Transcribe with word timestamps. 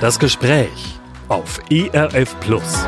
Das 0.00 0.20
Gespräch 0.20 1.00
auf 1.26 1.58
ERF 1.72 2.38
Plus. 2.38 2.84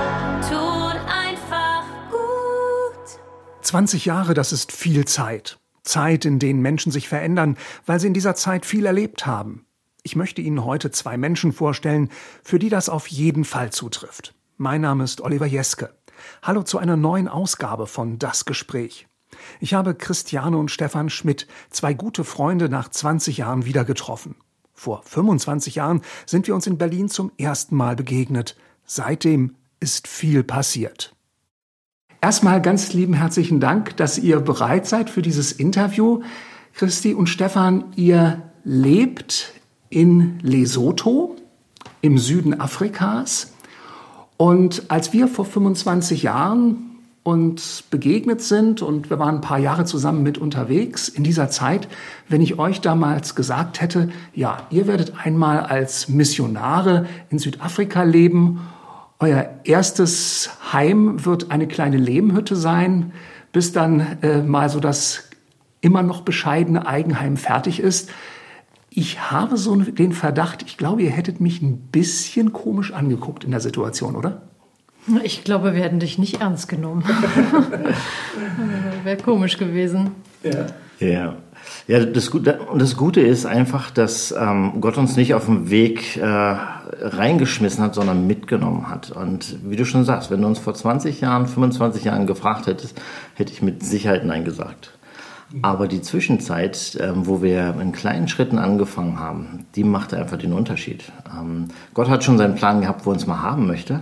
Tut 0.49 0.97
einfach 1.09 1.83
gut. 2.09 3.19
20 3.63 4.05
Jahre, 4.05 4.33
das 4.33 4.53
ist 4.53 4.71
viel 4.71 5.05
Zeit. 5.07 5.59
Zeit, 5.83 6.25
in 6.25 6.39
denen 6.39 6.63
Menschen 6.63 6.93
sich 6.93 7.09
verändern, 7.09 7.57
weil 7.85 7.99
sie 7.99 8.07
in 8.07 8.15
dieser 8.15 8.37
Zeit 8.37 8.65
viel 8.65 8.87
erlebt 8.87 9.27
haben. 9.27 9.67
Ich 10.05 10.15
möchte 10.15 10.41
Ihnen 10.41 10.65
heute 10.65 10.93
zwei 10.93 11.17
Menschen 11.17 11.53
vorstellen, 11.53 12.11
für 12.45 12.61
die 12.61 12.69
das 12.69 12.89
auf 12.89 13.09
jeden 13.09 13.45
Fall 13.45 13.73
zutrifft. 13.73 14.33
Mein 14.57 14.83
Name 14.83 15.03
ist 15.03 15.21
Oliver 15.21 15.47
Jeske. 15.47 15.93
Hallo 16.43 16.63
zu 16.63 16.79
einer 16.79 16.97
neuen 16.97 17.27
Ausgabe 17.27 17.89
von 17.89 18.21
Das 18.21 18.45
Gespräch. 18.45 19.09
Ich 19.59 19.75
habe 19.75 19.97
Christiane 19.97 20.57
und 20.57 20.71
Stefan 20.71 21.11
Schmidt, 21.11 21.49
zwei 21.71 21.93
gute 21.93 22.23
Freunde, 22.23 22.69
nach 22.69 22.89
20 22.89 23.39
Jahren 23.39 23.65
wieder 23.65 23.85
getroffen. 23.85 24.37
Vor 24.81 25.03
25 25.05 25.75
Jahren 25.75 26.01
sind 26.25 26.47
wir 26.47 26.55
uns 26.55 26.67
in 26.67 26.79
Berlin 26.79 27.11
zum 27.11 27.33
ersten 27.37 27.77
Mal 27.77 27.97
begegnet. 27.97 28.57
Seitdem 28.87 29.57
ist 29.79 30.09
viel 30.09 30.43
passiert. 30.43 31.15
Erstmal 32.23 32.63
ganz 32.63 32.95
lieben 32.95 33.13
herzlichen 33.13 33.61
Dank, 33.61 33.95
dass 33.99 34.17
ihr 34.17 34.41
bereit 34.41 34.87
seid 34.87 35.11
für 35.11 35.21
dieses 35.21 35.53
Interview. 35.53 36.23
Christi 36.73 37.13
und 37.13 37.27
Stefan, 37.27 37.93
ihr 37.95 38.41
lebt 38.65 39.53
in 39.91 40.39
Lesotho 40.41 41.37
im 42.01 42.17
Süden 42.17 42.59
Afrikas. 42.59 43.53
Und 44.39 44.91
als 44.91 45.13
wir 45.13 45.29
vor 45.29 45.45
25 45.45 46.23
Jahren 46.23 46.90
uns 47.23 47.83
begegnet 47.83 48.41
sind 48.41 48.81
und 48.81 49.11
wir 49.11 49.19
waren 49.19 49.37
ein 49.37 49.41
paar 49.41 49.59
Jahre 49.59 49.85
zusammen 49.85 50.23
mit 50.23 50.39
unterwegs 50.39 51.09
in 51.09 51.23
dieser 51.23 51.51
Zeit, 51.51 51.89
wenn 52.29 52.41
ich 52.41 52.59
euch 52.59 52.81
damals 52.81 53.35
gesagt 53.35 53.81
hätte, 53.81 54.09
ja, 54.35 54.67
ihr 54.71 54.87
werdet 54.87 55.13
einmal 55.23 55.61
als 55.61 56.09
Missionare 56.09 57.07
in 57.29 57.39
Südafrika 57.39 58.05
leben, 58.05 58.61
euer 59.19 59.61
erstes 59.65 60.51
Heim 60.73 61.27
wird 61.27 61.51
eine 61.51 61.69
kleine 61.69 61.99
Lehmhütte 61.99 62.57
sein, 62.57 63.13
bis 63.53 63.73
dann 63.73 64.01
äh, 64.23 64.43
mal 64.43 64.71
so 64.71 64.81
das 64.81 65.29
immer 65.83 66.03
noch 66.03 66.23
bescheidene 66.23 66.87
Eigenheim 66.87 67.37
fertig 67.37 67.81
ist. 67.81 68.11
Ich 68.89 69.31
habe 69.31 69.59
so 69.59 69.77
den 69.77 70.13
Verdacht, 70.13 70.63
ich 70.63 70.79
glaube, 70.79 71.03
ihr 71.03 71.11
hättet 71.11 71.39
mich 71.41 71.61
ein 71.61 71.79
bisschen 71.93 72.53
komisch 72.53 72.93
angeguckt 72.93 73.45
in 73.45 73.51
der 73.51 73.61
Situation, 73.61 74.17
oder? 74.17 74.50
Ich 75.23 75.45
glaube, 75.45 75.75
wir 75.75 75.83
hätten 75.83 76.01
dich 76.01 76.19
nicht 76.19 76.41
ernst 76.41 76.69
genommen. 76.69 77.05
Wäre 79.05 79.17
komisch 79.17 79.59
gewesen. 79.59 80.13
Ja. 80.43 80.67
Ja. 80.99 81.37
Ja, 81.87 82.05
das 82.05 82.31
Gute, 82.31 82.59
das 82.77 82.97
Gute 82.97 83.21
ist 83.21 83.47
einfach, 83.47 83.91
dass 83.91 84.33
ähm, 84.33 84.81
Gott 84.81 84.97
uns 84.97 85.17
nicht 85.17 85.35
auf 85.35 85.47
den 85.47 85.71
Weg 85.71 86.17
äh, 86.17 86.25
reingeschmissen 86.25 87.85
hat, 87.85 87.95
sondern 87.95 88.27
mitgenommen 88.27 88.89
hat. 88.89 89.11
Und 89.11 89.59
wie 89.65 89.77
du 89.77 89.85
schon 89.85 90.05
sagst, 90.05 90.31
wenn 90.31 90.41
du 90.41 90.49
uns 90.49 90.59
vor 90.59 90.75
20 90.75 91.21
Jahren, 91.21 91.47
25 91.47 92.05
Jahren 92.05 92.27
gefragt 92.27 92.67
hättest, 92.67 93.01
hätte 93.35 93.53
ich 93.53 93.63
mit 93.63 93.85
Sicherheit 93.85 94.25
Nein 94.25 94.45
gesagt. 94.45 94.93
Aber 95.63 95.89
die 95.89 96.01
Zwischenzeit, 96.01 96.97
ähm, 97.01 97.27
wo 97.27 97.43
wir 97.43 97.75
in 97.81 97.93
kleinen 97.93 98.29
Schritten 98.29 98.59
angefangen 98.59 99.19
haben, 99.19 99.67
die 99.75 99.83
machte 99.83 100.17
einfach 100.17 100.39
den 100.39 100.53
Unterschied. 100.53 101.05
Ähm, 101.37 101.69
Gott 101.93 102.09
hat 102.09 102.23
schon 102.23 102.39
seinen 102.39 102.55
Plan 102.55 102.81
gehabt, 102.81 103.05
wo 103.05 103.11
er 103.11 103.15
uns 103.15 103.27
mal 103.27 103.43
haben 103.43 103.67
möchte. 103.67 104.01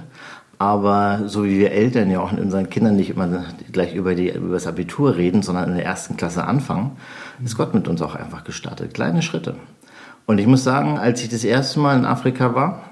Aber 0.58 1.22
so 1.26 1.44
wie 1.44 1.58
wir 1.58 1.70
Eltern 1.70 2.10
ja 2.10 2.20
auch 2.20 2.32
mit 2.32 2.40
unseren 2.40 2.68
Kindern 2.68 2.96
nicht 2.96 3.10
immer 3.10 3.44
gleich 3.70 3.94
über, 3.94 4.16
die, 4.16 4.30
über 4.30 4.54
das 4.54 4.66
Abitur 4.66 5.16
reden, 5.16 5.42
sondern 5.42 5.70
in 5.70 5.76
der 5.76 5.84
ersten 5.84 6.16
Klasse 6.16 6.44
anfangen, 6.44 6.96
ist 7.44 7.56
Gott 7.56 7.74
mit 7.74 7.86
uns 7.86 8.02
auch 8.02 8.16
einfach 8.16 8.42
gestartet. 8.42 8.92
Kleine 8.92 9.22
Schritte. 9.22 9.54
Und 10.26 10.38
ich 10.38 10.46
muss 10.46 10.64
sagen, 10.64 10.98
als 10.98 11.22
ich 11.22 11.28
das 11.28 11.44
erste 11.44 11.78
Mal 11.78 11.96
in 11.96 12.04
Afrika 12.04 12.54
war, 12.54 12.82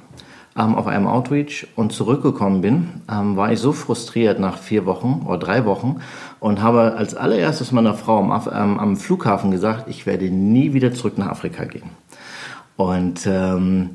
ähm, 0.57 0.75
auf 0.75 0.87
einem 0.87 1.07
Outreach 1.07 1.67
und 1.77 1.93
zurückgekommen 1.93 2.63
bin, 2.63 3.03
ähm, 3.11 3.37
war 3.37 3.53
ich 3.53 3.59
so 3.59 3.73
frustriert 3.73 4.41
nach 4.41 4.59
vier 4.59 4.87
Wochen 4.87 5.25
oder 5.27 5.39
drei 5.39 5.67
Wochen 5.67 6.01
und 6.41 6.63
habe 6.63 6.95
als 6.97 7.15
allererstes 7.15 7.73
meiner 7.73 7.95
Frau 7.95 8.19
am, 8.19 8.81
ähm, 8.81 8.97
Flughafen 8.97 9.51
gesagt, 9.51 9.89
ich 9.89 10.07
werde 10.07 10.31
nie 10.31 10.73
wieder 10.73 10.95
zurück 10.95 11.19
nach 11.19 11.29
Afrika 11.29 11.65
gehen. 11.65 11.91
Und 12.77 13.27
ähm, 13.27 13.91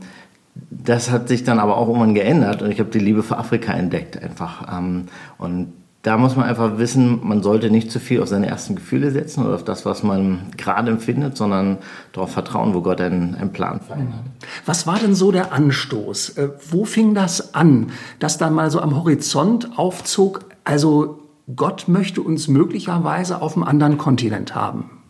das 0.56 1.12
hat 1.12 1.28
sich 1.28 1.44
dann 1.44 1.60
aber 1.60 1.78
auch 1.78 1.88
irgendwann 1.88 2.14
geändert 2.14 2.62
und 2.62 2.72
ich 2.72 2.80
habe 2.80 2.90
die 2.90 3.00
Liebe 3.00 3.24
für 3.24 3.38
Afrika 3.38 3.74
entdeckt 3.74 4.22
einfach. 4.22 4.78
Ähm, 4.78 5.06
und 5.38 5.74
da 6.02 6.18
muss 6.18 6.36
man 6.36 6.46
einfach 6.46 6.78
wissen, 6.80 7.20
man 7.24 7.44
sollte 7.44 7.70
nicht 7.70 7.92
zu 7.92 8.00
viel 8.00 8.22
auf 8.22 8.28
seine 8.28 8.48
ersten 8.48 8.76
Gefühle 8.76 9.12
setzen 9.12 9.46
oder 9.46 9.54
auf 9.54 9.64
das, 9.64 9.86
was 9.86 10.02
man 10.02 10.48
gerade 10.58 10.92
empfindet, 10.92 11.38
sondern 11.38 11.78
darauf 12.12 12.32
vertrauen, 12.32 12.74
wo 12.74 12.82
Gott 12.82 13.00
einen, 13.02 13.36
einen 13.36 13.54
Plan 13.54 13.80
für 13.86 13.94
einen 13.94 14.14
hat. 14.14 14.24
Was 14.66 14.88
war 14.88 14.98
denn 14.98 15.14
so 15.14 15.32
der 15.32 15.54
Anstoß? 15.54 16.38
Äh, 16.38 16.50
wo 16.70 16.86
fing 16.86 17.14
das 17.14 17.54
an, 17.54 17.92
dass 18.20 18.38
da 18.38 18.50
mal 18.50 18.72
so 18.72 18.82
am 18.82 18.96
Horizont 18.96 19.78
aufzog, 19.78 20.46
also 20.64 21.20
Gott 21.56 21.88
möchte 21.88 22.22
uns 22.22 22.48
möglicherweise 22.48 23.42
auf 23.42 23.56
einem 23.56 23.64
anderen 23.64 23.98
Kontinent 23.98 24.56
haben? 24.56 25.01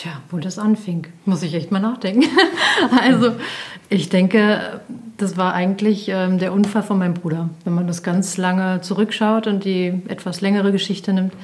Tja, 0.00 0.12
wo 0.30 0.38
das 0.38 0.58
anfing, 0.58 1.08
muss 1.26 1.42
ich 1.42 1.52
echt 1.52 1.72
mal 1.72 1.78
nachdenken. 1.78 2.24
also, 3.02 3.32
ich 3.90 4.08
denke, 4.08 4.80
das 5.18 5.36
war 5.36 5.52
eigentlich 5.52 6.08
ähm, 6.08 6.38
der 6.38 6.54
Unfall 6.54 6.82
von 6.82 6.98
meinem 6.98 7.12
Bruder. 7.12 7.50
Wenn 7.64 7.74
man 7.74 7.86
das 7.86 8.02
ganz 8.02 8.38
lange 8.38 8.80
zurückschaut 8.80 9.46
und 9.46 9.66
die 9.66 9.88
etwas 10.08 10.40
längere 10.40 10.72
Geschichte 10.72 11.12
nimmt. 11.12 11.34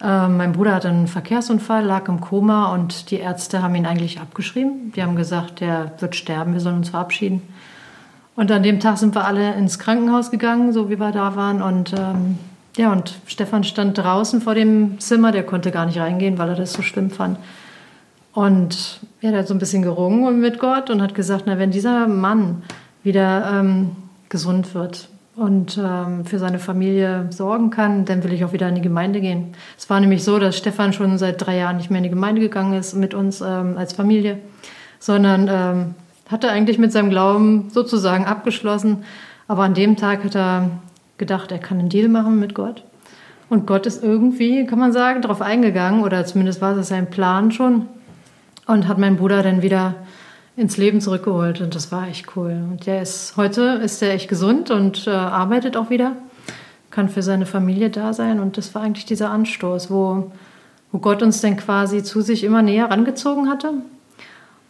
Äh, 0.00 0.28
mein 0.28 0.52
Bruder 0.52 0.76
hatte 0.76 0.88
einen 0.88 1.08
Verkehrsunfall, 1.08 1.84
lag 1.84 2.06
im 2.06 2.20
Koma 2.20 2.72
und 2.74 3.10
die 3.10 3.16
Ärzte 3.16 3.60
haben 3.60 3.74
ihn 3.74 3.86
eigentlich 3.86 4.20
abgeschrieben. 4.20 4.92
Die 4.94 5.02
haben 5.02 5.16
gesagt, 5.16 5.58
der 5.58 5.90
wird 5.98 6.14
sterben, 6.14 6.52
wir 6.52 6.60
sollen 6.60 6.76
uns 6.76 6.90
verabschieden. 6.90 7.42
Und 8.36 8.52
an 8.52 8.62
dem 8.62 8.78
Tag 8.78 8.98
sind 8.98 9.16
wir 9.16 9.24
alle 9.24 9.54
ins 9.54 9.80
Krankenhaus 9.80 10.30
gegangen, 10.30 10.72
so 10.72 10.90
wie 10.90 11.00
wir 11.00 11.10
da 11.10 11.34
waren. 11.34 11.60
Und 11.60 11.92
ähm, 11.92 12.38
ja, 12.76 12.92
und 12.92 13.18
Stefan 13.26 13.64
stand 13.64 13.98
draußen 13.98 14.40
vor 14.42 14.54
dem 14.54 15.00
Zimmer, 15.00 15.32
der 15.32 15.42
konnte 15.42 15.72
gar 15.72 15.86
nicht 15.86 15.98
reingehen, 15.98 16.38
weil 16.38 16.50
er 16.50 16.54
das 16.54 16.72
so 16.72 16.82
schlimm 16.82 17.10
fand. 17.10 17.38
Und 18.36 19.00
der 19.22 19.34
hat 19.34 19.48
so 19.48 19.54
ein 19.54 19.58
bisschen 19.58 19.80
gerungen 19.80 20.40
mit 20.40 20.58
Gott 20.58 20.90
und 20.90 21.00
hat 21.00 21.14
gesagt, 21.14 21.44
na, 21.46 21.58
wenn 21.58 21.70
dieser 21.70 22.06
Mann 22.06 22.64
wieder 23.02 23.50
ähm, 23.50 23.92
gesund 24.28 24.74
wird 24.74 25.08
und 25.36 25.80
ähm, 25.82 26.26
für 26.26 26.38
seine 26.38 26.58
Familie 26.58 27.28
sorgen 27.30 27.70
kann, 27.70 28.04
dann 28.04 28.22
will 28.22 28.34
ich 28.34 28.44
auch 28.44 28.52
wieder 28.52 28.68
in 28.68 28.74
die 28.74 28.82
Gemeinde 28.82 29.22
gehen. 29.22 29.54
Es 29.78 29.88
war 29.88 30.00
nämlich 30.00 30.22
so, 30.22 30.38
dass 30.38 30.58
Stefan 30.58 30.92
schon 30.92 31.16
seit 31.16 31.40
drei 31.40 31.56
Jahren 31.56 31.78
nicht 31.78 31.88
mehr 31.88 31.96
in 31.96 32.04
die 32.04 32.10
Gemeinde 32.10 32.42
gegangen 32.42 32.74
ist 32.74 32.92
mit 32.92 33.14
uns 33.14 33.40
ähm, 33.40 33.78
als 33.78 33.94
Familie, 33.94 34.36
sondern 34.98 35.48
ähm, 35.50 35.94
hatte 36.30 36.50
eigentlich 36.50 36.76
mit 36.76 36.92
seinem 36.92 37.08
Glauben 37.08 37.70
sozusagen 37.70 38.26
abgeschlossen. 38.26 39.04
Aber 39.48 39.62
an 39.62 39.72
dem 39.72 39.96
Tag 39.96 40.24
hat 40.24 40.36
er 40.36 40.72
gedacht, 41.16 41.52
er 41.52 41.58
kann 41.58 41.78
einen 41.78 41.88
Deal 41.88 42.10
machen 42.10 42.38
mit 42.38 42.54
Gott. 42.54 42.84
Und 43.48 43.66
Gott 43.66 43.86
ist 43.86 44.04
irgendwie, 44.04 44.66
kann 44.66 44.78
man 44.78 44.92
sagen, 44.92 45.22
darauf 45.22 45.40
eingegangen, 45.40 46.04
oder 46.04 46.26
zumindest 46.26 46.60
war 46.60 46.76
es 46.76 46.88
sein 46.88 47.08
Plan 47.08 47.50
schon, 47.50 47.86
und 48.66 48.88
hat 48.88 48.98
meinen 48.98 49.16
Bruder 49.16 49.42
dann 49.42 49.62
wieder 49.62 49.94
ins 50.56 50.76
Leben 50.76 51.00
zurückgeholt 51.00 51.60
und 51.60 51.74
das 51.74 51.92
war 51.92 52.08
echt 52.08 52.36
cool. 52.36 52.64
Und 52.70 52.86
der 52.86 53.02
ist 53.02 53.36
heute 53.36 53.80
ist 53.84 54.02
er 54.02 54.12
echt 54.12 54.28
gesund 54.28 54.70
und 54.70 55.06
äh, 55.06 55.10
arbeitet 55.10 55.76
auch 55.76 55.90
wieder, 55.90 56.12
kann 56.90 57.08
für 57.08 57.22
seine 57.22 57.46
Familie 57.46 57.90
da 57.90 58.12
sein 58.12 58.40
und 58.40 58.56
das 58.56 58.74
war 58.74 58.82
eigentlich 58.82 59.04
dieser 59.04 59.30
Anstoß, 59.30 59.90
wo, 59.90 60.32
wo 60.92 60.98
Gott 60.98 61.22
uns 61.22 61.40
dann 61.40 61.56
quasi 61.56 62.02
zu 62.02 62.22
sich 62.22 62.42
immer 62.42 62.62
näher 62.62 62.90
rangezogen 62.90 63.48
hatte. 63.48 63.74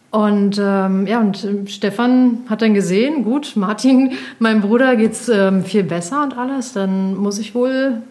Und 0.09 0.57
ähm, 0.61 1.05
ja, 1.05 1.19
und 1.19 1.47
Stefan 1.67 2.39
hat 2.49 2.61
dann 2.61 2.73
gesehen, 2.73 3.23
gut, 3.23 3.53
Martin, 3.55 4.13
meinem 4.39 4.61
Bruder 4.61 4.95
geht's 4.95 5.29
ähm, 5.29 5.63
viel 5.63 5.83
besser 5.83 6.23
und 6.23 6.37
alles, 6.37 6.73
dann 6.73 7.15
muss 7.15 7.39
ich 7.39 7.55
wohl 7.55 8.01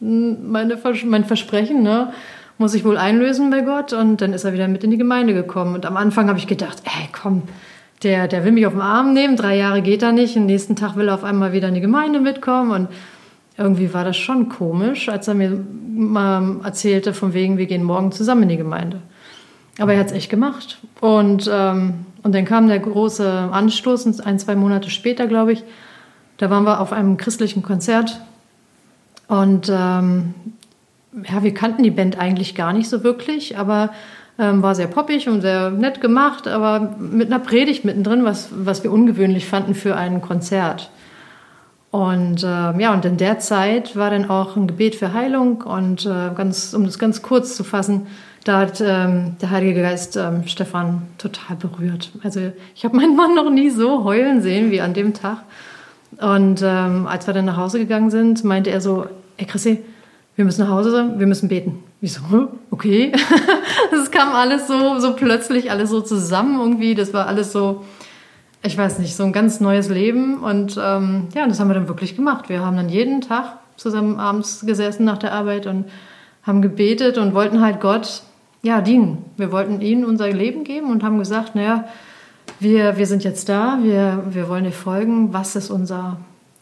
hm, 0.00 0.50
meine, 0.50 0.78
mein 1.04 1.24
Versprechen, 1.24 1.82
ne, 1.82 2.12
muss 2.58 2.74
ich 2.74 2.84
wohl 2.84 2.96
einlösen 2.96 3.50
bei 3.50 3.60
Gott. 3.60 3.92
Und 3.92 4.20
dann 4.20 4.32
ist 4.32 4.44
er 4.44 4.52
wieder 4.52 4.68
mit 4.68 4.84
in 4.84 4.90
die 4.90 4.98
Gemeinde 4.98 5.34
gekommen. 5.34 5.74
Und 5.74 5.86
am 5.86 5.96
Anfang 5.96 6.28
habe 6.28 6.38
ich 6.38 6.46
gedacht, 6.46 6.82
ey, 6.84 7.08
komm, 7.12 7.42
der, 8.02 8.28
der 8.28 8.44
will 8.44 8.52
mich 8.52 8.66
auf 8.66 8.72
den 8.72 8.82
Arm 8.82 9.12
nehmen, 9.14 9.36
drei 9.36 9.56
Jahre 9.56 9.82
geht 9.82 10.02
er 10.02 10.12
nicht, 10.12 10.36
am 10.36 10.46
nächsten 10.46 10.76
Tag 10.76 10.96
will 10.96 11.08
er 11.08 11.14
auf 11.14 11.24
einmal 11.24 11.52
wieder 11.52 11.68
in 11.68 11.74
die 11.74 11.80
Gemeinde 11.80 12.20
mitkommen. 12.20 12.70
Und 12.70 12.88
irgendwie 13.56 13.92
war 13.94 14.04
das 14.04 14.16
schon 14.16 14.48
komisch, 14.48 15.08
als 15.08 15.28
er 15.28 15.34
mir 15.34 15.58
mal 15.94 16.60
erzählte, 16.62 17.14
von 17.14 17.32
wegen, 17.32 17.56
wir 17.56 17.66
gehen 17.66 17.82
morgen 17.82 18.12
zusammen 18.12 18.44
in 18.44 18.48
die 18.50 18.56
Gemeinde. 18.58 19.00
Aber 19.78 19.94
er 19.94 20.00
hat 20.00 20.06
es 20.06 20.12
echt 20.12 20.30
gemacht. 20.30 20.78
Und, 21.00 21.50
ähm, 21.52 22.06
und 22.22 22.34
dann 22.34 22.44
kam 22.44 22.68
der 22.68 22.78
große 22.78 23.26
Anstoß, 23.26 24.20
ein, 24.20 24.38
zwei 24.38 24.56
Monate 24.56 24.90
später, 24.90 25.26
glaube 25.26 25.52
ich. 25.52 25.64
Da 26.38 26.50
waren 26.50 26.64
wir 26.64 26.80
auf 26.80 26.92
einem 26.92 27.16
christlichen 27.16 27.62
Konzert. 27.62 28.20
Und 29.28 29.70
ähm, 29.72 30.34
ja, 31.24 31.42
wir 31.42 31.54
kannten 31.54 31.82
die 31.82 31.90
Band 31.90 32.18
eigentlich 32.18 32.54
gar 32.54 32.72
nicht 32.72 32.88
so 32.88 33.02
wirklich, 33.02 33.58
aber 33.58 33.90
ähm, 34.38 34.62
war 34.62 34.74
sehr 34.74 34.86
poppig 34.86 35.28
und 35.28 35.40
sehr 35.40 35.70
nett 35.70 36.00
gemacht, 36.00 36.46
aber 36.46 36.96
mit 36.98 37.32
einer 37.32 37.38
Predigt 37.42 37.84
mittendrin, 37.84 38.24
was, 38.24 38.48
was 38.52 38.82
wir 38.82 38.92
ungewöhnlich 38.92 39.46
fanden 39.46 39.74
für 39.74 39.96
ein 39.96 40.20
Konzert. 40.20 40.90
Und 41.90 42.42
äh, 42.42 42.46
ja, 42.78 42.92
und 42.92 43.04
in 43.06 43.16
der 43.16 43.38
Zeit 43.38 43.96
war 43.96 44.10
dann 44.10 44.28
auch 44.28 44.56
ein 44.56 44.66
Gebet 44.66 44.96
für 44.96 45.14
Heilung 45.14 45.62
und 45.62 46.04
äh, 46.04 46.34
ganz, 46.34 46.74
um 46.74 46.84
das 46.84 46.98
ganz 46.98 47.22
kurz 47.22 47.56
zu 47.56 47.64
fassen, 47.64 48.06
da 48.44 48.58
hat 48.58 48.80
ähm, 48.80 49.36
der 49.40 49.50
Heilige 49.50 49.80
Geist 49.80 50.16
ähm, 50.16 50.46
Stefan 50.46 51.02
total 51.18 51.56
berührt. 51.56 52.10
Also 52.22 52.52
ich 52.74 52.84
habe 52.84 52.96
meinen 52.96 53.16
Mann 53.16 53.34
noch 53.34 53.50
nie 53.50 53.70
so 53.70 54.04
heulen 54.04 54.42
sehen 54.42 54.70
wie 54.70 54.80
an 54.80 54.94
dem 54.94 55.14
Tag. 55.14 55.38
Und 56.20 56.62
ähm, 56.62 57.06
als 57.06 57.26
wir 57.26 57.34
dann 57.34 57.46
nach 57.46 57.56
Hause 57.56 57.78
gegangen 57.78 58.10
sind, 58.10 58.44
meinte 58.44 58.70
er 58.70 58.80
so, 58.80 59.06
ey 59.38 59.46
Chrissy, 59.46 59.82
wir 60.36 60.44
müssen 60.44 60.60
nach 60.62 60.70
Hause, 60.70 61.14
wir 61.16 61.26
müssen 61.26 61.48
beten. 61.48 61.82
Ich 62.00 62.12
so, 62.12 62.48
okay. 62.70 63.12
Das 63.90 64.10
kam 64.10 64.34
alles 64.34 64.66
so, 64.66 64.98
so 64.98 65.14
plötzlich, 65.14 65.70
alles 65.70 65.90
so 65.90 66.00
zusammen 66.00 66.60
irgendwie. 66.60 66.94
Das 66.94 67.14
war 67.14 67.26
alles 67.26 67.52
so, 67.52 67.84
ich 68.62 68.76
weiß 68.76 68.98
nicht, 68.98 69.16
so 69.16 69.24
ein 69.24 69.32
ganz 69.32 69.60
neues 69.60 69.88
Leben. 69.88 70.38
Und 70.38 70.78
ähm, 70.82 71.28
ja, 71.34 71.46
das 71.46 71.60
haben 71.60 71.68
wir 71.68 71.74
dann 71.74 71.88
wirklich 71.88 72.16
gemacht. 72.16 72.48
Wir 72.48 72.64
haben 72.64 72.76
dann 72.76 72.88
jeden 72.88 73.20
Tag 73.20 73.58
zusammen 73.76 74.18
abends 74.18 74.64
gesessen 74.66 75.04
nach 75.04 75.18
der 75.18 75.32
Arbeit 75.32 75.66
und 75.66 75.86
haben 76.42 76.62
gebetet 76.62 77.18
und 77.18 77.34
wollten 77.34 77.60
halt 77.60 77.80
Gott 77.80 78.22
ja, 78.62 78.80
dienen. 78.80 79.24
Wir 79.36 79.52
wollten 79.52 79.80
ihnen 79.80 80.04
unser 80.04 80.28
Leben 80.30 80.64
geben 80.64 80.90
und 80.90 81.02
haben 81.02 81.18
gesagt, 81.18 81.54
naja, 81.54 81.84
wir, 82.60 82.96
wir 82.96 83.06
sind 83.06 83.24
jetzt 83.24 83.48
da, 83.48 83.78
wir, 83.82 84.24
wir 84.30 84.48
wollen 84.48 84.64
dir 84.64 84.72
folgen, 84.72 85.32
was 85.32 85.56
ist 85.56 85.70
unser, 85.70 86.18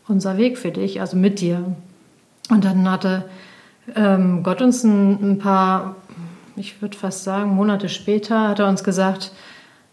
unser 0.08 0.36
Weg 0.36 0.58
für 0.58 0.70
dich, 0.70 1.00
also 1.00 1.16
mit 1.16 1.40
dir. 1.40 1.64
Und 2.50 2.64
dann 2.64 2.90
hatte 2.90 3.24
ähm, 3.94 4.42
Gott 4.42 4.62
uns 4.62 4.84
ein, 4.84 5.32
ein, 5.32 5.38
paar, 5.38 5.96
ich 6.56 6.80
würde 6.80 6.96
fast 6.96 7.24
sagen, 7.24 7.54
Monate 7.54 7.88
später, 7.88 8.48
hat 8.48 8.58
er 8.58 8.68
uns 8.68 8.84
gesagt, 8.84 9.32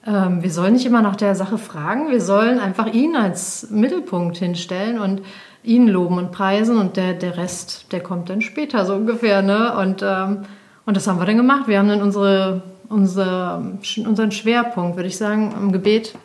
ähm, 0.06 0.42
wir 0.42 0.52
sollen 0.52 0.74
nicht 0.74 0.86
immer 0.86 1.02
nach 1.02 1.16
der 1.16 1.36
Sache 1.36 1.58
fragen, 1.58 2.10
wir 2.10 2.22
sollen 2.22 2.60
einfach 2.60 2.88
ihn 2.88 3.16
als 3.16 3.70
Mittelpunkt 3.70 4.38
hinstellen 4.38 5.00
und 5.00 5.22
ihn 5.64 5.88
loben 5.88 6.18
und 6.18 6.32
preisen 6.32 6.78
und 6.78 6.98
der, 6.98 7.14
der 7.14 7.38
Rest, 7.38 7.92
der 7.92 8.02
kommt 8.02 8.30
dann 8.30 8.42
später 8.42 8.86
so 8.86 8.96
ungefähr. 8.96 9.42
Ne? 9.42 9.76
Und, 9.78 10.02
ähm, 10.04 10.44
und 10.86 10.98
das 10.98 11.08
haben 11.08 11.20
wir 11.20 11.26
dann 11.26 11.38
gemacht. 11.38 11.68
Wir 11.68 11.78
haben 11.78 11.90
dann 11.90 12.02
unsere, 12.02 12.64
unsere, 12.90 13.78
unseren 14.06 14.32
Schwerpunkt, 14.32 14.96
würde 14.96 15.08
ich 15.08 15.18
sagen, 15.18 15.54
im 15.56 15.72
Gebet 15.72 16.16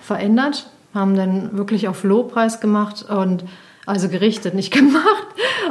verändert, 0.00 0.70
haben 0.94 1.16
dann 1.16 1.56
wirklich 1.56 1.88
auf 1.88 2.04
Lobpreis 2.04 2.60
gemacht 2.60 3.04
und 3.08 3.44
also 3.84 4.08
gerichtet, 4.08 4.54
nicht 4.54 4.72
gemacht 4.72 5.26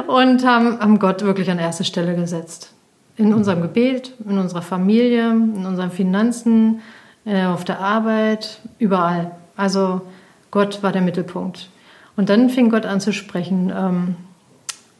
und 0.06 0.44
haben, 0.44 0.78
haben 0.80 0.98
Gott 0.98 1.22
wirklich 1.22 1.50
an 1.50 1.58
erste 1.58 1.84
Stelle 1.84 2.14
gesetzt. 2.14 2.72
In 3.16 3.34
unserem 3.34 3.62
Gebet, 3.62 4.14
in 4.28 4.38
unserer 4.38 4.62
Familie, 4.62 5.30
in 5.30 5.66
unseren 5.66 5.90
Finanzen, 5.90 6.80
äh, 7.24 7.44
auf 7.44 7.64
der 7.64 7.80
Arbeit, 7.80 8.60
überall. 8.78 9.32
Also 9.56 10.02
Gott 10.50 10.82
war 10.82 10.92
der 10.92 11.02
Mittelpunkt. 11.02 11.68
Und 12.16 12.28
dann 12.30 12.48
fing 12.50 12.70
Gott 12.70 12.86
an 12.86 13.00
zu 13.00 13.12
sprechen 13.12 13.72
ähm, 13.74 14.16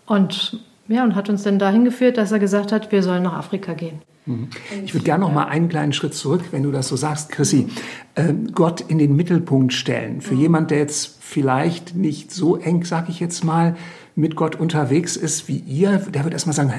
und, 0.06 0.60
ja, 0.88 1.04
und 1.04 1.14
hat 1.14 1.28
uns 1.28 1.42
dann 1.42 1.58
dahin 1.58 1.84
geführt, 1.84 2.16
dass 2.16 2.32
er 2.32 2.38
gesagt 2.38 2.72
hat, 2.72 2.92
wir 2.92 3.02
sollen 3.02 3.22
nach 3.22 3.34
Afrika 3.34 3.74
gehen. 3.74 4.02
Mhm. 4.26 4.48
Ich 4.84 4.94
würde 4.94 5.04
gerne 5.04 5.24
noch 5.24 5.32
mal 5.32 5.46
einen 5.46 5.68
kleinen 5.68 5.92
Schritt 5.92 6.14
zurück, 6.14 6.42
wenn 6.50 6.62
du 6.62 6.70
das 6.70 6.88
so 6.88 6.96
sagst, 6.96 7.30
Chrissy. 7.30 7.68
Ähm, 8.14 8.52
Gott 8.52 8.82
in 8.82 8.98
den 8.98 9.16
Mittelpunkt 9.16 9.72
stellen. 9.72 10.20
Für 10.20 10.34
mhm. 10.34 10.40
jemand, 10.40 10.70
der 10.70 10.78
jetzt 10.78 11.18
vielleicht 11.20 11.96
nicht 11.96 12.30
so 12.30 12.56
eng, 12.56 12.84
sag 12.84 13.08
ich 13.08 13.20
jetzt 13.20 13.44
mal, 13.44 13.76
mit 14.18 14.34
Gott 14.34 14.56
unterwegs 14.56 15.16
ist 15.16 15.46
wie 15.46 15.58
ihr, 15.58 15.98
der 15.98 16.24
wird 16.24 16.34
erstmal 16.34 16.54
sagen, 16.54 16.72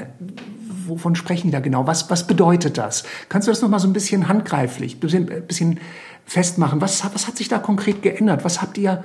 wovon 0.86 1.16
sprechen 1.16 1.48
die 1.48 1.52
da 1.52 1.60
genau? 1.60 1.86
Was, 1.86 2.10
was 2.10 2.26
bedeutet 2.26 2.76
das? 2.76 3.04
Kannst 3.30 3.48
du 3.48 3.52
das 3.52 3.62
noch 3.62 3.70
mal 3.70 3.78
so 3.78 3.88
ein 3.88 3.94
bisschen 3.94 4.28
handgreiflich, 4.28 4.96
ein 4.96 5.00
bisschen, 5.00 5.26
bisschen 5.46 5.80
festmachen? 6.26 6.82
Was, 6.82 7.02
was 7.14 7.26
hat 7.26 7.38
sich 7.38 7.48
da 7.48 7.58
konkret 7.58 8.02
geändert? 8.02 8.44
Was 8.44 8.60
habt 8.60 8.76
ihr 8.76 9.02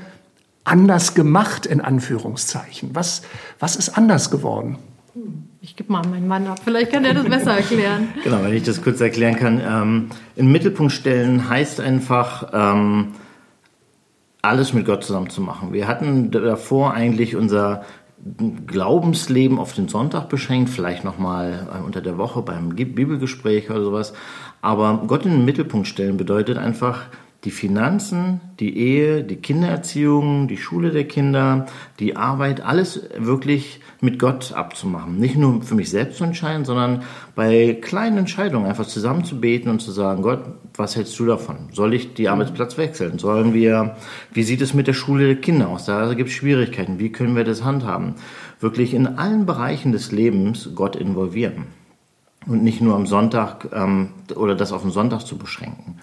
anders 0.65 1.13
gemacht, 1.13 1.65
in 1.65 1.79
Anführungszeichen? 1.79 2.89
Was, 2.93 3.21
was 3.59 3.77
ist 3.77 3.97
anders 3.97 4.29
geworden? 4.29 4.79
Ich 5.61 5.77
gebe 5.77 5.93
mal 5.93 6.05
meinen 6.05 6.27
Mann 6.27 6.45
ab, 6.47 6.59
vielleicht 6.61 6.91
kann 6.91 7.05
er 7.05 7.13
das 7.13 7.23
besser 7.23 7.55
erklären. 7.55 8.09
genau, 8.23 8.43
wenn 8.43 8.53
ich 8.53 8.63
das 8.63 8.81
kurz 8.81 8.99
erklären 8.99 9.37
kann. 9.37 9.61
Ähm, 9.65 10.09
in 10.35 10.51
Mittelpunkt 10.51 10.91
stellen 10.91 11.49
heißt 11.49 11.79
einfach, 11.79 12.51
ähm, 12.51 13.13
alles 14.41 14.73
mit 14.73 14.85
Gott 14.85 15.05
zusammen 15.05 15.29
zu 15.29 15.41
machen. 15.41 15.71
Wir 15.71 15.87
hatten 15.87 16.31
davor 16.31 16.93
eigentlich 16.93 17.37
unser 17.37 17.85
Glaubensleben 18.65 19.59
auf 19.59 19.73
den 19.73 19.87
Sonntag 19.87 20.29
beschränkt, 20.29 20.69
vielleicht 20.69 21.03
nochmal 21.03 21.67
äh, 21.71 21.85
unter 21.85 22.01
der 22.01 22.17
Woche 22.17 22.41
beim 22.41 22.69
Bibelgespräch 22.69 23.69
oder 23.69 23.83
sowas. 23.83 24.13
Aber 24.61 25.03
Gott 25.05 25.25
in 25.25 25.31
den 25.31 25.45
Mittelpunkt 25.45 25.87
stellen 25.87 26.17
bedeutet 26.17 26.57
einfach, 26.57 27.05
die 27.43 27.51
Finanzen, 27.51 28.41
die 28.59 28.75
Ehe, 28.75 29.23
die 29.23 29.35
Kindererziehung, 29.35 30.47
die 30.47 30.57
Schule 30.57 30.89
der 30.89 31.07
Kinder, 31.07 31.67
die 31.99 32.15
Arbeit, 32.15 32.61
alles 32.61 33.03
wirklich 33.15 33.81
mit 34.01 34.17
Gott 34.17 34.53
abzumachen. 34.53 35.19
Nicht 35.19 35.37
nur 35.37 35.61
für 35.61 35.75
mich 35.75 35.91
selbst 35.91 36.17
zu 36.17 36.23
entscheiden, 36.23 36.65
sondern 36.65 37.03
bei 37.35 37.77
kleinen 37.79 38.17
Entscheidungen 38.17 38.65
einfach 38.65 38.87
zusammen 38.87 39.23
zu 39.23 39.39
beten 39.39 39.69
und 39.69 39.79
zu 39.79 39.91
sagen, 39.91 40.23
Gott, 40.23 40.43
was 40.77 40.95
hältst 40.95 41.17
du 41.19 41.25
davon? 41.25 41.69
Soll 41.71 41.93
ich 41.93 42.13
die 42.13 42.29
Arbeitsplatz 42.29 42.77
wechseln? 42.77 43.19
Sollen 43.19 43.53
wir, 43.53 43.95
wie 44.31 44.43
sieht 44.43 44.61
es 44.61 44.73
mit 44.73 44.87
der 44.87 44.93
Schule 44.93 45.27
der 45.27 45.35
Kinder 45.37 45.69
aus? 45.69 45.85
Da 45.85 46.13
gibt 46.13 46.29
es 46.29 46.35
Schwierigkeiten. 46.35 46.99
Wie 46.99 47.11
können 47.11 47.35
wir 47.35 47.43
das 47.43 47.63
handhaben? 47.63 48.15
Wirklich 48.59 48.93
in 48.93 49.07
allen 49.07 49.45
Bereichen 49.45 49.91
des 49.91 50.11
Lebens 50.11 50.69
Gott 50.75 50.95
involvieren. 50.95 51.67
Und 52.47 52.63
nicht 52.63 52.81
nur 52.81 52.95
am 52.95 53.07
Sonntag 53.07 53.69
ähm, 53.73 54.09
oder 54.35 54.55
das 54.55 54.71
auf 54.71 54.83
den 54.83 54.91
Sonntag 54.91 55.21
zu 55.21 55.37
beschränken. 55.37 55.99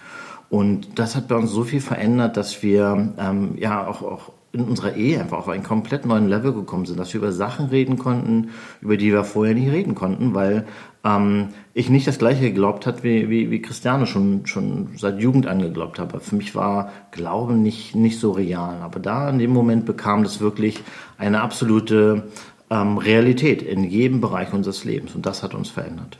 Und 0.48 0.98
das 0.98 1.16
hat 1.16 1.28
bei 1.28 1.36
uns 1.36 1.50
so 1.50 1.64
viel 1.64 1.80
verändert, 1.80 2.36
dass 2.36 2.62
wir 2.62 3.14
ähm, 3.18 3.54
ja 3.56 3.86
auch, 3.86 4.02
auch 4.02 4.32
in 4.52 4.60
unserer 4.60 4.94
Ehe 4.94 5.18
einfach 5.20 5.38
auf 5.38 5.48
einen 5.48 5.62
komplett 5.62 6.04
neuen 6.04 6.28
Level 6.28 6.52
gekommen 6.52 6.84
sind, 6.84 6.98
dass 6.98 7.12
wir 7.14 7.20
über 7.20 7.32
Sachen 7.32 7.66
reden 7.66 7.98
konnten, 7.98 8.50
über 8.80 8.96
die 8.96 9.12
wir 9.12 9.24
vorher 9.24 9.54
nicht 9.54 9.70
reden 9.70 9.94
konnten, 9.94 10.34
weil 10.34 10.66
ähm, 11.04 11.48
ich 11.74 11.90
nicht 11.90 12.06
das 12.06 12.18
gleiche 12.18 12.42
geglaubt 12.42 12.86
hat, 12.86 13.02
wie, 13.02 13.28
wie, 13.28 13.50
wie 13.50 13.62
Christiane 13.62 14.06
schon, 14.06 14.46
schon 14.46 14.90
seit 14.96 15.18
Jugend 15.20 15.46
angeglaubt 15.46 15.98
habe. 15.98 16.20
Für 16.20 16.36
mich 16.36 16.54
war 16.54 16.92
Glauben 17.10 17.62
nicht, 17.62 17.94
nicht 17.94 18.20
so 18.20 18.32
real. 18.32 18.80
Aber 18.82 19.00
da 19.00 19.28
in 19.28 19.38
dem 19.38 19.52
Moment 19.52 19.86
bekam 19.86 20.22
das 20.22 20.40
wirklich 20.40 20.80
eine 21.18 21.40
absolute 21.40 22.28
ähm, 22.70 22.98
Realität 22.98 23.62
in 23.62 23.84
jedem 23.84 24.20
Bereich 24.20 24.52
unseres 24.52 24.84
Lebens. 24.84 25.14
Und 25.14 25.26
das 25.26 25.42
hat 25.42 25.54
uns 25.54 25.70
verändert. 25.70 26.18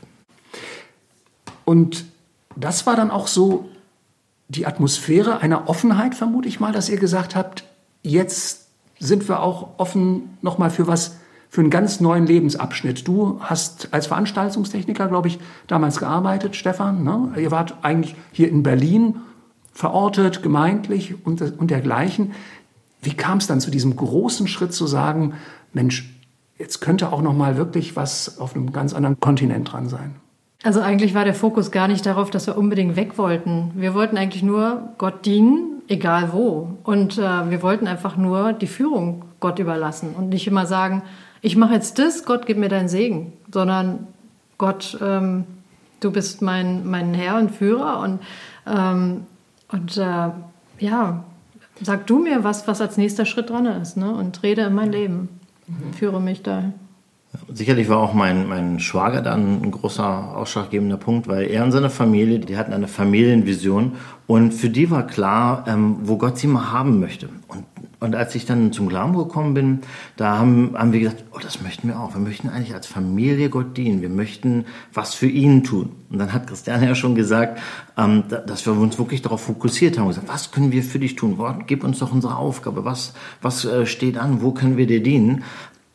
Und 1.65 2.05
das 2.55 2.85
war 2.85 2.95
dann 2.95 3.11
auch 3.11 3.27
so 3.27 3.69
die 4.49 4.65
Atmosphäre 4.65 5.39
einer 5.39 5.69
Offenheit, 5.69 6.13
vermute 6.13 6.47
ich 6.47 6.59
mal, 6.59 6.73
dass 6.73 6.89
ihr 6.89 6.97
gesagt 6.97 7.35
habt, 7.35 7.63
jetzt 8.01 8.67
sind 8.99 9.27
wir 9.27 9.41
auch 9.41 9.79
offen 9.79 10.37
nochmal 10.41 10.69
für 10.69 10.87
was, 10.87 11.17
für 11.53 11.61
einen 11.61 11.69
ganz 11.69 11.99
neuen 11.99 12.25
Lebensabschnitt. 12.25 13.07
Du 13.07 13.37
hast 13.39 13.89
als 13.91 14.07
Veranstaltungstechniker, 14.07 15.07
glaube 15.07 15.27
ich, 15.27 15.37
damals 15.67 15.99
gearbeitet, 15.99 16.55
Stefan. 16.55 17.03
Ne? 17.03 17.39
Ihr 17.39 17.51
wart 17.51 17.75
eigentlich 17.83 18.15
hier 18.31 18.49
in 18.49 18.63
Berlin 18.63 19.17
verortet, 19.71 20.41
gemeindlich 20.41 21.13
und, 21.23 21.43
und 21.59 21.69
dergleichen. 21.69 22.31
Wie 23.03 23.13
kam 23.13 23.37
es 23.37 23.45
dann 23.45 23.59
zu 23.61 23.69
diesem 23.69 23.95
großen 23.95 24.47
Schritt 24.47 24.73
zu 24.73 24.87
sagen, 24.87 25.35
Mensch, 25.73 26.19
jetzt 26.57 26.79
könnte 26.79 27.13
auch 27.13 27.21
noch 27.21 27.35
mal 27.35 27.55
wirklich 27.55 27.95
was 27.95 28.39
auf 28.39 28.55
einem 28.55 28.73
ganz 28.73 28.95
anderen 28.95 29.19
Kontinent 29.19 29.71
dran 29.71 29.89
sein? 29.89 30.15
Also 30.63 30.81
eigentlich 30.81 31.13
war 31.13 31.23
der 31.23 31.35
Fokus 31.35 31.69
gar 31.69 31.87
nicht 31.87 32.03
darauf, 32.03 32.31
dass 32.31 32.47
wir 32.47 32.57
unbedingt 32.57 32.95
weg 32.95 33.19
wollten. 33.19 33.73
Wir 33.75 33.93
wollten 33.93 34.17
eigentlich 34.17 34.41
nur 34.41 34.89
Gott 34.97 35.23
dienen, 35.27 35.83
egal 35.87 36.33
wo. 36.33 36.79
Und 36.83 37.19
äh, 37.19 37.51
wir 37.51 37.61
wollten 37.61 37.85
einfach 37.85 38.17
nur 38.17 38.53
die 38.53 38.65
Führung 38.65 39.25
Gott 39.39 39.59
überlassen 39.59 40.15
und 40.17 40.29
nicht 40.29 40.47
immer 40.47 40.65
sagen, 40.65 41.03
ich 41.43 41.57
mache 41.57 41.73
jetzt 41.73 41.99
das, 41.99 42.25
Gott 42.25 42.45
gib 42.45 42.57
mir 42.57 42.69
deinen 42.69 42.87
Segen, 42.87 43.33
sondern 43.51 44.07
Gott, 44.57 44.97
ähm, 45.01 45.43
du 45.99 46.09
bist 46.09 46.41
mein, 46.41 46.87
mein 46.87 47.13
Herr 47.13 47.37
und 47.37 47.51
Führer 47.51 47.99
und, 47.99 48.21
ähm, 48.65 49.27
und 49.69 49.97
äh, 49.97 50.29
ja, 50.79 51.23
sag 51.81 52.07
du 52.07 52.19
mir 52.19 52.45
was, 52.45 52.65
was 52.67 52.79
als 52.79 52.95
nächster 52.95 53.25
Schritt 53.25 53.49
dran 53.49 53.65
ist 53.65 53.97
ne? 53.97 54.11
und 54.13 54.41
rede 54.41 54.61
in 54.61 54.73
mein 54.73 54.91
Leben. 54.91 55.29
Mhm. 55.67 55.93
Führe 55.93 56.21
mich 56.21 56.43
da. 56.43 56.71
Sicherlich 57.51 57.89
war 57.89 57.97
auch 57.97 58.13
mein, 58.13 58.47
mein 58.47 58.79
Schwager 58.79 59.21
dann 59.21 59.63
ein 59.63 59.71
großer 59.71 60.37
ausschlaggebender 60.37 60.97
Punkt, 60.97 61.27
weil 61.27 61.49
er 61.49 61.63
und 61.63 61.71
seine 61.71 61.89
Familie, 61.89 62.39
die 62.39 62.57
hatten 62.57 62.73
eine 62.73 62.87
Familienvision 62.87 63.93
und 64.27 64.53
für 64.53 64.69
die 64.69 64.89
war 64.91 65.07
klar, 65.07 65.65
ähm, 65.67 65.97
wo 66.03 66.17
Gott 66.17 66.37
sie 66.37 66.47
mal 66.47 66.71
haben 66.71 66.99
möchte. 66.99 67.29
Und, 67.47 67.65
und 67.99 68.15
als 68.15 68.35
ich 68.35 68.45
dann 68.45 68.71
zum 68.71 68.87
Glauben 68.87 69.17
gekommen 69.17 69.53
bin, 69.53 69.79
da 70.15 70.37
haben, 70.37 70.75
haben 70.77 70.93
wir 70.93 70.99
gesagt, 70.99 71.25
oh, 71.33 71.39
das 71.41 71.61
möchten 71.61 71.87
wir 71.87 71.99
auch. 71.99 72.13
Wir 72.13 72.21
möchten 72.21 72.49
eigentlich 72.49 72.73
als 72.73 72.85
Familie 72.87 73.49
Gott 73.49 73.77
dienen. 73.77 74.01
Wir 74.01 74.09
möchten 74.09 74.65
was 74.93 75.13
für 75.13 75.27
ihn 75.27 75.63
tun. 75.63 75.91
Und 76.09 76.19
dann 76.19 76.33
hat 76.33 76.47
Christiane 76.47 76.87
ja 76.87 76.95
schon 76.95 77.15
gesagt, 77.15 77.59
ähm, 77.97 78.23
dass 78.27 78.65
wir 78.65 78.73
uns 78.73 78.97
wirklich 78.97 79.21
darauf 79.21 79.41
fokussiert 79.41 79.97
haben. 79.97 80.07
Gesagt, 80.07 80.29
was 80.29 80.51
können 80.51 80.71
wir 80.71 80.83
für 80.83 80.99
dich 80.99 81.15
tun? 81.15 81.37
Gott, 81.37 81.67
gib 81.67 81.83
uns 81.83 81.99
doch 81.99 82.11
unsere 82.11 82.37
Aufgabe. 82.37 82.85
Was, 82.85 83.13
was 83.41 83.65
äh, 83.65 83.85
steht 83.85 84.17
an? 84.17 84.41
Wo 84.41 84.51
können 84.51 84.77
wir 84.77 84.87
dir 84.87 85.01
dienen? 85.01 85.43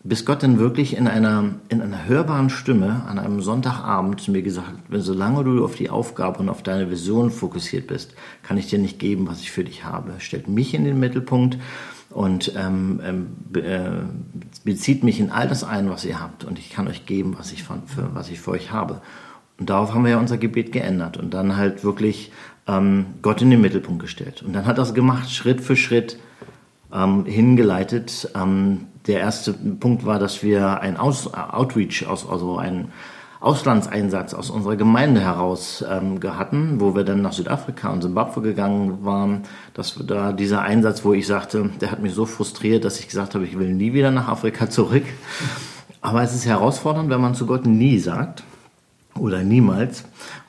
Bis 0.09 0.25
Gott 0.25 0.43
dann 0.43 0.59
wirklich 0.59 0.97
in 0.97 1.07
einer, 1.07 1.51
in 1.69 1.83
einer 1.83 2.07
hörbaren 2.07 2.49
Stimme 2.49 3.03
an 3.07 3.19
einem 3.19 3.43
Sonntagabend 3.43 4.21
zu 4.21 4.31
mir 4.31 4.41
gesagt 4.41 4.69
hat, 4.69 4.77
solange 5.03 5.45
du 5.45 5.63
auf 5.63 5.75
die 5.75 5.91
Aufgabe 5.91 6.39
und 6.39 6.49
auf 6.49 6.63
deine 6.63 6.91
Vision 6.91 7.31
fokussiert 7.31 7.87
bist, 7.87 8.15
kann 8.43 8.57
ich 8.57 8.69
dir 8.69 8.79
nicht 8.79 8.99
geben, 8.99 9.29
was 9.29 9.41
ich 9.41 9.51
für 9.51 9.65
dich 9.65 9.85
habe. 9.85 10.15
Stellt 10.19 10.49
mich 10.49 10.73
in 10.73 10.85
den 10.85 10.99
Mittelpunkt 10.99 11.59
und 12.09 12.55
ähm, 12.57 13.01
ähm 13.05 13.27
äh, 13.55 13.91
bezieht 14.65 15.05
mich 15.05 15.21
in 15.21 15.31
all 15.31 15.47
das 15.47 15.63
ein, 15.63 15.91
was 15.91 16.07
ihr 16.07 16.21
habt 16.21 16.45
und 16.45 16.59
ich 16.59 16.71
kann 16.71 16.89
euch 16.89 17.05
geben, 17.05 17.35
was 17.39 17.53
ich, 17.53 17.63
von, 17.63 17.83
für, 17.87 18.15
was 18.15 18.31
ich 18.31 18.41
für 18.41 18.53
euch 18.53 18.73
habe. 18.73 19.03
Und 19.59 19.69
darauf 19.69 19.93
haben 19.93 20.05
wir 20.05 20.13
ja 20.13 20.19
unser 20.19 20.39
Gebet 20.39 20.73
geändert 20.73 21.19
und 21.19 21.35
dann 21.35 21.57
halt 21.57 21.85
wirklich 21.85 22.33
ähm, 22.67 23.07
Gott 23.21 23.43
in 23.43 23.51
den 23.51 23.61
Mittelpunkt 23.61 24.01
gestellt. 24.01 24.43
Und 24.43 24.55
dann 24.55 24.65
hat 24.65 24.79
das 24.79 24.95
gemacht, 24.95 25.31
Schritt 25.31 25.61
für 25.61 25.77
Schritt 25.77 26.19
ähm, 26.93 27.25
hingeleitet. 27.27 28.31
Ähm, 28.35 28.87
der 29.07 29.21
erste 29.21 29.53
Punkt 29.53 30.05
war, 30.05 30.19
dass 30.19 30.43
wir 30.43 30.81
ein 30.81 30.97
Aus 30.97 31.33
Outreach, 31.33 32.07
aus, 32.07 32.29
also 32.29 32.59
ein 32.59 32.93
Auslandseinsatz 33.41 34.35
aus 34.35 34.51
unserer 34.51 34.77
Gemeinde 34.77 35.21
heraus 35.21 35.85
ähm, 35.89 36.19
hatten, 36.25 36.81
wo 36.81 36.97
wir 36.97 37.05
dann 37.05 37.23
nach 37.23 37.33
Südafrika 37.33 37.91
und 37.91 38.03
Simbabwe 38.03 38.43
gegangen 38.43 39.05
waren. 39.05 39.43
Das 39.75 39.97
war 39.99 40.07
da 40.07 40.33
dieser 40.33 40.63
Einsatz, 40.63 41.05
wo 41.05 41.13
ich 41.13 41.27
sagte, 41.27 41.71
der 41.81 41.93
hat 41.93 42.03
mich 42.03 42.15
so 42.15 42.27
frustriert, 42.27 42.85
dass 42.85 42.99
ich 42.99 43.07
gesagt 43.07 43.35
habe, 43.35 43.45
ich 43.45 43.57
will 43.57 43.73
nie 43.73 43.93
wieder 43.93 44.11
nach 44.11 44.27
Afrika 44.27 44.69
zurück. 44.69 45.05
Aber 46.01 46.23
es 46.23 46.35
ist 46.35 46.47
herausfordernd, 46.47 47.11
wenn 47.11 47.21
man 47.21 47.35
zu 47.35 47.47
Gott 47.47 47.65
nie 47.65 47.99
sagt 47.99 48.43
oder 49.17 49.45
niemals. 49.45 50.05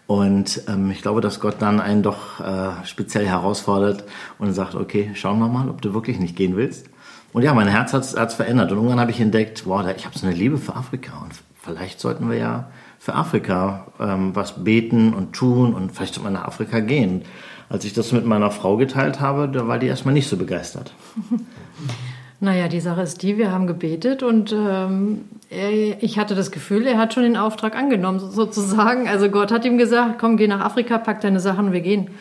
Und 0.07 0.63
ähm, 0.67 0.89
ich 0.89 1.03
glaube, 1.03 1.21
dass 1.21 1.39
Gott 1.39 1.57
dann 1.59 1.79
einen 1.79 2.01
doch 2.01 2.39
äh, 2.39 2.71
speziell 2.85 3.27
herausfordert 3.27 4.03
und 4.39 4.51
sagt, 4.53 4.73
okay, 4.73 5.11
schauen 5.13 5.37
wir 5.37 5.47
mal, 5.47 5.69
ob 5.69 5.83
du 5.83 5.93
wirklich 5.93 6.19
nicht 6.19 6.35
gehen 6.35 6.55
willst. 6.55 6.89
Und 7.33 7.43
ja, 7.43 7.53
mein 7.53 7.67
Herz 7.67 7.93
hat 7.93 8.03
es 8.03 8.33
verändert. 8.33 8.71
Und 8.71 8.77
irgendwann 8.77 8.99
habe 8.99 9.11
ich 9.11 9.21
entdeckt, 9.21 9.65
wow, 9.65 9.85
ich 9.95 10.05
habe 10.05 10.17
so 10.17 10.25
eine 10.25 10.35
Liebe 10.35 10.57
für 10.57 10.75
Afrika. 10.75 11.11
Und 11.23 11.33
vielleicht 11.61 11.99
sollten 11.99 12.29
wir 12.29 12.37
ja 12.37 12.69
für 12.99 13.15
Afrika 13.15 13.87
ähm, 13.99 14.35
was 14.35 14.63
beten 14.63 15.13
und 15.13 15.33
tun 15.33 15.73
und 15.73 15.91
vielleicht 15.91 16.15
sollten 16.15 16.29
wir 16.29 16.37
nach 16.39 16.45
Afrika 16.45 16.81
gehen. 16.81 17.23
Als 17.69 17.85
ich 17.85 17.93
das 17.93 18.11
mit 18.11 18.25
meiner 18.25 18.51
Frau 18.51 18.77
geteilt 18.77 19.19
habe, 19.21 19.47
da 19.47 19.67
war 19.67 19.79
die 19.79 19.87
erstmal 19.87 20.13
nicht 20.13 20.27
so 20.27 20.37
begeistert. 20.37 20.93
Naja, 22.41 22.69
die 22.69 22.79
Sache 22.79 23.01
ist 23.01 23.21
die, 23.21 23.37
wir 23.37 23.51
haben 23.51 23.67
gebetet 23.67 24.23
und 24.23 24.55
ähm, 24.57 25.25
er, 25.49 26.01
ich 26.01 26.17
hatte 26.17 26.35
das 26.35 26.51
Gefühl, 26.51 26.87
er 26.87 26.97
hat 26.97 27.13
schon 27.13 27.23
den 27.23 27.35
Auftrag 27.35 27.75
angenommen, 27.75 28.21
sozusagen. 28.21 29.09
Also 29.09 29.27
Gott 29.27 29.51
hat 29.51 29.65
ihm 29.65 29.77
gesagt, 29.77 30.19
komm, 30.19 30.37
geh 30.37 30.47
nach 30.47 30.61
Afrika, 30.61 30.97
pack 30.99 31.19
deine 31.19 31.41
Sachen 31.41 31.73
wir 31.73 31.81
gehen. 31.81 32.11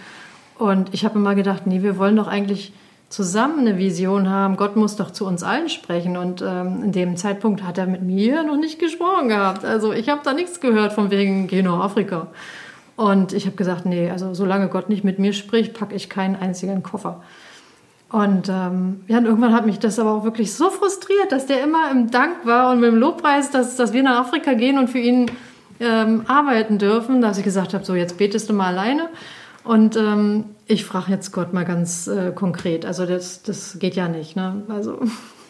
Und 0.58 0.92
ich 0.92 1.04
habe 1.04 1.20
immer 1.20 1.36
gedacht, 1.36 1.68
nee, 1.68 1.84
wir 1.84 1.98
wollen 1.98 2.16
doch 2.16 2.26
eigentlich 2.26 2.72
zusammen 3.08 3.60
eine 3.60 3.78
Vision 3.78 4.28
haben. 4.28 4.56
Gott 4.56 4.76
muss 4.76 4.96
doch 4.96 5.10
zu 5.10 5.26
uns 5.26 5.42
allen 5.42 5.68
sprechen. 5.68 6.16
Und 6.16 6.42
ähm, 6.42 6.82
in 6.84 6.92
dem 6.92 7.16
Zeitpunkt 7.16 7.62
hat 7.62 7.78
er 7.78 7.86
mit 7.86 8.02
mir 8.02 8.42
noch 8.42 8.56
nicht 8.56 8.78
gesprochen 8.78 9.28
gehabt. 9.28 9.64
Also 9.64 9.92
ich 9.92 10.08
habe 10.08 10.20
da 10.24 10.34
nichts 10.34 10.60
gehört 10.60 10.92
von 10.92 11.10
wegen, 11.10 11.46
geh 11.46 11.62
nach 11.62 11.80
Afrika. 11.80 12.28
Und 12.96 13.32
ich 13.32 13.46
habe 13.46 13.56
gesagt, 13.56 13.86
nee, 13.86 14.10
also 14.10 14.34
solange 14.34 14.68
Gott 14.68 14.88
nicht 14.88 15.04
mit 15.04 15.18
mir 15.18 15.32
spricht, 15.32 15.72
packe 15.72 15.94
ich 15.94 16.10
keinen 16.10 16.36
einzigen 16.36 16.82
Koffer. 16.82 17.22
Und 18.10 18.48
ähm, 18.48 19.02
ja, 19.06 19.18
und 19.18 19.26
irgendwann 19.26 19.54
hat 19.54 19.66
mich 19.66 19.78
das 19.78 19.98
aber 19.98 20.12
auch 20.12 20.24
wirklich 20.24 20.54
so 20.54 20.70
frustriert, 20.70 21.30
dass 21.30 21.46
der 21.46 21.62
immer 21.62 21.90
im 21.90 22.10
Dank 22.10 22.44
war 22.44 22.72
und 22.72 22.80
mit 22.80 22.90
dem 22.90 22.98
Lobpreis, 22.98 23.50
dass, 23.50 23.76
dass 23.76 23.92
wir 23.92 24.02
nach 24.02 24.20
Afrika 24.20 24.54
gehen 24.54 24.78
und 24.78 24.88
für 24.88 24.98
ihn 24.98 25.30
ähm, 25.78 26.24
arbeiten 26.26 26.78
dürfen, 26.78 27.20
dass 27.20 27.38
ich 27.38 27.44
gesagt 27.44 27.74
habe, 27.74 27.84
so 27.84 27.94
jetzt 27.94 28.18
betest 28.18 28.48
du 28.48 28.54
mal 28.54 28.68
alleine. 28.68 29.08
Und 29.62 29.96
ähm, 29.96 30.44
ich 30.68 30.84
frage 30.84 31.10
jetzt 31.10 31.32
Gott 31.32 31.52
mal 31.52 31.64
ganz 31.64 32.06
äh, 32.06 32.30
konkret. 32.30 32.84
Also 32.84 33.06
das, 33.06 33.42
das 33.42 33.78
geht 33.78 33.96
ja 33.96 34.08
nicht. 34.08 34.36
Ne? 34.36 34.62
Also 34.68 35.00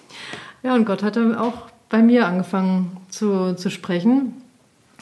ja, 0.63 0.75
und 0.75 0.87
Gott 0.87 1.03
hat 1.03 1.17
dann 1.17 1.35
auch 1.35 1.67
bei 1.89 2.03
mir 2.03 2.27
angefangen 2.27 2.97
zu, 3.09 3.55
zu 3.55 3.69
sprechen. 3.71 4.35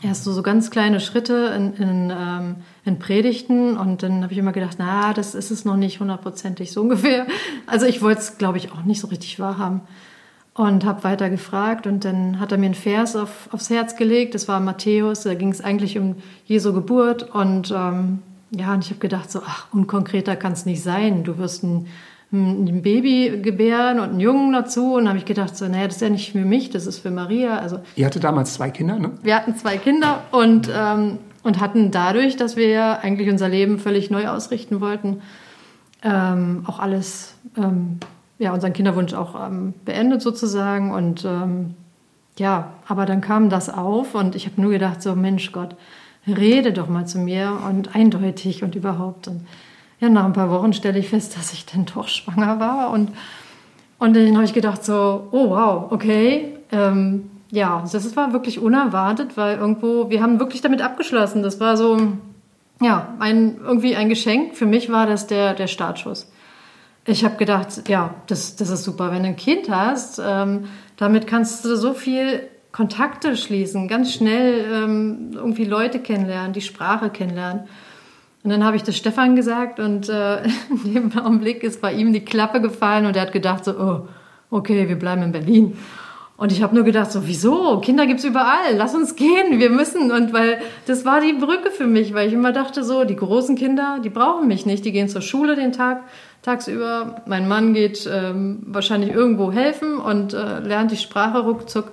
Erst 0.02 0.25
so, 0.25 0.32
so 0.32 0.42
ganz 0.42 0.70
kleine 0.70 1.00
Schritte 1.00 1.52
in, 1.56 1.75
in, 1.75 2.11
ähm, 2.11 2.56
in 2.85 2.99
Predigten 2.99 3.76
und 3.78 4.02
dann 4.02 4.23
habe 4.23 4.32
ich 4.32 4.38
immer 4.38 4.52
gedacht, 4.52 4.76
na, 4.78 5.14
das 5.14 5.35
ist 5.35 5.50
es 5.50 5.64
noch 5.64 5.76
nicht 5.76 6.00
hundertprozentig 6.00 6.73
so 6.73 6.80
ungefähr. 6.82 7.26
Also 7.66 7.87
ich 7.87 8.02
wollte 8.02 8.20
es, 8.20 8.38
glaube 8.38 8.58
ich, 8.58 8.73
auch 8.73 8.82
nicht 8.85 9.00
so 9.00 9.08
richtig 9.08 9.38
wahrhaben 9.38 9.82
und 10.54 10.85
habe 10.87 11.04
weiter 11.04 11.28
gefragt 11.28 11.87
und 11.87 12.04
dann 12.04 12.40
hat 12.40 12.52
er 12.52 12.58
mir 12.58 12.66
einen 12.66 12.75
Vers 12.75 13.16
auf, 13.16 13.49
aufs 13.52 13.68
Herz 13.68 13.96
gelegt. 13.96 14.35
Das 14.35 14.49
war 14.49 14.61
Matthäus, 14.61 15.23
da 15.23 15.35
ging 15.35 15.50
es 15.50 15.62
eigentlich 15.62 15.99
um 15.99 16.16
Jesu 16.46 16.73
Geburt 16.73 17.35
und 17.35 17.73
ähm, 17.75 18.20
ja, 18.50 18.73
und 18.73 18.85
ich 18.85 18.91
habe 18.91 19.00
gedacht 19.00 19.31
so, 19.31 19.41
ach, 19.45 19.67
unkonkreter 19.73 20.37
kann 20.37 20.53
es 20.53 20.67
nicht 20.67 20.83
sein. 20.83 21.25
Du 21.25 21.38
wirst 21.38 21.62
ein 21.62 21.87
ein 22.33 22.83
Baby 22.83 23.41
gebären 23.41 24.00
und 24.00 24.11
einen 24.11 24.21
Jungen 24.21 24.53
dazu. 24.53 24.95
Und 24.95 25.09
habe 25.09 25.19
ich 25.19 25.25
gedacht, 25.25 25.57
so, 25.57 25.67
naja, 25.67 25.87
das 25.87 25.97
ist 25.97 26.03
ja 26.03 26.11
nicht 26.11 26.33
für 26.33 26.45
mich, 26.45 26.71
das 26.71 26.87
ist 26.87 26.99
für 26.99 27.11
Maria. 27.11 27.59
Also, 27.59 27.81
Ihr 27.95 28.07
hattet 28.07 28.25
damals 28.25 28.55
zwei 28.55 28.71
Kinder, 28.71 28.99
ne? 28.99 29.12
Wir 29.23 29.37
hatten 29.37 29.57
zwei 29.57 29.76
Kinder 29.79 30.23
und, 30.33 30.71
ähm, 30.75 31.19
und 31.43 31.61
hatten 31.61 31.91
dadurch, 31.91 32.37
dass 32.37 32.57
wir 32.57 33.00
eigentlich 33.00 33.31
unser 33.31 33.49
Leben 33.49 33.79
völlig 33.79 34.11
neu 34.11 34.29
ausrichten 34.29 34.81
wollten, 34.81 35.23
ähm, 36.03 36.65
auch 36.67 36.81
alles, 36.81 37.35
ähm, 37.57 38.00
ja, 38.38 38.53
unseren 38.53 38.73
Kinderwunsch 38.73 39.15
auch 39.15 39.47
ähm, 39.47 39.75
beendet 39.85 40.21
sozusagen. 40.21 40.93
Und 40.93 41.25
ähm, 41.25 41.75
ja, 42.38 42.73
aber 42.88 43.07
dann 43.07 43.21
kam 43.21 43.49
das 43.50 43.71
auf 43.71 44.15
und 44.15 44.35
ich 44.35 44.47
habe 44.47 44.61
nur 44.61 44.73
gedacht, 44.73 45.00
so, 45.00 45.15
Mensch 45.15 45.53
Gott, 45.53 45.76
rede 46.26 46.73
doch 46.73 46.88
mal 46.88 47.06
zu 47.06 47.18
mir 47.18 47.59
und 47.68 47.95
eindeutig 47.95 48.62
und 48.62 48.75
überhaupt. 48.75 49.28
Und 49.28 49.47
ja, 50.00 50.09
nach 50.09 50.25
ein 50.25 50.33
paar 50.33 50.50
Wochen 50.50 50.73
stelle 50.73 50.99
ich 50.99 51.09
fest, 51.09 51.37
dass 51.37 51.52
ich 51.52 51.66
dann 51.66 51.87
doch 51.87 52.09
schwanger 52.09 52.61
war. 52.61 52.90
Und, 52.90 53.11
und 53.99 54.16
dann 54.16 54.35
habe 54.35 54.45
ich 54.45 54.52
gedacht 54.52 54.85
so, 54.85 55.28
oh 55.30 55.50
wow, 55.50 55.92
okay. 55.92 56.54
Ähm, 56.73 57.30
ja, 57.50 57.85
das 57.90 58.16
war 58.16 58.33
wirklich 58.33 58.59
unerwartet, 58.59 59.37
weil 59.37 59.59
irgendwo, 59.59 60.11
wir 60.11 60.21
haben 60.21 60.40
wirklich 60.40 60.61
damit 60.62 60.83
abgeschlossen. 60.83 61.42
Das 61.42 61.61
war 61.61 61.76
so, 61.76 61.99
ja, 62.80 63.14
ein, 63.21 63.59
irgendwie 63.62 63.97
ein 63.97 64.09
Geschenk. 64.09 64.56
Für 64.56 64.66
mich 64.66 64.90
war 64.90 65.06
das 65.06 65.26
der, 65.26 65.54
der 65.54 65.68
Startschuss. 65.68 66.30
Ich 67.06 67.25
habe 67.25 67.37
gedacht, 67.37 67.88
ja, 67.88 68.14
das, 68.26 68.56
das 68.56 68.68
ist 68.68 68.83
super, 68.83 69.12
wenn 69.12 69.23
du 69.23 69.28
ein 69.28 69.37
Kind 69.37 69.71
hast. 69.71 70.21
Ähm, 70.25 70.64
damit 70.97 71.28
kannst 71.28 71.64
du 71.64 71.76
so 71.76 71.95
viel 71.95 72.49
Kontakte 72.76 73.38
schließen, 73.38 73.88
ganz 73.88 74.12
schnell 74.12 74.66
ähm, 74.71 75.30
irgendwie 75.33 75.64
Leute 75.64 75.99
kennenlernen, 75.99 76.52
die 76.52 76.61
Sprache 76.61 77.09
kennenlernen. 77.09 77.62
Und 78.45 78.50
dann 78.50 78.62
habe 78.64 78.76
ich 78.76 78.83
das 78.83 78.99
Stefan 78.99 79.35
gesagt 79.35 79.80
und 79.80 80.11
äh, 80.11 80.42
in 80.85 80.92
dem 80.92 81.18
Augenblick 81.18 81.62
ist 81.62 81.80
bei 81.80 81.95
ihm 81.95 82.12
die 82.12 82.21
Klappe 82.21 82.61
gefallen 82.61 83.06
und 83.06 83.16
er 83.16 83.23
hat 83.23 83.33
gedacht 83.33 83.64
so, 83.64 83.73
oh, 83.73 84.09
okay, 84.50 84.90
wir 84.90 84.97
bleiben 84.99 85.23
in 85.23 85.33
Berlin. 85.33 85.78
Und 86.37 86.52
ich 86.52 86.62
habe 86.62 86.75
nur 86.75 86.85
gedacht 86.85 87.11
so, 87.11 87.26
wieso? 87.26 87.80
Kinder 87.80 88.06
gibt's 88.06 88.25
überall, 88.25 88.76
lass 88.76 88.95
uns 88.95 89.16
gehen, 89.16 89.59
wir 89.59 89.71
müssen. 89.71 90.11
Und 90.12 90.35
weil 90.35 90.61
das 90.87 91.06
war 91.06 91.23
die 91.23 91.33
Brücke 91.33 91.71
für 91.71 91.87
mich, 91.87 92.12
weil 92.12 92.28
ich 92.28 92.35
immer 92.35 92.52
dachte 92.52 92.85
so, 92.85 93.04
die 93.04 93.16
großen 93.16 93.56
Kinder, 93.56 94.00
die 94.04 94.11
brauchen 94.11 94.49
mich 94.49 94.66
nicht, 94.66 94.85
die 94.85 94.92
gehen 94.92 95.09
zur 95.09 95.23
Schule 95.23 95.56
den 95.56 95.73
Tag, 95.73 96.02
tagsüber. 96.42 97.23
Mein 97.25 97.49
Mann 97.49 97.73
geht 97.73 98.06
ähm, 98.12 98.64
wahrscheinlich 98.66 99.12
irgendwo 99.12 99.50
helfen 99.50 99.97
und 99.97 100.35
äh, 100.35 100.61
lernt 100.61 100.90
die 100.90 100.99
Sprache 100.99 101.38
ruckzuck. 101.38 101.92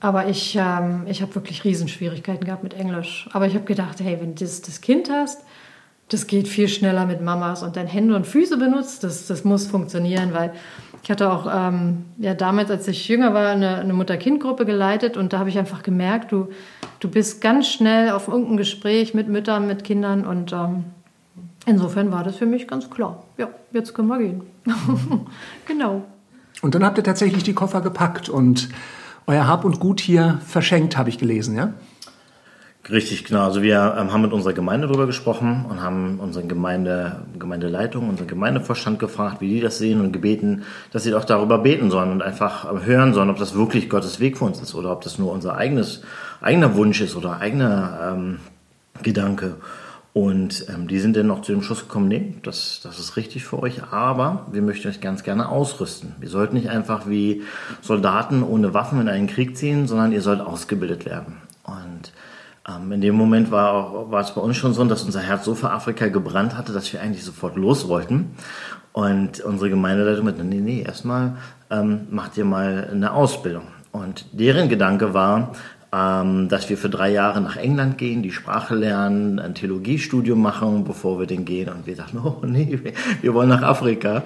Aber 0.00 0.28
ich, 0.28 0.56
ähm, 0.58 1.02
ich 1.06 1.20
habe 1.20 1.34
wirklich 1.34 1.62
Riesenschwierigkeiten 1.64 2.44
gehabt 2.44 2.62
mit 2.62 2.74
Englisch. 2.74 3.28
Aber 3.32 3.46
ich 3.46 3.54
habe 3.54 3.64
gedacht, 3.64 4.00
hey, 4.00 4.18
wenn 4.20 4.34
du 4.34 4.44
das, 4.44 4.62
das 4.62 4.80
Kind 4.80 5.10
hast, 5.10 5.44
das 6.08 6.26
geht 6.26 6.48
viel 6.48 6.68
schneller 6.68 7.06
mit 7.06 7.20
Mamas 7.20 7.62
und 7.62 7.76
dann 7.76 7.86
Hände 7.86 8.16
und 8.16 8.26
Füße 8.26 8.56
benutzt, 8.56 9.04
das, 9.04 9.26
das 9.26 9.44
muss 9.44 9.66
funktionieren, 9.66 10.34
weil 10.34 10.52
ich 11.02 11.10
hatte 11.10 11.30
auch 11.30 11.46
ähm, 11.52 12.04
ja, 12.18 12.34
damals, 12.34 12.70
als 12.70 12.88
ich 12.88 13.08
jünger 13.08 13.32
war, 13.32 13.50
eine, 13.50 13.76
eine 13.76 13.92
Mutter-Kind-Gruppe 13.92 14.66
geleitet 14.66 15.16
und 15.16 15.32
da 15.32 15.38
habe 15.38 15.48
ich 15.48 15.58
einfach 15.58 15.82
gemerkt, 15.82 16.32
du, 16.32 16.48
du 16.98 17.08
bist 17.08 17.40
ganz 17.40 17.68
schnell 17.68 18.10
auf 18.10 18.26
irgendein 18.26 18.56
Gespräch 18.56 19.14
mit 19.14 19.28
Müttern, 19.28 19.66
mit 19.66 19.84
Kindern 19.84 20.26
und 20.26 20.52
ähm, 20.52 20.84
insofern 21.64 22.10
war 22.10 22.24
das 22.24 22.36
für 22.36 22.46
mich 22.46 22.66
ganz 22.66 22.90
klar. 22.90 23.22
Ja, 23.38 23.48
jetzt 23.72 23.94
können 23.94 24.08
wir 24.08 24.18
gehen. 24.18 24.42
genau. 25.66 26.02
Und 26.60 26.74
dann 26.74 26.84
habt 26.84 26.98
ihr 26.98 27.04
tatsächlich 27.04 27.44
die 27.44 27.54
Koffer 27.54 27.80
gepackt 27.80 28.28
und 28.28 28.68
euer 29.30 29.46
Hab 29.46 29.64
und 29.64 29.78
Gut 29.78 30.00
hier 30.00 30.40
verschenkt, 30.44 30.96
habe 30.96 31.08
ich 31.08 31.18
gelesen, 31.18 31.56
ja? 31.56 31.72
Richtig, 32.88 33.24
genau. 33.24 33.44
Also 33.44 33.62
wir 33.62 33.94
ähm, 33.98 34.12
haben 34.12 34.22
mit 34.22 34.32
unserer 34.32 34.52
Gemeinde 34.52 34.88
darüber 34.88 35.06
gesprochen 35.06 35.66
und 35.68 35.80
haben 35.80 36.18
unsere 36.18 36.44
Gemeinde, 36.46 37.22
Gemeindeleitung, 37.38 38.08
unseren 38.08 38.26
Gemeindevorstand 38.26 38.98
gefragt, 38.98 39.40
wie 39.40 39.48
die 39.48 39.60
das 39.60 39.78
sehen 39.78 40.00
und 40.00 40.12
gebeten, 40.12 40.64
dass 40.90 41.04
sie 41.04 41.14
auch 41.14 41.24
darüber 41.24 41.58
beten 41.58 41.90
sollen 41.90 42.10
und 42.10 42.22
einfach 42.22 42.70
ähm, 42.70 42.84
hören 42.84 43.14
sollen, 43.14 43.30
ob 43.30 43.38
das 43.38 43.54
wirklich 43.54 43.88
Gottes 43.88 44.18
Weg 44.18 44.38
für 44.38 44.46
uns 44.46 44.60
ist 44.60 44.74
oder 44.74 44.90
ob 44.90 45.02
das 45.02 45.18
nur 45.18 45.30
unser 45.30 45.56
eigenes, 45.56 46.02
eigener 46.40 46.74
Wunsch 46.74 47.00
ist 47.00 47.14
oder 47.14 47.40
eigener 47.40 48.12
ähm, 48.12 48.38
Gedanke. 49.02 49.56
Und 50.12 50.66
ähm, 50.68 50.88
die 50.88 50.98
sind 50.98 51.16
dann 51.16 51.28
noch 51.28 51.42
zu 51.42 51.52
dem 51.52 51.62
Schluss 51.62 51.82
gekommen, 51.82 52.08
nee, 52.08 52.34
das, 52.42 52.80
das 52.82 52.98
ist 52.98 53.16
richtig 53.16 53.44
für 53.44 53.62
euch, 53.62 53.84
aber 53.92 54.46
wir 54.50 54.60
möchten 54.60 54.88
euch 54.88 55.00
ganz 55.00 55.22
gerne 55.22 55.48
ausrüsten. 55.48 56.16
Wir 56.18 56.28
sollten 56.28 56.56
nicht 56.56 56.68
einfach 56.68 57.08
wie 57.08 57.42
Soldaten 57.80 58.42
ohne 58.42 58.74
Waffen 58.74 59.00
in 59.00 59.08
einen 59.08 59.28
Krieg 59.28 59.56
ziehen, 59.56 59.86
sondern 59.86 60.10
ihr 60.10 60.20
sollt 60.20 60.40
ausgebildet 60.40 61.04
werden. 61.04 61.36
Und 61.62 62.12
ähm, 62.68 62.90
in 62.90 63.00
dem 63.00 63.14
Moment 63.14 63.52
war, 63.52 64.10
war 64.10 64.20
es 64.20 64.34
bei 64.34 64.40
uns 64.40 64.56
schon 64.56 64.74
so, 64.74 64.84
dass 64.84 65.04
unser 65.04 65.20
Herz 65.20 65.44
so 65.44 65.54
für 65.54 65.70
Afrika 65.70 66.08
gebrannt 66.08 66.56
hatte, 66.56 66.72
dass 66.72 66.92
wir 66.92 67.00
eigentlich 67.00 67.24
sofort 67.24 67.54
los 67.56 67.86
wollten. 67.86 68.34
Und 68.92 69.38
unsere 69.40 69.70
Gemeindeleitung 69.70 70.24
mit, 70.24 70.42
nee, 70.42 70.56
nee, 70.56 70.82
erstmal 70.82 71.36
ähm, 71.70 72.08
macht 72.10 72.36
ihr 72.36 72.44
mal 72.44 72.88
eine 72.90 73.12
Ausbildung. 73.12 73.68
Und 73.92 74.26
deren 74.32 74.68
Gedanke 74.68 75.14
war, 75.14 75.52
ähm, 75.92 76.48
dass 76.48 76.68
wir 76.70 76.76
für 76.76 76.88
drei 76.88 77.10
Jahre 77.10 77.40
nach 77.40 77.56
England 77.56 77.98
gehen, 77.98 78.22
die 78.22 78.30
Sprache 78.30 78.74
lernen, 78.74 79.40
ein 79.40 79.54
Theologiestudium 79.54 80.40
machen, 80.40 80.84
bevor 80.84 81.18
wir 81.18 81.26
den 81.26 81.44
gehen. 81.44 81.68
Und 81.68 81.86
wir 81.86 81.96
dachten, 81.96 82.18
oh 82.24 82.44
nee, 82.46 82.78
wir 83.20 83.34
wollen 83.34 83.48
nach 83.48 83.62
Afrika. 83.62 84.22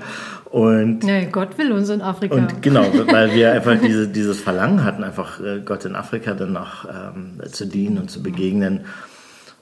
Und 0.51 1.03
nee, 1.03 1.27
Gott 1.33 1.57
will 1.59 1.73
uns 1.73 1.89
in 1.89 2.03
Afrika. 2.03 2.35
Und 2.35 2.63
genau, 2.63 2.85
weil 3.07 3.35
wir 3.35 3.53
einfach 3.53 3.77
diese, 3.81 4.09
dieses 4.09 4.41
Verlangen 4.41 4.85
hatten, 4.85 5.03
einfach 5.03 5.41
äh, 5.41 5.61
Gott 5.65 5.85
in 5.85 5.97
Afrika 5.97 6.35
dann 6.35 6.53
noch 6.53 6.85
ähm, 6.85 7.41
zu 7.51 7.67
dienen 7.67 7.99
und 7.99 8.11
zu 8.11 8.23
begegnen. 8.23 8.83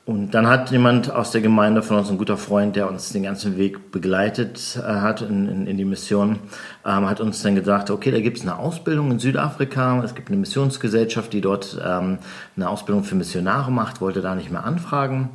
Und 0.05 0.33
dann 0.33 0.49
hat 0.49 0.73
jemand 0.73 1.13
aus 1.13 1.31
der 1.31 1.43
Gemeinde 1.43 1.81
von 1.81 1.97
uns, 1.97 2.11
ein 2.11 2.19
guter 2.19 2.37
Freund, 2.37 2.75
der 2.75 2.89
uns 2.89 3.11
den 3.11 3.23
ganzen 3.23 3.57
Weg 3.57 3.93
begleitet 3.93 4.77
äh, 4.77 4.83
hat 4.83 5.23
in, 5.23 5.49
in, 5.49 5.67
in, 5.69 5.77
die 5.77 5.85
Mission, 5.85 6.41
ähm, 6.85 7.09
hat 7.09 7.21
uns 7.21 7.41
dann 7.43 7.55
gesagt, 7.55 7.89
okay, 7.89 8.11
da 8.11 8.21
gibt 8.21 8.39
es 8.39 8.43
eine 8.43 8.59
Ausbildung 8.59 9.13
in 9.13 9.21
Südafrika, 9.21 10.03
es 10.03 10.17
gibt 10.17 10.29
eine 10.29 10.39
Missionsgesellschaft, 10.39 11.33
die 11.33 11.41
dort 11.41 11.81
ähm, 11.85 12.19
eine 12.57 12.69
Ausbildung 12.69 13.05
für 13.05 13.15
Missionare 13.15 13.71
macht, 13.71 14.01
wollte 14.01 14.23
da 14.23 14.35
nicht 14.35 14.51
mehr 14.51 14.65
anfragen. 14.65 15.31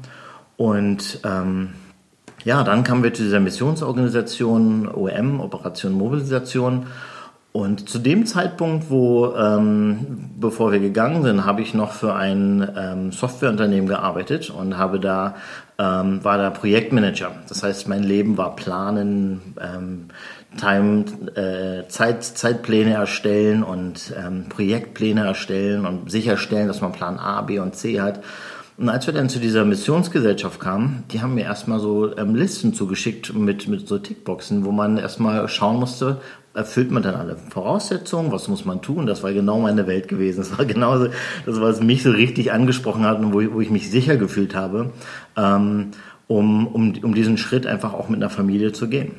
Und 0.57 1.21
ähm, 1.23 1.69
ja, 2.43 2.63
dann 2.63 2.83
kamen 2.83 3.03
wir 3.03 3.13
zu 3.13 3.23
dieser 3.23 3.39
Missionsorganisation 3.39 4.89
OM, 4.89 5.39
Operation 5.39 5.93
Mobilisation. 5.93 6.87
Und 7.57 7.89
zu 7.89 7.97
dem 7.97 8.27
Zeitpunkt, 8.27 8.91
wo, 8.91 9.33
ähm, 9.35 10.29
bevor 10.39 10.71
wir 10.71 10.77
gegangen 10.77 11.23
sind, 11.23 11.43
habe 11.43 11.63
ich 11.63 11.73
noch 11.73 11.91
für 11.91 12.13
ein 12.13 12.71
ähm, 12.77 13.11
Softwareunternehmen 13.11 13.87
gearbeitet 13.87 14.51
und 14.51 14.77
habe 14.77 14.99
da, 14.99 15.33
ähm, 15.79 16.23
war 16.23 16.37
da 16.37 16.51
Projektmanager. 16.51 17.31
Das 17.49 17.63
heißt, 17.63 17.87
mein 17.87 18.03
Leben 18.03 18.37
war 18.37 18.55
Planen, 18.55 19.55
ähm, 19.59 20.09
Time, 20.59 21.05
äh, 21.33 21.87
Zeit, 21.87 22.23
Zeitpläne 22.23 22.93
erstellen 22.93 23.63
und 23.63 24.13
ähm, 24.15 24.49
Projektpläne 24.49 25.25
erstellen 25.25 25.87
und 25.87 26.11
sicherstellen, 26.11 26.67
dass 26.67 26.81
man 26.81 26.91
Plan 26.91 27.17
A, 27.17 27.41
B 27.41 27.57
und 27.57 27.75
C 27.75 27.99
hat. 27.99 28.21
Und 28.77 28.89
als 28.89 29.07
wir 29.07 29.13
dann 29.15 29.29
zu 29.29 29.39
dieser 29.39 29.65
Missionsgesellschaft 29.65 30.59
kamen, 30.59 31.03
die 31.09 31.23
haben 31.23 31.33
mir 31.33 31.45
erstmal 31.45 31.79
so 31.79 32.15
ähm, 32.15 32.35
Listen 32.35 32.75
zugeschickt 32.75 33.33
mit, 33.33 33.67
mit 33.67 33.87
so 33.87 33.97
Tickboxen, 33.97 34.63
wo 34.65 34.71
man 34.71 34.99
erstmal 34.99 35.47
schauen 35.47 35.79
musste, 35.79 36.21
erfüllt 36.57 36.89
man 36.89 37.03
dann 37.03 37.15
alle 37.15 37.37
Voraussetzungen, 37.37 38.31
was 38.31 38.47
muss 38.47 38.65
man 38.65 38.81
tun? 38.81 39.05
Das 39.05 39.21
war 39.21 39.31
genau 39.31 39.59
meine 39.59 39.85
Welt 39.85 40.07
gewesen. 40.07 40.39
Das 40.39 40.57
war 40.57 40.65
genauso, 40.65 41.09
das 41.45 41.61
was 41.61 41.81
mich 41.81 42.01
so 42.01 42.11
richtig 42.11 42.51
angesprochen 42.51 43.05
hat 43.05 43.19
und 43.19 43.31
wo 43.31 43.41
ich, 43.41 43.53
wo 43.53 43.61
ich 43.61 43.69
mich 43.69 43.91
sicher 43.91 44.17
gefühlt 44.17 44.55
habe, 44.55 44.91
ähm, 45.37 45.91
um, 46.25 46.67
um, 46.67 46.93
um 47.03 47.13
diesen 47.13 47.37
Schritt 47.37 47.67
einfach 47.67 47.93
auch 47.93 48.09
mit 48.09 48.19
einer 48.21 48.31
Familie 48.31 48.73
zu 48.73 48.89
gehen. 48.89 49.11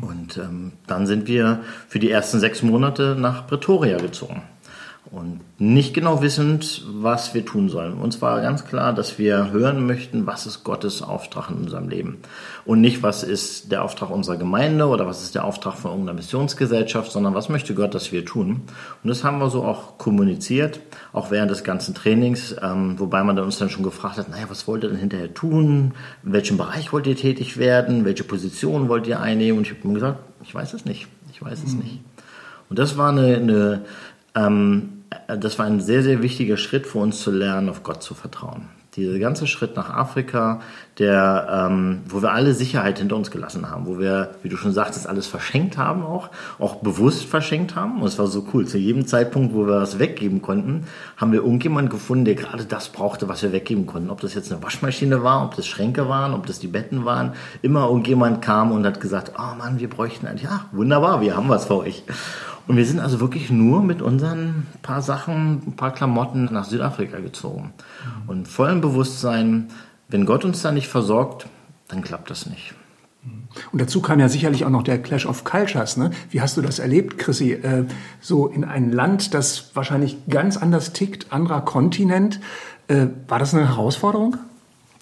Und 0.00 0.38
ähm, 0.38 0.72
dann 0.86 1.06
sind 1.06 1.28
wir 1.28 1.60
für 1.88 1.98
die 1.98 2.10
ersten 2.10 2.40
sechs 2.40 2.62
Monate 2.62 3.16
nach 3.18 3.46
Pretoria 3.46 3.98
gezogen 3.98 4.42
und 5.10 5.40
nicht 5.58 5.94
genau 5.94 6.20
wissend, 6.22 6.84
was 6.88 7.32
wir 7.32 7.44
tun 7.44 7.68
sollen. 7.68 7.94
Uns 7.94 8.20
war 8.20 8.40
ganz 8.40 8.64
klar, 8.64 8.92
dass 8.92 9.18
wir 9.18 9.50
hören 9.50 9.86
möchten, 9.86 10.26
was 10.26 10.46
ist 10.46 10.64
Gottes 10.64 11.02
Auftrag 11.02 11.50
in 11.50 11.56
unserem 11.56 11.88
Leben 11.88 12.18
und 12.64 12.80
nicht, 12.80 13.02
was 13.02 13.22
ist 13.22 13.70
der 13.70 13.84
Auftrag 13.84 14.10
unserer 14.10 14.36
Gemeinde 14.36 14.86
oder 14.86 15.06
was 15.06 15.22
ist 15.22 15.34
der 15.34 15.44
Auftrag 15.44 15.74
von 15.74 15.92
irgendeiner 15.92 16.16
Missionsgesellschaft, 16.16 17.12
sondern 17.12 17.34
was 17.34 17.48
möchte 17.48 17.74
Gott, 17.74 17.94
dass 17.94 18.10
wir 18.12 18.24
tun. 18.24 18.62
Und 19.02 19.08
das 19.08 19.22
haben 19.22 19.38
wir 19.38 19.48
so 19.48 19.64
auch 19.64 19.98
kommuniziert, 19.98 20.80
auch 21.12 21.30
während 21.30 21.50
des 21.50 21.62
ganzen 21.64 21.94
Trainings, 21.94 22.56
ähm, 22.60 22.98
wobei 22.98 23.22
man 23.22 23.38
uns 23.38 23.58
dann 23.58 23.70
schon 23.70 23.84
gefragt 23.84 24.18
hat, 24.18 24.28
naja, 24.28 24.46
was 24.48 24.66
wollt 24.66 24.82
ihr 24.82 24.90
denn 24.90 24.98
hinterher 24.98 25.32
tun? 25.32 25.92
In 26.24 26.32
welchem 26.32 26.56
Bereich 26.56 26.92
wollt 26.92 27.06
ihr 27.06 27.16
tätig 27.16 27.56
werden? 27.56 28.04
Welche 28.04 28.24
Position 28.24 28.88
wollt 28.88 29.06
ihr 29.06 29.20
einnehmen? 29.20 29.58
Und 29.58 29.66
ich 29.66 29.74
habe 29.76 29.86
mir 29.86 29.94
gesagt, 29.94 30.18
ich 30.42 30.54
weiß 30.54 30.74
es 30.74 30.84
nicht. 30.84 31.06
Ich 31.32 31.42
weiß 31.42 31.62
es 31.64 31.74
mhm. 31.74 31.80
nicht. 31.80 32.00
Und 32.68 32.78
das 32.78 32.98
war 32.98 33.10
eine, 33.10 33.36
eine 33.36 33.84
ähm, 34.34 34.95
das 35.28 35.58
war 35.58 35.66
ein 35.66 35.80
sehr, 35.80 36.02
sehr 36.02 36.22
wichtiger 36.22 36.56
Schritt 36.56 36.86
für 36.86 36.98
uns 36.98 37.20
zu 37.20 37.30
lernen, 37.30 37.68
auf 37.68 37.82
Gott 37.82 38.02
zu 38.02 38.14
vertrauen. 38.14 38.68
Dieser 38.96 39.18
ganze 39.18 39.46
Schritt 39.46 39.76
nach 39.76 39.90
Afrika, 39.90 40.60
der, 40.98 41.68
ähm, 41.70 42.00
wo 42.08 42.22
wir 42.22 42.32
alle 42.32 42.54
Sicherheit 42.54 42.98
hinter 42.98 43.16
uns 43.16 43.30
gelassen 43.30 43.70
haben, 43.70 43.86
wo 43.86 43.98
wir, 43.98 44.30
wie 44.42 44.48
du 44.48 44.56
schon 44.56 44.72
sagtest, 44.72 45.06
alles 45.06 45.26
verschenkt 45.26 45.76
haben 45.76 46.02
auch, 46.02 46.30
auch 46.58 46.76
bewusst 46.76 47.24
verschenkt 47.24 47.76
haben. 47.76 48.00
Und 48.00 48.08
es 48.08 48.18
war 48.18 48.28
so 48.28 48.46
cool. 48.54 48.66
Zu 48.66 48.78
jedem 48.78 49.06
Zeitpunkt, 49.06 49.54
wo 49.54 49.66
wir 49.66 49.74
was 49.74 49.98
weggeben 49.98 50.40
konnten, 50.40 50.86
haben 51.18 51.32
wir 51.32 51.40
irgendjemanden 51.40 51.90
gefunden, 51.90 52.24
der 52.24 52.34
gerade 52.34 52.64
das 52.64 52.88
brauchte, 52.88 53.28
was 53.28 53.42
wir 53.42 53.52
weggeben 53.52 53.84
konnten. 53.84 54.08
Ob 54.08 54.22
das 54.22 54.32
jetzt 54.32 54.50
eine 54.50 54.62
Waschmaschine 54.62 55.22
war, 55.22 55.44
ob 55.44 55.54
das 55.54 55.66
Schränke 55.66 56.08
waren, 56.08 56.32
ob 56.32 56.46
das 56.46 56.60
die 56.60 56.68
Betten 56.68 57.04
waren. 57.04 57.34
Immer 57.60 57.88
irgendjemand 57.88 58.40
kam 58.40 58.72
und 58.72 58.86
hat 58.86 58.98
gesagt, 59.00 59.32
oh 59.38 59.54
Mann, 59.58 59.78
wir 59.78 59.90
bräuchten 59.90 60.26
eigentlich, 60.26 60.44
ja, 60.44 60.64
wunderbar, 60.72 61.20
wir 61.20 61.36
haben 61.36 61.50
was 61.50 61.66
für 61.66 61.76
euch. 61.76 62.04
Und 62.66 62.76
wir 62.76 62.86
sind 62.86 63.00
also 63.00 63.20
wirklich 63.20 63.50
nur 63.50 63.82
mit 63.82 64.02
unseren 64.02 64.66
paar 64.82 65.02
Sachen, 65.02 65.62
ein 65.66 65.76
paar 65.76 65.92
Klamotten 65.92 66.48
nach 66.50 66.64
Südafrika 66.64 67.20
gezogen. 67.20 67.74
Mhm. 68.24 68.28
Und 68.28 68.48
vollem 68.48 68.80
Bewusstsein, 68.80 69.68
wenn 70.08 70.26
Gott 70.26 70.44
uns 70.44 70.62
da 70.62 70.72
nicht 70.72 70.88
versorgt, 70.88 71.46
dann 71.88 72.02
klappt 72.02 72.30
das 72.30 72.46
nicht. 72.46 72.74
Und 73.72 73.80
dazu 73.80 74.00
kam 74.00 74.20
ja 74.20 74.28
sicherlich 74.28 74.64
auch 74.64 74.70
noch 74.70 74.82
der 74.82 75.02
Clash 75.02 75.26
of 75.26 75.44
Cultures. 75.44 75.96
Ne? 75.96 76.10
Wie 76.30 76.40
hast 76.40 76.56
du 76.56 76.62
das 76.62 76.78
erlebt, 76.78 77.18
Chrissy? 77.18 77.52
Äh, 77.52 77.84
so 78.20 78.46
in 78.46 78.64
ein 78.64 78.92
Land, 78.92 79.34
das 79.34 79.74
wahrscheinlich 79.74 80.16
ganz 80.28 80.56
anders 80.56 80.92
tickt, 80.92 81.32
anderer 81.32 81.62
Kontinent. 81.62 82.40
Äh, 82.88 83.06
war 83.28 83.38
das 83.38 83.54
eine 83.54 83.68
Herausforderung? 83.68 84.36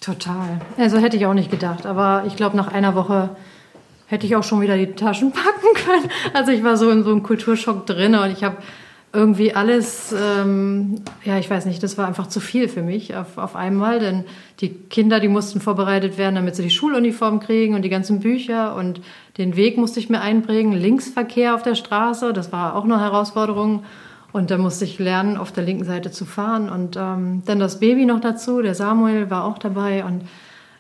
Total. 0.01 0.61
Also 0.79 0.99
hätte 0.99 1.17
ich 1.17 1.27
auch 1.27 1.35
nicht 1.35 1.51
gedacht. 1.51 1.85
Aber 1.87 2.25
ich 2.27 2.37
glaube, 2.37 2.57
nach 2.57 2.69
einer 2.69 2.95
Woche 2.95 3.31
hätte 4.07 4.27
ich 4.27 4.37
auch 4.37 4.45
schon 4.45 4.61
wieder 4.61 4.77
die 4.77 4.93
Taschen 4.93 5.33
packen 5.33 5.75
können. 5.75 6.11
Also 6.33 6.53
ich 6.53 6.63
war 6.65 6.77
so 6.77 6.91
in 6.91 7.05
so 7.05 7.11
einem 7.11 7.23
Kulturschock 7.23 7.87
drin 7.87 8.15
und 8.15 8.31
ich 8.31 8.45
habe 8.45 8.57
irgendwie 9.15 9.55
alles, 9.55 10.13
ähm, 10.13 10.97
ja, 11.25 11.39
ich 11.39 11.49
weiß 11.49 11.67
nicht, 11.67 11.83
das 11.83 11.97
war 11.97 12.07
einfach 12.07 12.27
zu 12.27 12.41
viel 12.41 12.69
für 12.69 12.83
mich 12.83 13.15
auf, 13.17 13.39
auf 13.39 13.57
einmal, 13.57 14.01
denn 14.01 14.25
die 14.61 14.71
Kinder, 14.71 15.21
die 15.21 15.29
mussten 15.29 15.61
vorbereitet 15.61 16.19
werden, 16.19 16.35
damit 16.35 16.57
sie 16.57 16.63
die 16.63 16.71
Schuluniform 16.71 17.41
kriegen 17.41 17.75
und 17.75 17.83
die 17.83 17.89
ganzen 17.89 18.21
Bücher 18.21 18.75
und 18.77 19.01
den 19.39 19.57
Weg 19.57 19.79
musste 19.79 20.01
ich 20.01 20.11
mir 20.11 20.21
einprägen, 20.21 20.73
Linksverkehr 20.73 21.55
auf 21.55 21.63
der 21.63 21.75
Straße, 21.75 22.33
das 22.33 22.53
war 22.53 22.77
auch 22.77 22.85
eine 22.85 23.01
Herausforderung 23.01 23.85
und 24.33 24.51
da 24.51 24.59
musste 24.59 24.85
ich 24.85 24.99
lernen, 24.99 25.37
auf 25.37 25.53
der 25.53 25.65
linken 25.65 25.85
Seite 25.85 26.11
zu 26.11 26.25
fahren 26.25 26.69
und 26.69 26.97
ähm, 26.97 27.43
dann 27.47 27.61
das 27.61 27.81
Baby 27.81 28.05
noch 28.05 28.21
dazu, 28.21 28.63
der 28.63 28.75
Samuel 28.75 29.31
war 29.31 29.45
auch 29.45 29.59
dabei 29.59 30.05
und 30.05 30.23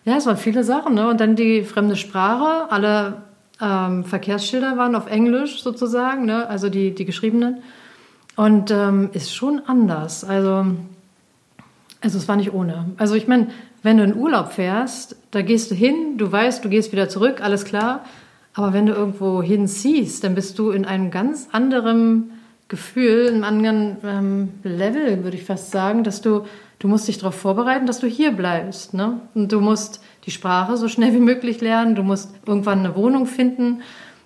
ja, 0.05 0.17
es 0.17 0.27
waren 0.27 0.37
viele 0.37 0.65
Sachen. 0.65 0.95
Ne? 0.95 1.09
Und 1.09 1.21
dann 1.21 1.37
die 1.37 1.63
fremde 1.63 1.97
Sprache. 1.97 2.71
Alle 2.71 3.23
ähm, 3.61 4.05
Verkehrsschilder 4.05 4.77
waren 4.77 4.95
auf 4.95 5.07
Englisch 5.07 5.63
sozusagen, 5.63 6.27
ne? 6.27 6.49
also 6.49 6.69
die, 6.69 6.95
die 6.95 7.05
geschriebenen. 7.05 7.63
Und 8.37 8.71
ähm, 8.71 9.11
ist 9.13 9.35
schon 9.35 9.63
anders. 9.67 10.25
Also, 10.25 10.67
also 12.01 12.19
es 12.19 12.29
war 12.29 12.37
nicht 12.37 12.53
ohne. 12.53 12.87
Also 12.97 13.15
ich 13.15 13.29
meine, 13.29 13.49
wenn 13.83 13.99
du 13.99 14.05
in 14.05 14.17
Urlaub 14.17 14.53
fährst, 14.53 15.17
da 15.31 15.43
gehst 15.43 15.71
du 15.71 15.75
hin, 15.75 16.19
du 16.19 16.31
weißt, 16.31 16.65
du 16.65 16.69
gehst 16.69 16.93
wieder 16.93 17.09
zurück, 17.09 17.41
alles 17.41 17.65
klar. 17.65 18.05
Aber 18.55 18.73
wenn 18.73 18.87
du 18.87 18.93
irgendwo 18.93 19.43
hinziehst, 19.43 20.25
dann 20.25 20.35
bist 20.35 20.59
du 20.59 20.71
in 20.71 20.85
einem 20.85 21.11
ganz 21.11 21.49
anderen 21.53 22.33
Gefühl, 22.69 23.29
einem 23.29 23.45
anderen 23.45 23.97
ähm, 24.05 24.49
Level, 24.63 25.23
würde 25.23 25.37
ich 25.37 25.45
fast 25.45 25.71
sagen, 25.71 26.03
dass 26.03 26.21
du 26.21 26.45
Du 26.85 26.89
musst 26.89 27.09
dich 27.09 27.17
darauf 27.17 27.35
vorbereiten, 27.35 27.87
dass 27.87 28.01
du 28.01 28.07
hier 28.07 28.33
bleibst. 28.33 28.93
Ne? 28.93 29.19
Und 29.35 29.51
du 29.53 29.61
musst 29.63 30.03
die 30.27 30.31
Sprache 30.31 30.77
so 30.77 30.87
schnell 30.87 31.15
wie 31.15 31.19
möglich 31.19 31.63
lernen. 31.63 31.95
Du 31.95 32.03
musst 32.03 32.35
irgendwann 32.47 32.81
eine 32.81 32.95
Wohnung 32.95 33.25
finden. 33.25 33.81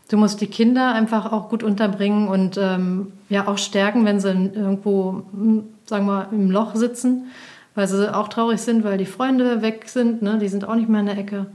Du 0.08 0.16
musst 0.16 0.40
die 0.40 0.46
Kinder 0.46 0.94
einfach 0.94 1.32
auch 1.32 1.50
gut 1.50 1.62
unterbringen 1.62 2.28
und 2.28 2.58
ähm, 2.58 3.08
ja 3.28 3.46
auch 3.46 3.58
stärken, 3.58 4.04
wenn 4.06 4.20
sie 4.20 4.30
irgendwo, 4.30 5.22
hm, 5.32 5.64
sagen 5.84 6.06
wir, 6.06 6.28
im 6.32 6.50
Loch 6.50 6.74
sitzen, 6.74 7.26
weil 7.74 7.86
sie 7.86 8.14
auch 8.14 8.28
traurig 8.28 8.60
sind, 8.60 8.84
weil 8.84 8.96
die 8.96 9.06
Freunde 9.06 9.60
weg 9.60 9.84
sind. 9.86 10.22
Ne? 10.22 10.38
Die 10.38 10.48
sind 10.48 10.66
auch 10.66 10.74
nicht 10.74 10.88
mehr 10.88 11.00
in 11.00 11.06
der 11.06 11.18
Ecke. 11.18 11.46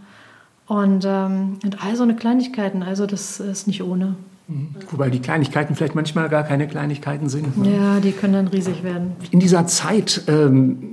Und, 0.67 1.03
ähm, 1.05 1.57
und 1.63 1.83
all 1.83 1.95
so 1.95 2.03
eine 2.03 2.15
Kleinigkeiten. 2.15 2.83
Also 2.83 3.05
das 3.07 3.39
ist 3.39 3.67
nicht 3.67 3.83
ohne. 3.83 4.15
Mhm. 4.47 4.75
Wobei 4.91 5.09
die 5.09 5.19
Kleinigkeiten 5.19 5.75
vielleicht 5.75 5.95
manchmal 5.95 6.29
gar 6.29 6.43
keine 6.43 6.67
Kleinigkeiten 6.67 7.29
sind. 7.29 7.57
Ne? 7.57 7.75
Ja, 7.75 7.99
die 7.99 8.11
können 8.11 8.33
dann 8.33 8.47
riesig 8.47 8.83
werden. 8.83 9.13
In 9.31 9.39
dieser 9.39 9.65
Zeit 9.67 10.23
ähm, 10.27 10.92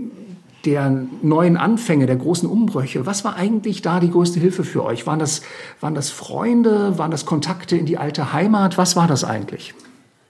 der 0.65 1.05
neuen 1.23 1.57
Anfänge, 1.57 2.07
der 2.07 2.17
großen 2.17 2.49
Umbrüche, 2.49 3.07
was 3.07 3.25
war 3.25 3.37
eigentlich 3.37 3.83
da 3.83 4.01
die 4.01 4.11
größte 4.11 4.41
Hilfe 4.41 4.65
für 4.65 4.85
euch? 4.85 5.07
Waren 5.07 5.19
das, 5.19 5.43
waren 5.81 5.95
das 5.95 6.11
Freunde? 6.11 6.99
Waren 6.99 7.11
das 7.11 7.27
Kontakte 7.27 7.77
in 7.77 7.87
die 7.87 7.99
alte 7.99 8.33
Heimat? 8.33 8.77
Was 8.79 8.97
war 8.97 9.07
das 9.07 9.25
eigentlich? 9.25 9.75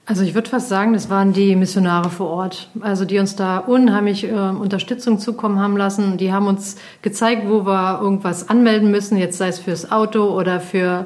Also 0.05 0.23
ich 0.23 0.33
würde 0.33 0.49
fast 0.49 0.67
sagen, 0.67 0.93
das 0.93 1.09
waren 1.09 1.31
die 1.31 1.55
Missionare 1.55 2.09
vor 2.09 2.27
Ort, 2.27 2.69
also 2.81 3.05
die 3.05 3.19
uns 3.19 3.35
da 3.35 3.59
unheimlich 3.59 4.23
äh, 4.25 4.31
Unterstützung 4.31 5.19
zukommen 5.19 5.59
haben 5.59 5.77
lassen. 5.77 6.17
Die 6.17 6.33
haben 6.33 6.47
uns 6.47 6.75
gezeigt, 7.01 7.47
wo 7.47 7.65
wir 7.65 8.01
irgendwas 8.01 8.49
anmelden 8.49 8.91
müssen, 8.91 9.17
jetzt 9.17 9.37
sei 9.37 9.47
es 9.47 9.59
fürs 9.59 9.91
Auto 9.91 10.23
oder 10.37 10.59
für 10.59 11.05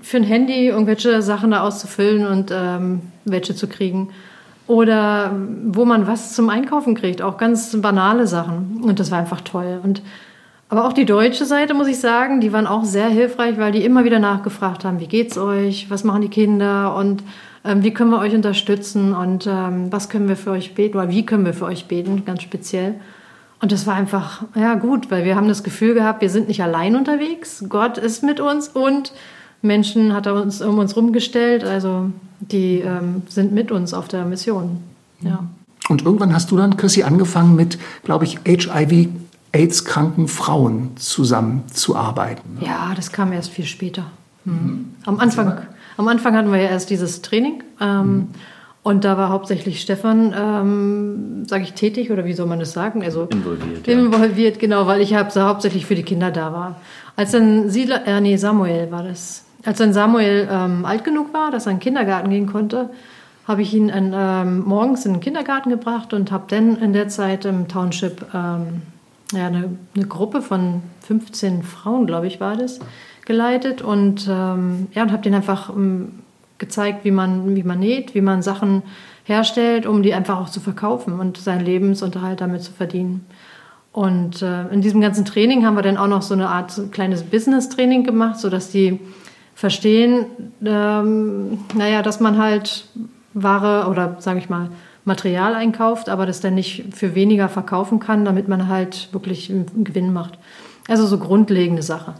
für 0.00 0.18
ein 0.18 0.22
Handy 0.24 0.68
irgendwelche 0.68 1.22
Sachen 1.22 1.50
da 1.50 1.62
auszufüllen 1.62 2.26
und 2.26 2.50
ähm, 2.52 3.00
welche 3.24 3.54
zu 3.54 3.66
kriegen. 3.66 4.10
Oder 4.66 5.34
wo 5.66 5.84
man 5.84 6.06
was 6.06 6.34
zum 6.34 6.48
Einkaufen 6.48 6.94
kriegt, 6.94 7.20
auch 7.20 7.36
ganz 7.36 7.80
banale 7.80 8.26
Sachen. 8.26 8.80
Und 8.82 9.00
das 9.00 9.10
war 9.10 9.18
einfach 9.18 9.40
toll. 9.40 9.80
Und, 9.82 10.02
aber 10.68 10.86
auch 10.86 10.92
die 10.92 11.04
deutsche 11.04 11.44
Seite, 11.44 11.74
muss 11.74 11.88
ich 11.88 11.98
sagen, 11.98 12.40
die 12.40 12.52
waren 12.52 12.66
auch 12.66 12.84
sehr 12.84 13.08
hilfreich, 13.08 13.58
weil 13.58 13.72
die 13.72 13.84
immer 13.84 14.04
wieder 14.04 14.18
nachgefragt 14.18 14.84
haben, 14.84 15.00
wie 15.00 15.08
geht's 15.08 15.36
euch, 15.36 15.90
was 15.90 16.04
machen 16.04 16.22
die 16.22 16.28
Kinder? 16.28 16.94
Und 16.94 17.22
ähm, 17.64 17.82
wie 17.82 17.92
können 17.92 18.10
wir 18.10 18.18
euch 18.18 18.34
unterstützen? 18.34 19.14
Und 19.14 19.46
ähm, 19.46 19.92
was 19.92 20.08
können 20.08 20.28
wir 20.28 20.36
für 20.36 20.52
euch 20.52 20.74
beten? 20.74 20.96
Oder 20.96 21.10
wie 21.10 21.26
können 21.26 21.44
wir 21.44 21.54
für 21.54 21.66
euch 21.66 21.86
beten, 21.86 22.24
ganz 22.24 22.42
speziell. 22.42 22.94
Und 23.62 23.70
das 23.70 23.86
war 23.86 23.94
einfach, 23.94 24.42
ja 24.56 24.74
gut, 24.74 25.10
weil 25.12 25.24
wir 25.24 25.36
haben 25.36 25.46
das 25.46 25.62
Gefühl 25.62 25.94
gehabt, 25.94 26.20
wir 26.20 26.30
sind 26.30 26.48
nicht 26.48 26.64
allein 26.64 26.96
unterwegs, 26.96 27.64
Gott 27.68 27.96
ist 27.96 28.24
mit 28.24 28.40
uns 28.40 28.66
und 28.66 29.12
Menschen 29.62 30.12
hat 30.12 30.26
er 30.26 30.34
uns 30.34 30.60
um 30.60 30.78
uns 30.78 30.96
rumgestellt, 30.96 31.64
also 31.64 32.10
die 32.40 32.80
ähm, 32.80 33.22
sind 33.28 33.52
mit 33.52 33.70
uns 33.70 33.94
auf 33.94 34.08
der 34.08 34.24
Mission. 34.24 34.78
Ja. 35.20 35.44
Und 35.88 36.04
irgendwann 36.04 36.34
hast 36.34 36.50
du 36.50 36.56
dann, 36.56 36.76
Chrissy, 36.76 37.02
angefangen 37.02 37.56
mit, 37.56 37.78
glaube 38.04 38.24
ich, 38.24 38.40
HIV 38.44 39.08
AIDS-kranken 39.52 40.28
Frauen 40.28 40.96
zusammenzuarbeiten? 40.96 42.58
Ja, 42.60 42.92
das 42.96 43.12
kam 43.12 43.32
erst 43.32 43.50
viel 43.50 43.66
später. 43.66 44.06
Mhm. 44.44 44.94
Am, 45.04 45.20
Anfang, 45.20 45.62
am 45.96 46.08
Anfang 46.08 46.36
hatten 46.36 46.50
wir 46.50 46.60
ja 46.60 46.70
erst 46.70 46.90
dieses 46.90 47.22
Training. 47.22 47.62
Ähm, 47.80 48.06
mhm. 48.06 48.28
Und 48.84 49.04
da 49.04 49.16
war 49.16 49.28
hauptsächlich 49.28 49.80
Stefan, 49.80 50.34
ähm, 50.36 51.44
sage 51.46 51.62
ich, 51.62 51.74
tätig 51.74 52.10
oder 52.10 52.24
wie 52.24 52.32
soll 52.32 52.46
man 52.46 52.58
das 52.58 52.72
sagen? 52.72 53.04
Also 53.04 53.24
involviert. 53.30 53.86
Involviert, 53.86 54.54
ja. 54.56 54.60
genau, 54.60 54.86
weil 54.88 55.00
ich 55.00 55.14
hab, 55.14 55.30
so 55.30 55.42
hauptsächlich 55.42 55.86
für 55.86 55.94
die 55.94 56.02
Kinder 56.02 56.32
da 56.32 56.52
war. 56.52 56.80
Als 57.14 57.30
dann 57.30 57.70
Siedler, 57.70 58.06
äh, 58.06 58.20
nee, 58.20 58.36
Samuel 58.36 58.90
war 58.90 59.04
das. 59.04 59.44
Als 59.64 59.78
dann 59.78 59.92
Samuel 59.92 60.48
ähm, 60.50 60.84
alt 60.84 61.04
genug 61.04 61.32
war, 61.32 61.50
dass 61.50 61.66
er 61.66 61.72
in 61.72 61.78
den 61.78 61.82
Kindergarten 61.82 62.30
gehen 62.30 62.46
konnte, 62.46 62.90
habe 63.46 63.62
ich 63.62 63.74
ihn 63.74 63.90
an, 63.90 64.12
ähm, 64.14 64.64
morgens 64.64 65.04
in 65.04 65.14
den 65.14 65.20
Kindergarten 65.20 65.70
gebracht 65.70 66.12
und 66.12 66.30
habe 66.30 66.44
dann 66.48 66.76
in 66.78 66.92
der 66.92 67.08
Zeit 67.08 67.44
im 67.44 67.68
Township 67.68 68.26
ähm, 68.34 68.82
ja, 69.32 69.46
eine, 69.46 69.76
eine, 69.94 70.06
Gruppe 70.06 70.42
von 70.42 70.82
15 71.00 71.62
Frauen, 71.62 72.06
glaube 72.06 72.26
ich, 72.26 72.40
war 72.40 72.56
das, 72.56 72.80
geleitet 73.24 73.82
und, 73.82 74.28
ähm, 74.28 74.88
ja, 74.92 75.02
und 75.02 75.12
habe 75.12 75.22
denen 75.22 75.36
einfach 75.36 75.70
ähm, 75.70 76.20
gezeigt, 76.58 77.04
wie 77.04 77.10
man, 77.10 77.56
wie 77.56 77.62
man 77.62 77.80
näht, 77.80 78.14
wie 78.14 78.20
man 78.20 78.42
Sachen 78.42 78.82
herstellt, 79.24 79.86
um 79.86 80.02
die 80.02 80.14
einfach 80.14 80.38
auch 80.38 80.50
zu 80.50 80.60
verkaufen 80.60 81.18
und 81.18 81.36
seinen 81.38 81.64
Lebensunterhalt 81.64 82.40
damit 82.40 82.62
zu 82.62 82.72
verdienen. 82.72 83.26
Und 83.92 84.42
äh, 84.42 84.68
in 84.68 84.80
diesem 84.80 85.00
ganzen 85.00 85.24
Training 85.24 85.66
haben 85.66 85.76
wir 85.76 85.82
dann 85.82 85.98
auch 85.98 86.08
noch 86.08 86.22
so 86.22 86.34
eine 86.34 86.48
Art 86.48 86.70
so 86.70 86.86
kleines 86.86 87.22
Business-Training 87.24 88.04
gemacht, 88.04 88.38
sodass 88.38 88.70
die 88.70 89.00
verstehen, 89.54 90.26
ähm, 90.64 91.58
naja, 91.74 92.02
dass 92.02 92.20
man 92.20 92.38
halt 92.38 92.86
Ware 93.34 93.88
oder 93.88 94.16
sage 94.20 94.38
ich 94.38 94.48
mal 94.48 94.70
Material 95.04 95.54
einkauft, 95.54 96.08
aber 96.08 96.26
das 96.26 96.40
dann 96.40 96.54
nicht 96.54 96.94
für 96.94 97.14
weniger 97.14 97.48
verkaufen 97.48 97.98
kann, 97.98 98.24
damit 98.24 98.48
man 98.48 98.68
halt 98.68 99.08
wirklich 99.12 99.50
einen 99.50 99.84
Gewinn 99.84 100.12
macht. 100.12 100.38
Also 100.88 101.06
so 101.06 101.18
grundlegende 101.18 101.82
Sache. 101.82 102.14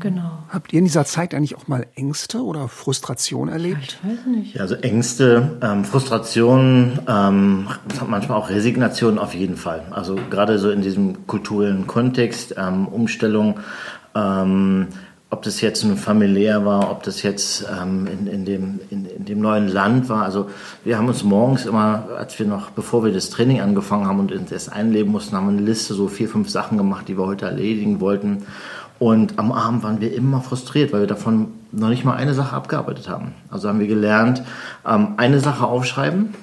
Genau. 0.00 0.38
Habt 0.48 0.72
ihr 0.72 0.78
in 0.78 0.86
dieser 0.86 1.04
Zeit 1.04 1.34
eigentlich 1.34 1.56
auch 1.56 1.68
mal 1.68 1.86
Ängste 1.94 2.42
oder 2.42 2.68
Frustration 2.68 3.48
erlebt? 3.48 3.98
Ja, 4.02 4.10
ich 4.10 4.18
weiß 4.18 4.26
nicht. 4.26 4.54
Ja, 4.54 4.62
also 4.62 4.74
Ängste, 4.76 5.58
ähm, 5.62 5.84
Frustration, 5.84 6.98
ähm, 7.06 7.68
manchmal 8.06 8.38
auch 8.38 8.48
Resignation 8.48 9.18
auf 9.18 9.34
jeden 9.34 9.56
Fall. 9.56 9.82
Also 9.90 10.18
gerade 10.30 10.58
so 10.58 10.70
in 10.70 10.80
diesem 10.80 11.26
kulturellen 11.26 11.86
Kontext, 11.86 12.54
ähm, 12.56 12.88
Umstellung, 12.88 13.60
ähm, 14.14 14.88
ob 15.32 15.40
das 15.40 15.62
jetzt 15.62 15.82
nun 15.82 15.96
familiär 15.96 16.66
war, 16.66 16.90
ob 16.90 17.04
das 17.04 17.22
jetzt 17.22 17.66
ähm, 17.66 18.06
in, 18.06 18.26
in, 18.26 18.44
dem, 18.44 18.80
in, 18.90 19.06
in, 19.06 19.24
dem 19.24 19.40
neuen 19.40 19.66
Land 19.66 20.10
war. 20.10 20.24
Also 20.24 20.50
wir 20.84 20.98
haben 20.98 21.08
uns 21.08 21.24
morgens 21.24 21.64
immer, 21.64 22.04
als 22.18 22.38
wir 22.38 22.44
noch, 22.44 22.68
bevor 22.68 23.02
wir 23.02 23.14
das 23.14 23.30
Training 23.30 23.62
angefangen 23.62 24.06
haben 24.06 24.20
und 24.20 24.52
es 24.52 24.68
einleben 24.68 25.10
mussten, 25.10 25.34
haben 25.34 25.46
wir 25.46 25.56
eine 25.56 25.66
Liste, 25.66 25.94
so 25.94 26.08
vier, 26.08 26.28
fünf 26.28 26.50
Sachen 26.50 26.76
gemacht, 26.76 27.08
die 27.08 27.16
wir 27.16 27.24
heute 27.24 27.46
erledigen 27.46 27.98
wollten. 28.00 28.44
Und 28.98 29.38
am 29.38 29.52
Abend 29.52 29.82
waren 29.82 30.02
wir 30.02 30.14
immer 30.14 30.42
frustriert, 30.42 30.92
weil 30.92 31.00
wir 31.00 31.06
davon 31.06 31.48
noch 31.72 31.88
nicht 31.88 32.04
mal 32.04 32.14
eine 32.14 32.34
Sache 32.34 32.54
abgearbeitet 32.54 33.08
haben. 33.08 33.32
Also 33.48 33.70
haben 33.70 33.80
wir 33.80 33.88
gelernt, 33.88 34.42
ähm, 34.86 35.14
eine 35.16 35.40
Sache 35.40 35.64
aufschreiben, 35.64 36.34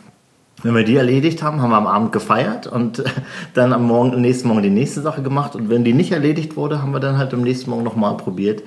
wenn 0.63 0.75
wir 0.75 0.83
die 0.83 0.95
erledigt 0.95 1.41
haben, 1.41 1.61
haben 1.61 1.71
wir 1.71 1.77
am 1.77 1.87
Abend 1.87 2.11
gefeiert 2.11 2.67
und 2.67 3.03
dann 3.53 3.73
am, 3.73 3.85
Morgen, 3.85 4.19
nächsten 4.21 4.47
Morgen 4.47 4.63
die 4.63 4.69
nächste 4.69 5.01
Sache 5.01 5.21
gemacht. 5.21 5.55
Und 5.55 5.69
wenn 5.69 5.83
die 5.83 5.93
nicht 5.93 6.11
erledigt 6.11 6.55
wurde, 6.55 6.81
haben 6.81 6.91
wir 6.91 6.99
dann 6.99 7.17
halt 7.17 7.33
am 7.33 7.41
nächsten 7.41 7.69
Morgen 7.69 7.83
nochmal 7.83 8.17
probiert. 8.17 8.63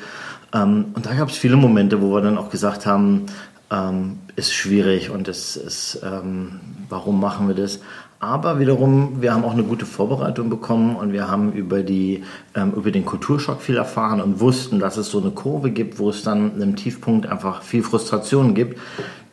Ähm, 0.55 0.87
und 0.95 1.07
da 1.07 1.15
gab 1.15 1.29
es 1.29 1.37
viele 1.37 1.57
Momente, 1.57 2.01
wo 2.01 2.15
wir 2.15 2.21
dann 2.21 2.39
auch 2.39 2.51
gesagt 2.51 2.87
haben, 2.87 3.27
ähm, 3.71 4.19
ist 4.37 4.53
schwierig 4.53 5.11
und 5.11 5.29
es 5.29 5.57
ist, 5.57 6.01
ähm, 6.05 6.61
warum 6.89 7.21
machen 7.21 7.49
wir 7.49 7.55
das? 7.55 7.81
Aber 8.23 8.61
wiederum, 8.61 9.21
wir 9.21 9.35
haben 9.35 9.45
auch 9.45 9.53
eine 9.53 9.65
gute 9.65 9.85
Vorbereitung 9.85 10.49
bekommen 10.49 10.95
und 10.95 11.13
wir 11.13 11.29
haben 11.29 11.53
über, 11.55 11.83
die, 11.83 12.23
ähm, 12.55 12.73
über 12.77 12.93
den 12.93 13.05
Kulturschock 13.05 13.61
viel 13.61 13.77
erfahren 13.77 14.21
und 14.21 14.39
wussten, 14.39 14.79
dass 14.79 14.97
es 14.97 15.11
so 15.11 15.21
eine 15.21 15.33
Kurve 15.33 15.73
gibt, 15.73 15.99
wo 15.99 16.09
es 16.09 16.23
dann 16.23 16.63
im 16.63 16.77
Tiefpunkt 16.77 17.27
einfach 17.27 17.63
viel 17.63 17.83
Frustration 17.83 18.55
gibt, 18.55 18.79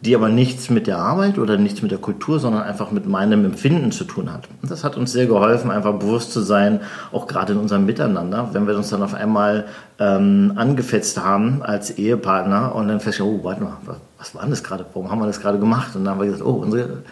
die 0.02 0.16
aber 0.16 0.30
nichts 0.30 0.72
mit 0.72 0.88
der 0.88 0.98
Arbeit 0.98 1.38
oder 1.38 1.56
nichts 1.56 1.84
mit 1.84 1.92
der 1.92 2.00
Kultur, 2.00 2.40
sondern 2.40 2.64
einfach 2.64 2.90
mit 2.90 3.06
meinem 3.06 3.46
Empfinden 3.46 3.92
zu 3.92 4.06
tun 4.06 4.34
hat. 4.34 4.50
Und 4.64 4.72
das 4.72 4.84
hat 4.84 4.98
uns 4.98 5.12
sehr 5.12 5.28
geholfen, 5.28 5.70
einfach 5.70 5.94
bewusst 5.94 6.34
zu 6.34 6.42
sein, 6.42 6.80
auch 7.12 7.28
gerade 7.28 7.54
in 7.54 7.60
unserem 7.60 7.86
Miteinander, 7.86 8.50
wenn 8.54 8.66
wir 8.66 8.76
uns 8.76 8.90
dann 8.90 9.04
auf 9.04 9.14
einmal 9.14 9.68
ähm, 10.00 10.54
angefetzt 10.56 11.24
haben 11.24 11.62
als 11.62 11.92
Ehepartner 11.92 12.74
und 12.74 12.88
dann 12.88 13.02
feststellen, 13.02 13.40
oh, 13.40 13.44
warte 13.44 13.62
mal, 13.62 13.78
was 14.18 14.34
war 14.34 14.42
denn 14.42 14.50
das 14.50 14.64
gerade? 14.64 14.84
Warum 14.96 15.12
haben 15.12 15.20
wir 15.20 15.28
das 15.28 15.42
gerade 15.42 15.60
gemacht? 15.60 15.96
Und 15.96 16.06
dann 16.06 16.16
haben 16.16 16.22
wir 16.22 16.26
gesagt, 16.26 16.44
oh, 16.44 16.54
unsere 16.54 17.04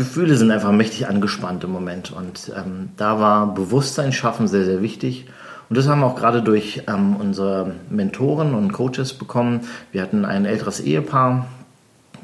Gefühle 0.00 0.34
sind 0.38 0.50
einfach 0.50 0.72
mächtig 0.72 1.06
angespannt 1.08 1.62
im 1.62 1.72
Moment. 1.72 2.10
Und 2.10 2.50
ähm, 2.56 2.88
da 2.96 3.20
war 3.20 3.52
Bewusstsein 3.52 4.14
schaffen 4.14 4.48
sehr, 4.48 4.64
sehr 4.64 4.80
wichtig. 4.80 5.26
Und 5.68 5.76
das 5.76 5.88
haben 5.88 6.00
wir 6.00 6.06
auch 6.06 6.16
gerade 6.16 6.40
durch 6.40 6.84
ähm, 6.88 7.16
unsere 7.16 7.74
Mentoren 7.90 8.54
und 8.54 8.72
Coaches 8.72 9.12
bekommen. 9.12 9.60
Wir 9.92 10.00
hatten 10.00 10.24
ein 10.24 10.46
älteres 10.46 10.80
Ehepaar, 10.80 11.48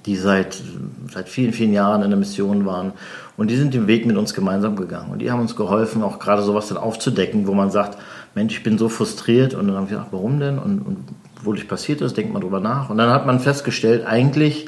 die 0.07 0.17
seit, 0.17 0.63
seit 1.13 1.29
vielen, 1.29 1.53
vielen 1.53 1.75
Jahren 1.75 2.03
in 2.03 2.09
der 2.09 2.19
Mission 2.19 2.65
waren. 2.65 2.95
Und 3.37 3.51
die 3.51 3.57
sind 3.57 3.75
den 3.75 3.87
Weg 3.89 4.07
mit 4.07 4.17
uns 4.17 4.33
gemeinsam 4.33 4.75
gegangen. 4.75 5.13
Und 5.13 5.19
die 5.19 5.31
haben 5.31 5.43
uns 5.43 5.55
geholfen, 5.55 6.03
auch 6.03 6.19
gerade 6.19 6.41
sowas 6.41 6.69
dann 6.69 6.79
aufzudecken, 6.79 7.47
wo 7.47 7.53
man 7.53 7.71
sagt, 7.71 7.99
Mensch, 8.35 8.57
ich 8.57 8.63
bin 8.63 8.79
so 8.79 8.89
frustriert. 8.89 9.53
Und 9.53 9.69
dann 9.69 9.77
haben 9.77 9.91
wir 9.91 9.99
gesagt, 9.99 10.15
warum 10.15 10.41
denn? 10.41 10.59
Und, 10.59 10.79
und 10.79 10.97
wo 11.43 11.53
das 11.53 11.67
passiert 11.67 12.01
ist, 12.01 12.17
denkt 12.17 12.33
man 12.33 12.41
drüber 12.41 12.61
nach. 12.61 12.89
Und 12.89 12.97
dann 12.97 13.11
hat 13.11 13.27
man 13.27 13.39
festgestellt, 13.39 14.07
eigentlich, 14.07 14.67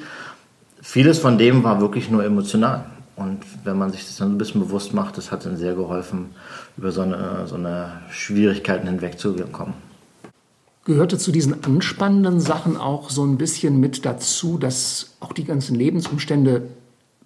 vieles 0.82 1.18
von 1.18 1.38
dem 1.38 1.64
war 1.64 1.80
wirklich 1.80 2.10
nur 2.10 2.22
emotional. 2.22 2.84
Und 3.18 3.40
wenn 3.64 3.76
man 3.76 3.90
sich 3.90 4.06
das 4.06 4.16
dann 4.16 4.32
ein 4.32 4.38
bisschen 4.38 4.60
bewusst 4.60 4.94
macht, 4.94 5.18
das 5.18 5.32
hat 5.32 5.44
dann 5.44 5.56
sehr 5.56 5.74
geholfen, 5.74 6.30
über 6.76 6.92
so 6.92 7.00
eine, 7.00 7.46
so 7.46 7.56
eine 7.56 8.00
Schwierigkeiten 8.10 8.86
hinwegzukommen. 8.86 9.74
Gehörte 10.84 11.18
zu 11.18 11.32
diesen 11.32 11.64
anspannenden 11.64 12.40
Sachen 12.40 12.76
auch 12.76 13.10
so 13.10 13.24
ein 13.24 13.36
bisschen 13.36 13.80
mit 13.80 14.06
dazu, 14.06 14.56
dass 14.56 15.16
auch 15.20 15.32
die 15.32 15.44
ganzen 15.44 15.74
Lebensumstände 15.74 16.68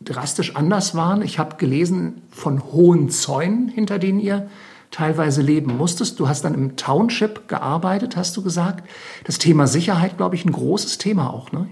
drastisch 0.00 0.56
anders 0.56 0.94
waren? 0.94 1.22
Ich 1.22 1.38
habe 1.38 1.56
gelesen 1.56 2.22
von 2.30 2.64
hohen 2.72 3.10
Zäunen, 3.10 3.68
hinter 3.68 3.98
denen 3.98 4.18
ihr 4.18 4.48
teilweise 4.90 5.42
leben 5.42 5.76
musstest. 5.76 6.18
Du 6.18 6.26
hast 6.26 6.44
dann 6.44 6.54
im 6.54 6.76
Township 6.76 7.48
gearbeitet, 7.48 8.16
hast 8.16 8.36
du 8.36 8.42
gesagt. 8.42 8.88
Das 9.24 9.38
Thema 9.38 9.66
Sicherheit, 9.66 10.16
glaube 10.16 10.36
ich, 10.36 10.44
ein 10.44 10.52
großes 10.52 10.98
Thema 10.98 11.32
auch, 11.32 11.52
ne? 11.52 11.68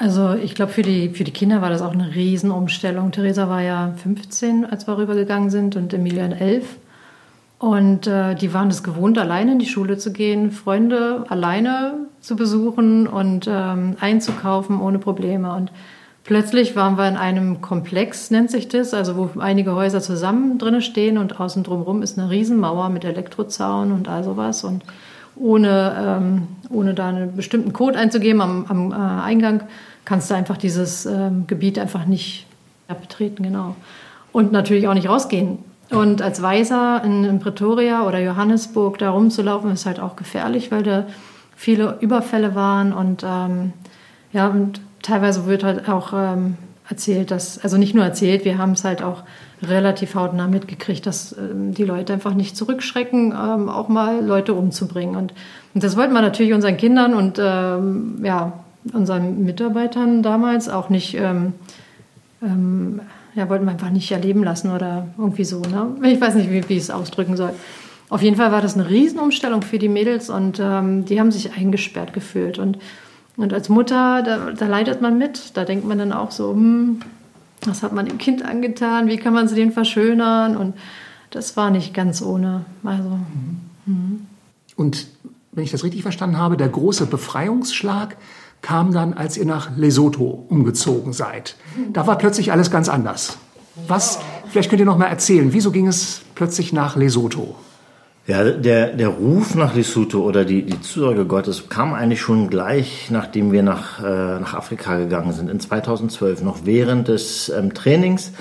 Also 0.00 0.32
ich 0.32 0.54
glaube, 0.54 0.72
für 0.72 0.80
die, 0.80 1.10
für 1.10 1.24
die 1.24 1.30
Kinder 1.30 1.60
war 1.60 1.68
das 1.68 1.82
auch 1.82 1.92
eine 1.92 2.14
Riesenumstellung. 2.14 3.12
Theresa 3.12 3.50
war 3.50 3.60
ja 3.60 3.92
15, 4.02 4.64
als 4.64 4.86
wir 4.86 4.96
rübergegangen 4.96 5.50
sind 5.50 5.76
und 5.76 5.92
Emilian 5.92 6.32
11. 6.32 6.64
Und 7.58 8.06
äh, 8.06 8.34
die 8.34 8.54
waren 8.54 8.68
es 8.68 8.82
gewohnt, 8.82 9.18
alleine 9.18 9.52
in 9.52 9.58
die 9.58 9.66
Schule 9.66 9.98
zu 9.98 10.14
gehen, 10.14 10.52
Freunde 10.52 11.26
alleine 11.28 12.06
zu 12.22 12.34
besuchen 12.34 13.08
und 13.08 13.46
ähm, 13.46 13.96
einzukaufen 14.00 14.80
ohne 14.80 14.98
Probleme. 14.98 15.52
Und 15.54 15.70
plötzlich 16.24 16.74
waren 16.76 16.96
wir 16.96 17.06
in 17.06 17.18
einem 17.18 17.60
Komplex, 17.60 18.30
nennt 18.30 18.50
sich 18.50 18.68
das, 18.68 18.94
also 18.94 19.18
wo 19.18 19.38
einige 19.38 19.74
Häuser 19.74 20.00
zusammen 20.00 20.56
drinne 20.56 20.80
stehen 20.80 21.18
und 21.18 21.38
außen 21.38 21.62
drumherum 21.62 22.00
ist 22.00 22.18
eine 22.18 22.30
Riesenmauer 22.30 22.88
mit 22.88 23.04
Elektrozaun 23.04 23.92
und 23.92 24.08
all 24.08 24.24
sowas. 24.24 24.64
Und 24.64 24.82
ohne, 25.36 25.94
ähm, 25.98 26.48
ohne 26.70 26.94
da 26.94 27.08
einen 27.08 27.36
bestimmten 27.36 27.74
Code 27.74 27.98
einzugeben 27.98 28.40
am, 28.40 28.64
am 28.66 28.92
äh, 28.92 28.94
Eingang, 28.94 29.64
kannst 30.10 30.28
du 30.28 30.34
einfach 30.34 30.56
dieses 30.56 31.06
ähm, 31.06 31.46
Gebiet 31.46 31.78
einfach 31.78 32.04
nicht 32.04 32.44
betreten, 32.88 33.44
genau. 33.44 33.76
Und 34.32 34.50
natürlich 34.50 34.88
auch 34.88 34.94
nicht 34.94 35.08
rausgehen. 35.08 35.58
Und 35.88 36.20
als 36.20 36.42
Weiser 36.42 37.00
in, 37.04 37.22
in, 37.22 37.38
Pretoria 37.38 38.04
oder 38.04 38.18
Johannesburg 38.18 38.98
da 38.98 39.10
rumzulaufen, 39.10 39.70
ist 39.70 39.86
halt 39.86 40.00
auch 40.00 40.16
gefährlich, 40.16 40.72
weil 40.72 40.82
da 40.82 41.06
viele 41.54 41.96
Überfälle 42.00 42.56
waren 42.56 42.92
und 42.92 43.24
ähm, 43.24 43.72
ja, 44.32 44.48
und 44.48 44.80
teilweise 45.00 45.46
wird 45.46 45.62
halt 45.62 45.88
auch 45.88 46.12
ähm, 46.12 46.56
erzählt, 46.88 47.30
dass, 47.30 47.62
also 47.62 47.76
nicht 47.76 47.94
nur 47.94 48.04
erzählt, 48.04 48.44
wir 48.44 48.58
haben 48.58 48.72
es 48.72 48.82
halt 48.82 49.02
auch 49.02 49.22
relativ 49.62 50.16
hautnah 50.16 50.48
mitgekriegt, 50.48 51.06
dass 51.06 51.38
ähm, 51.38 51.72
die 51.72 51.84
Leute 51.84 52.14
einfach 52.14 52.34
nicht 52.34 52.56
zurückschrecken, 52.56 53.30
ähm, 53.30 53.68
auch 53.68 53.86
mal 53.86 54.26
Leute 54.26 54.54
umzubringen. 54.54 55.14
Und, 55.14 55.34
und, 55.72 55.84
das 55.84 55.96
wollten 55.96 56.14
wir 56.14 56.20
natürlich 56.20 56.52
unseren 56.52 56.76
Kindern 56.78 57.14
und 57.14 57.38
ähm, 57.40 58.24
ja, 58.24 58.54
unseren 58.92 59.44
Mitarbeitern 59.44 60.22
damals 60.22 60.68
auch 60.68 60.88
nicht, 60.88 61.14
ähm, 61.14 61.52
ähm, 62.42 63.00
ja, 63.34 63.48
wollten 63.48 63.64
wir 63.64 63.72
einfach 63.72 63.90
nicht 63.90 64.10
erleben 64.10 64.42
lassen 64.42 64.70
oder 64.70 65.08
irgendwie 65.18 65.44
so. 65.44 65.60
Ne? 65.60 65.96
Ich 66.08 66.20
weiß 66.20 66.34
nicht, 66.34 66.50
wie, 66.50 66.68
wie 66.68 66.76
ich 66.76 66.84
es 66.84 66.90
ausdrücken 66.90 67.36
soll. 67.36 67.52
Auf 68.08 68.22
jeden 68.22 68.36
Fall 68.36 68.50
war 68.50 68.60
das 68.60 68.74
eine 68.74 68.88
Riesenumstellung 68.88 69.62
für 69.62 69.78
die 69.78 69.88
Mädels 69.88 70.30
und 70.30 70.58
ähm, 70.60 71.04
die 71.04 71.20
haben 71.20 71.30
sich 71.30 71.52
eingesperrt 71.52 72.12
gefühlt. 72.12 72.58
Und, 72.58 72.78
und 73.36 73.52
als 73.52 73.68
Mutter, 73.68 74.22
da, 74.22 74.50
da 74.50 74.66
leidet 74.66 75.00
man 75.00 75.16
mit. 75.16 75.56
Da 75.56 75.64
denkt 75.64 75.86
man 75.86 75.98
dann 75.98 76.12
auch 76.12 76.32
so, 76.32 76.50
hm, 76.50 77.00
was 77.64 77.84
hat 77.84 77.92
man 77.92 78.06
dem 78.06 78.18
Kind 78.18 78.44
angetan? 78.44 79.06
Wie 79.06 79.16
kann 79.16 79.32
man 79.32 79.46
sie 79.46 79.54
den 79.54 79.70
verschönern? 79.70 80.56
Und 80.56 80.74
das 81.30 81.56
war 81.56 81.70
nicht 81.70 81.94
ganz 81.94 82.20
ohne. 82.20 82.64
Also, 82.82 83.20
mhm. 83.86 84.26
Und 84.74 85.06
wenn 85.52 85.64
ich 85.64 85.70
das 85.70 85.84
richtig 85.84 86.02
verstanden 86.02 86.38
habe, 86.38 86.56
der 86.56 86.68
große 86.68 87.06
Befreiungsschlag 87.06 88.16
kam 88.62 88.92
dann, 88.92 89.14
als 89.14 89.36
ihr 89.36 89.46
nach 89.46 89.76
Lesotho 89.76 90.46
umgezogen 90.48 91.12
seid. 91.12 91.56
Da 91.92 92.06
war 92.06 92.18
plötzlich 92.18 92.52
alles 92.52 92.70
ganz 92.70 92.88
anders. 92.88 93.38
Was, 93.88 94.18
Vielleicht 94.50 94.68
könnt 94.68 94.80
ihr 94.80 94.86
noch 94.86 94.98
mal 94.98 95.06
erzählen, 95.06 95.52
wieso 95.52 95.70
ging 95.70 95.86
es 95.86 96.22
plötzlich 96.34 96.72
nach 96.72 96.96
Lesotho? 96.96 97.54
Ja, 98.26 98.50
der, 98.50 98.88
der 98.88 99.08
Ruf 99.08 99.54
nach 99.54 99.74
Lesotho 99.76 100.20
oder 100.22 100.44
die, 100.44 100.62
die 100.62 100.80
Zusage 100.80 101.24
Gottes 101.24 101.68
kam 101.68 101.94
eigentlich 101.94 102.20
schon 102.20 102.50
gleich, 102.50 103.10
nachdem 103.10 103.52
wir 103.52 103.62
nach, 103.62 104.02
äh, 104.02 104.40
nach 104.40 104.54
Afrika 104.54 104.98
gegangen 104.98 105.32
sind, 105.32 105.48
in 105.48 105.60
2012, 105.60 106.42
noch 106.42 106.64
während 106.64 107.06
des 107.06 107.48
ähm, 107.48 107.74
Trainings. 107.74 108.32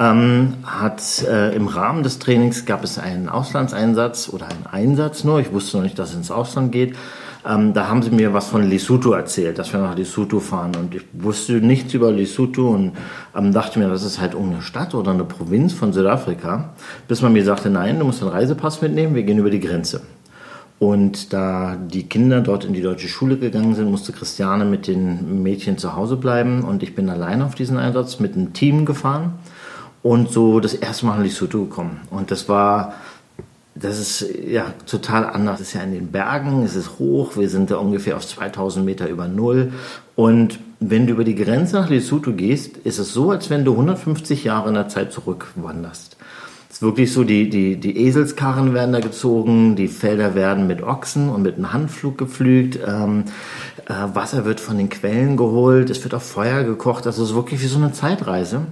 Ähm, 0.00 0.54
hat 0.64 1.22
äh, 1.28 1.54
im 1.54 1.68
Rahmen 1.68 2.02
des 2.02 2.18
Trainings 2.18 2.64
gab 2.64 2.82
es 2.82 2.98
einen 2.98 3.28
Auslandseinsatz 3.28 4.30
oder 4.32 4.48
einen 4.48 4.66
Einsatz 4.66 5.22
nur. 5.22 5.38
Ich 5.38 5.52
wusste 5.52 5.76
noch 5.76 5.84
nicht, 5.84 5.98
dass 5.98 6.10
es 6.10 6.16
ins 6.16 6.30
Ausland 6.32 6.72
geht. 6.72 6.96
Ähm, 7.48 7.72
da 7.72 7.88
haben 7.88 8.02
sie 8.02 8.10
mir 8.10 8.32
was 8.32 8.48
von 8.48 8.68
Lesotho 8.68 9.12
erzählt, 9.12 9.58
dass 9.58 9.72
wir 9.72 9.80
nach 9.80 9.96
Lesotho 9.96 10.38
fahren. 10.38 10.72
Und 10.78 10.94
ich 10.94 11.02
wusste 11.12 11.54
nichts 11.54 11.92
über 11.94 12.12
Lesotho 12.12 12.68
und 12.68 12.92
ähm, 13.36 13.52
dachte 13.52 13.78
mir, 13.78 13.88
das 13.88 14.04
ist 14.04 14.20
halt 14.20 14.34
irgendeine 14.34 14.62
Stadt 14.62 14.94
oder 14.94 15.10
eine 15.10 15.24
Provinz 15.24 15.72
von 15.72 15.92
Südafrika. 15.92 16.70
Bis 17.08 17.20
man 17.22 17.32
mir 17.32 17.44
sagte, 17.44 17.68
nein, 17.70 17.98
du 17.98 18.04
musst 18.04 18.22
einen 18.22 18.30
Reisepass 18.30 18.80
mitnehmen, 18.80 19.14
wir 19.14 19.24
gehen 19.24 19.38
über 19.38 19.50
die 19.50 19.60
Grenze. 19.60 20.02
Und 20.78 21.32
da 21.32 21.76
die 21.76 22.08
Kinder 22.08 22.40
dort 22.40 22.64
in 22.64 22.72
die 22.72 22.82
deutsche 22.82 23.06
Schule 23.06 23.36
gegangen 23.36 23.74
sind, 23.74 23.90
musste 23.90 24.12
Christiane 24.12 24.64
mit 24.64 24.88
den 24.88 25.42
Mädchen 25.42 25.78
zu 25.78 25.94
Hause 25.94 26.16
bleiben. 26.16 26.64
Und 26.64 26.82
ich 26.82 26.94
bin 26.94 27.08
allein 27.08 27.42
auf 27.42 27.54
diesen 27.54 27.76
Einsatz 27.78 28.18
mit 28.18 28.34
einem 28.34 28.52
Team 28.52 28.84
gefahren 28.84 29.34
und 30.02 30.30
so 30.30 30.58
das 30.58 30.74
erste 30.74 31.06
Mal 31.06 31.16
nach 31.16 31.22
Lesotho 31.22 31.64
gekommen. 31.64 32.00
Und 32.10 32.30
das 32.30 32.48
war 32.48 32.94
das 33.82 33.98
ist 33.98 34.26
ja 34.46 34.72
total 34.86 35.26
anders. 35.26 35.60
Es 35.60 35.68
ist 35.68 35.74
ja 35.74 35.82
in 35.82 35.92
den 35.92 36.08
Bergen, 36.08 36.62
es 36.62 36.76
ist 36.76 36.98
hoch, 36.98 37.36
wir 37.36 37.48
sind 37.48 37.70
da 37.70 37.76
ungefähr 37.76 38.16
auf 38.16 38.26
2000 38.26 38.84
Meter 38.84 39.08
über 39.08 39.28
Null. 39.28 39.72
Und 40.14 40.60
wenn 40.80 41.06
du 41.06 41.12
über 41.12 41.24
die 41.24 41.34
Grenze 41.34 41.76
nach 41.76 41.90
Lesotho 41.90 42.32
gehst, 42.32 42.76
ist 42.78 42.98
es 42.98 43.12
so, 43.12 43.30
als 43.30 43.50
wenn 43.50 43.64
du 43.64 43.72
150 43.72 44.44
Jahre 44.44 44.68
in 44.68 44.74
der 44.74 44.88
Zeit 44.88 45.12
zurückwanderst. 45.12 46.16
Es 46.68 46.76
ist 46.76 46.82
wirklich 46.82 47.12
so, 47.12 47.24
die, 47.24 47.50
die, 47.50 47.76
die 47.76 48.06
Eselskarren 48.06 48.72
werden 48.72 48.92
da 48.92 49.00
gezogen, 49.00 49.76
die 49.76 49.88
Felder 49.88 50.34
werden 50.34 50.66
mit 50.66 50.82
Ochsen 50.82 51.28
und 51.28 51.42
mit 51.42 51.56
einem 51.56 51.72
Handflug 51.72 52.16
gepflügt, 52.16 52.78
ähm, 52.86 53.24
äh, 53.86 53.92
Wasser 54.14 54.46
wird 54.46 54.58
von 54.58 54.78
den 54.78 54.88
Quellen 54.88 55.36
geholt, 55.36 55.90
es 55.90 56.02
wird 56.02 56.14
auf 56.14 56.22
Feuer 56.22 56.62
gekocht, 56.64 57.06
also 57.06 57.22
es 57.22 57.30
ist 57.30 57.34
wirklich 57.34 57.62
wie 57.62 57.66
so 57.66 57.76
eine 57.76 57.92
Zeitreise. 57.92 58.62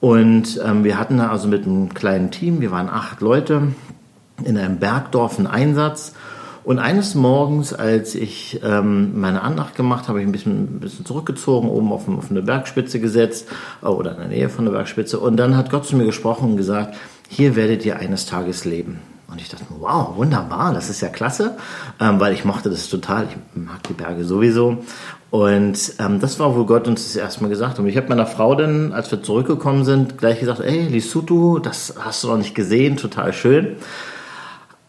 Und 0.00 0.60
ähm, 0.64 0.84
wir 0.84 0.98
hatten 0.98 1.18
da 1.18 1.30
also 1.30 1.48
mit 1.48 1.66
einem 1.66 1.92
kleinen 1.92 2.30
Team, 2.30 2.60
wir 2.60 2.70
waren 2.70 2.88
acht 2.88 3.20
Leute, 3.20 3.62
in 4.44 4.58
einem 4.58 4.78
Bergdorf 4.78 5.38
einen 5.38 5.46
Einsatz. 5.46 6.12
Und 6.64 6.80
eines 6.80 7.14
Morgens, 7.14 7.72
als 7.72 8.16
ich 8.16 8.60
ähm, 8.64 9.20
meine 9.20 9.42
Andacht 9.42 9.76
gemacht 9.76 10.08
habe, 10.08 10.20
ich 10.20 10.26
ein 10.26 10.32
bisschen, 10.32 10.76
ein 10.76 10.80
bisschen 10.80 11.06
zurückgezogen, 11.06 11.68
oben 11.68 11.92
auf, 11.92 12.08
auf 12.08 12.30
eine 12.30 12.42
Bergspitze 12.42 12.98
gesetzt 12.98 13.48
äh, 13.82 13.86
oder 13.86 14.12
in 14.12 14.18
der 14.18 14.28
Nähe 14.28 14.48
von 14.48 14.64
der 14.64 14.72
Bergspitze. 14.72 15.20
Und 15.20 15.36
dann 15.36 15.56
hat 15.56 15.70
Gott 15.70 15.86
zu 15.86 15.94
mir 15.94 16.06
gesprochen 16.06 16.50
und 16.50 16.56
gesagt, 16.56 16.96
hier 17.28 17.54
werdet 17.54 17.84
ihr 17.84 17.98
eines 18.00 18.26
Tages 18.26 18.64
leben. 18.64 18.98
Und 19.28 19.40
ich 19.40 19.48
dachte, 19.48 19.64
wow, 19.78 20.16
wunderbar, 20.16 20.72
das 20.72 20.90
ist 20.90 21.00
ja 21.00 21.08
klasse, 21.08 21.56
ähm, 22.00 22.18
weil 22.18 22.32
ich 22.32 22.44
mochte 22.44 22.70
das 22.70 22.88
total. 22.88 23.28
Ich 23.28 23.36
mag 23.54 23.82
die 23.84 23.92
Berge 23.92 24.24
sowieso. 24.24 24.78
Und 25.30 25.94
ähm, 25.98 26.20
das 26.20 26.38
war, 26.38 26.56
wo 26.56 26.64
Gott 26.64 26.88
uns 26.88 27.04
das 27.04 27.16
erstmal 27.16 27.50
gesagt 27.50 27.72
hat. 27.72 27.78
Und 27.78 27.86
ich 27.86 27.96
habe 27.96 28.08
meiner 28.08 28.26
Frau 28.26 28.54
dann, 28.54 28.92
als 28.92 29.10
wir 29.10 29.22
zurückgekommen 29.22 29.84
sind, 29.84 30.18
gleich 30.18 30.40
gesagt, 30.40 30.60
ey, 30.60 30.88
Lesotho, 30.88 31.58
das 31.58 31.94
hast 31.98 32.24
du 32.24 32.28
noch 32.28 32.38
nicht 32.38 32.54
gesehen, 32.54 32.96
total 32.96 33.32
schön. 33.32 33.76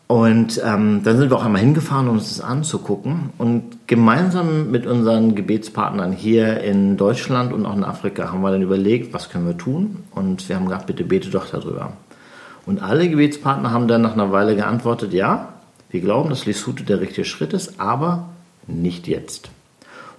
Und 0.07 0.61
ähm, 0.63 1.01
dann 1.03 1.17
sind 1.17 1.29
wir 1.29 1.37
auch 1.37 1.43
einmal 1.43 1.61
hingefahren, 1.61 2.07
um 2.07 2.15
uns 2.15 2.29
das 2.29 2.41
anzugucken. 2.41 3.31
Und 3.37 3.87
gemeinsam 3.87 4.71
mit 4.71 4.85
unseren 4.85 5.35
Gebetspartnern 5.35 6.13
hier 6.13 6.61
in 6.61 6.95
Deutschland 6.95 7.51
und 7.51 7.65
auch 7.65 7.75
in 7.75 7.83
Afrika 7.83 8.31
haben 8.31 8.41
wir 8.41 8.51
dann 8.51 8.61
überlegt, 8.61 9.13
was 9.13 9.29
können 9.29 9.45
wir 9.45 9.57
tun. 9.57 10.03
Und 10.11 10.47
wir 10.47 10.55
haben 10.55 10.65
gesagt, 10.65 10.87
bitte 10.87 11.03
bete 11.03 11.29
doch 11.29 11.49
darüber. 11.49 11.91
Und 12.65 12.81
alle 12.81 13.09
Gebetspartner 13.09 13.71
haben 13.71 13.89
dann 13.89 14.01
nach 14.01 14.13
einer 14.13 14.31
Weile 14.31 14.55
geantwortet, 14.55 15.11
ja, 15.13 15.53
wir 15.89 16.01
glauben, 16.01 16.29
dass 16.29 16.45
Lesotho 16.45 16.83
der 16.83 17.01
richtige 17.01 17.25
Schritt 17.25 17.53
ist, 17.53 17.79
aber 17.79 18.29
nicht 18.65 19.07
jetzt. 19.07 19.49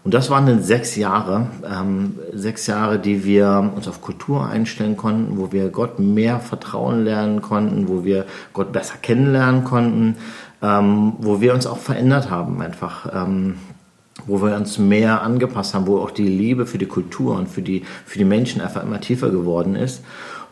Und 0.04 0.14
das 0.14 0.30
waren 0.30 0.46
dann 0.46 0.62
sechs 0.62 0.96
Jahre, 0.96 1.48
ähm, 1.64 2.18
sechs 2.32 2.66
Jahre, 2.66 2.98
die 2.98 3.24
wir 3.24 3.72
uns 3.74 3.88
auf 3.88 4.00
Kultur 4.00 4.46
einstellen 4.46 4.96
konnten, 4.96 5.38
wo 5.38 5.52
wir 5.52 5.68
Gott 5.68 5.98
mehr 5.98 6.40
vertrauen 6.40 7.04
lernen 7.04 7.42
konnten, 7.42 7.88
wo 7.88 8.04
wir 8.04 8.24
Gott 8.52 8.72
besser 8.72 8.94
kennenlernen 9.00 9.64
konnten, 9.64 10.16
ähm, 10.62 11.14
wo 11.18 11.40
wir 11.40 11.52
uns 11.52 11.66
auch 11.66 11.78
verändert 11.78 12.30
haben 12.30 12.62
einfach. 12.62 13.08
Ähm, 13.12 13.56
wo 14.26 14.42
wir 14.42 14.56
uns 14.56 14.78
mehr 14.78 15.22
angepasst 15.22 15.74
haben, 15.74 15.86
wo 15.86 15.98
auch 15.98 16.10
die 16.10 16.26
Liebe 16.26 16.66
für 16.66 16.78
die 16.78 16.86
Kultur 16.86 17.36
und 17.36 17.48
für 17.48 17.62
die, 17.62 17.84
für 18.04 18.18
die 18.18 18.24
Menschen 18.24 18.60
einfach 18.60 18.82
immer 18.82 19.00
tiefer 19.00 19.30
geworden 19.30 19.76
ist. 19.76 20.02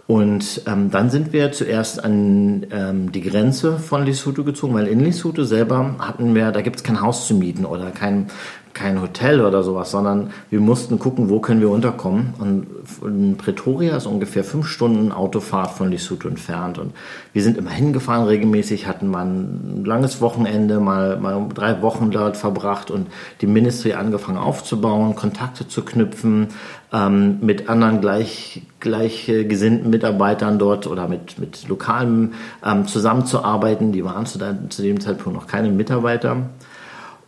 Und 0.07 0.63
ähm, 0.69 0.91
dann 0.93 1.11
sind 1.11 1.33
wir 1.33 1.51
zuerst 1.51 2.05
an 2.05 2.67
ähm, 2.71 3.11
die 3.11 3.23
Grenze 3.23 3.77
von 3.79 4.05
Lesotho 4.05 4.45
gezogen, 4.45 4.75
weil 4.75 4.87
in 4.87 5.01
Lesotho 5.01 5.43
selber 5.43 5.97
hatten 5.99 6.35
wir, 6.35 6.53
da 6.53 6.61
gibt 6.61 6.77
es 6.77 6.85
kein 6.85 7.01
Haus 7.01 7.27
zu 7.27 7.35
mieten 7.35 7.65
oder 7.65 7.91
kein, 7.91 8.29
kein 8.77 9.01
Hotel 9.01 9.41
oder 9.41 9.63
sowas, 9.63 9.91
sondern 9.91 10.31
wir 10.51 10.61
mussten 10.61 10.99
gucken, 10.99 11.31
wo 11.31 11.41
können 11.41 11.61
wir 11.63 11.71
unterkommen. 11.71 12.35
Und 12.39 13.39
Pretoria 13.39 13.97
ist 13.97 14.07
ungefähr 14.07 14.45
fünf 14.45 14.69
Stunden 14.69 15.13
Autofahrt 15.13 15.71
von 15.71 15.91
Lesotho 15.91 16.29
entfernt. 16.29 16.79
Und 16.79 16.93
wir 17.33 17.43
sind 17.43 17.57
immer 17.57 17.71
hingefahren 17.71 18.27
regelmäßig, 18.27 18.87
hatten 18.87 19.09
mal 19.09 19.25
ein 19.25 19.85
langes 19.87 20.21
Wochenende, 20.21 20.79
mal, 20.79 21.17
mal 21.17 21.49
drei 21.55 21.81
Wochen 21.81 22.11
dort 22.11 22.37
verbracht 22.37 22.91
und 22.91 23.07
die 23.41 23.47
Ministry 23.47 23.95
angefangen 23.95 24.39
aufzubauen, 24.39 25.15
Kontakte 25.15 25.67
zu 25.67 25.83
knüpfen, 25.83 26.49
ähm, 26.93 27.39
mit 27.41 27.71
anderen 27.71 28.03
gleich, 28.03 28.63
gleichgesinnten 28.81 29.89
Mitarbeitern 29.89 30.59
dort 30.59 30.87
oder 30.87 31.09
mit, 31.09 31.39
mit 31.39 31.67
Lokalen 31.67 32.35
ähm, 32.63 32.87
zusammenzuarbeiten. 32.87 33.93
Die 33.93 34.05
waren 34.05 34.27
zu, 34.27 34.39
zu 34.69 34.83
dem 34.83 35.01
Zeitpunkt 35.01 35.39
noch 35.39 35.47
keine 35.47 35.71
Mitarbeiter. 35.71 36.51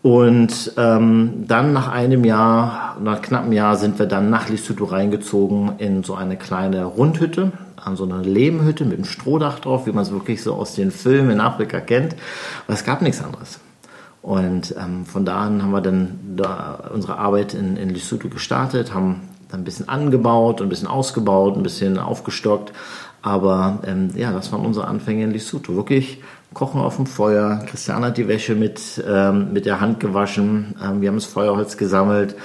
Und 0.02 0.72
ähm, 0.76 1.44
dann 1.48 1.72
nach 1.72 1.88
einem 1.88 2.24
Jahr, 2.24 2.96
nach 3.02 3.20
knappem 3.20 3.52
Jahr, 3.52 3.76
sind 3.76 3.98
wir 3.98 4.06
dann 4.06 4.30
nach 4.30 4.48
Lesotho 4.48 4.84
reingezogen 4.84 5.72
in 5.78 6.04
so 6.04 6.14
eine 6.14 6.36
kleine 6.36 6.84
Rundhütte, 6.84 7.52
an 7.76 7.96
so 7.96 8.04
einer 8.04 8.22
Lehmhütte 8.22 8.84
mit 8.84 8.94
einem 8.94 9.04
Strohdach 9.04 9.58
drauf, 9.58 9.86
wie 9.86 9.92
man 9.92 10.02
es 10.02 10.12
wirklich 10.12 10.42
so 10.42 10.54
aus 10.54 10.74
den 10.74 10.92
Filmen 10.92 11.30
in 11.30 11.40
Afrika 11.40 11.80
kennt. 11.80 12.14
Aber 12.66 12.74
es 12.74 12.84
gab 12.84 13.02
nichts 13.02 13.22
anderes. 13.22 13.58
Und 14.22 14.74
ähm, 14.78 15.04
von 15.04 15.24
da 15.24 15.40
an 15.40 15.62
haben 15.62 15.70
wir 15.70 15.80
dann 15.80 16.18
da 16.36 16.90
unsere 16.92 17.18
Arbeit 17.18 17.54
in, 17.54 17.76
in 17.76 17.90
Lesotho 17.90 18.28
gestartet, 18.28 18.94
haben 18.94 19.22
dann 19.50 19.60
ein 19.60 19.64
bisschen 19.64 19.88
angebaut, 19.88 20.60
ein 20.60 20.68
bisschen 20.68 20.88
ausgebaut, 20.88 21.56
ein 21.56 21.62
bisschen 21.62 21.98
aufgestockt. 21.98 22.72
Aber 23.22 23.80
ähm, 23.86 24.10
ja, 24.14 24.32
das 24.32 24.52
waren 24.52 24.64
unsere 24.64 24.86
Anfänge 24.86 25.24
in 25.24 25.32
Lesotho. 25.32 25.74
Wirklich 25.74 26.22
Kochen 26.54 26.80
auf 26.80 26.96
dem 26.96 27.06
Feuer. 27.06 27.62
Christian 27.66 28.04
hat 28.04 28.16
die 28.16 28.26
Wäsche 28.26 28.54
mit, 28.54 29.02
ähm, 29.06 29.52
mit 29.52 29.66
der 29.66 29.80
Hand 29.80 30.00
gewaschen. 30.00 30.74
Ähm, 30.82 31.00
wir 31.00 31.08
haben 31.08 31.16
das 31.16 31.26
Feuerholz 31.26 31.76
gesammelt. 31.76 32.36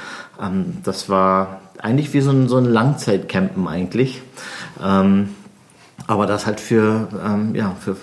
Ähm, 0.42 0.78
das 0.84 1.10
war 1.10 1.62
eigentlich 1.80 2.13
wie 2.13 2.22
so 2.22 2.32
ein, 2.32 2.48
so 2.48 2.58
ein 2.58 2.66
Langzeitcampen 2.66 3.68
eigentlich. 3.68 4.22
Ähm, 4.84 5.30
aber 6.08 6.26
das 6.26 6.46
halt 6.46 6.60
für, 6.60 7.08
ähm, 7.26 7.56
ja, 7.56 7.76
für, 7.80 7.96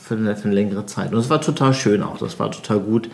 für 0.00 0.14
eine, 0.14 0.36
für, 0.36 0.44
eine, 0.44 0.54
längere 0.54 0.86
Zeit. 0.86 1.12
Und 1.12 1.18
es 1.18 1.30
war 1.30 1.40
total 1.40 1.72
schön 1.72 2.02
auch. 2.02 2.18
Das 2.18 2.38
war 2.38 2.50
total 2.50 2.80
gut, 2.80 3.08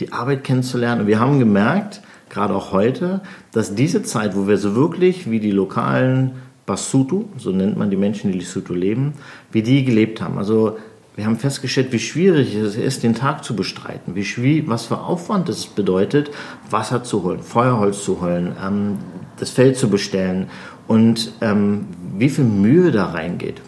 die 0.00 0.12
Arbeit 0.12 0.44
kennenzulernen. 0.44 1.02
Und 1.02 1.06
wir 1.06 1.20
haben 1.20 1.38
gemerkt, 1.38 2.02
gerade 2.28 2.54
auch 2.54 2.72
heute, 2.72 3.20
dass 3.52 3.74
diese 3.74 4.02
Zeit, 4.02 4.36
wo 4.36 4.48
wir 4.48 4.58
so 4.58 4.74
wirklich 4.74 5.30
wie 5.30 5.38
die 5.38 5.52
lokalen 5.52 6.32
Basutu, 6.66 7.26
so 7.36 7.50
nennt 7.50 7.76
man 7.76 7.90
die 7.90 7.96
Menschen, 7.96 8.32
die 8.32 8.38
Lesotho 8.38 8.74
leben, 8.74 9.14
wie 9.52 9.62
die 9.62 9.84
gelebt 9.84 10.20
haben. 10.20 10.38
Also 10.38 10.78
wir 11.16 11.26
haben 11.26 11.36
festgestellt, 11.38 11.92
wie 11.92 12.00
schwierig 12.00 12.56
es 12.56 12.76
ist, 12.76 13.04
den 13.04 13.14
Tag 13.14 13.44
zu 13.44 13.54
bestreiten, 13.54 14.16
wie 14.16 14.24
schwierig, 14.24 14.68
was 14.68 14.86
für 14.86 14.98
Aufwand 14.98 15.48
es 15.48 15.66
bedeutet, 15.66 16.30
Wasser 16.70 17.04
zu 17.04 17.22
holen, 17.22 17.40
Feuerholz 17.40 18.02
zu 18.02 18.20
holen, 18.20 18.56
ähm, 18.64 18.98
das 19.38 19.50
Feld 19.50 19.76
zu 19.76 19.88
bestellen 19.88 20.48
und 20.88 21.32
ähm, 21.40 21.86
wie 22.16 22.28
viel 22.28 22.44
Mühe 22.44 22.90
da 22.90 23.06
reingeht. 23.06 23.60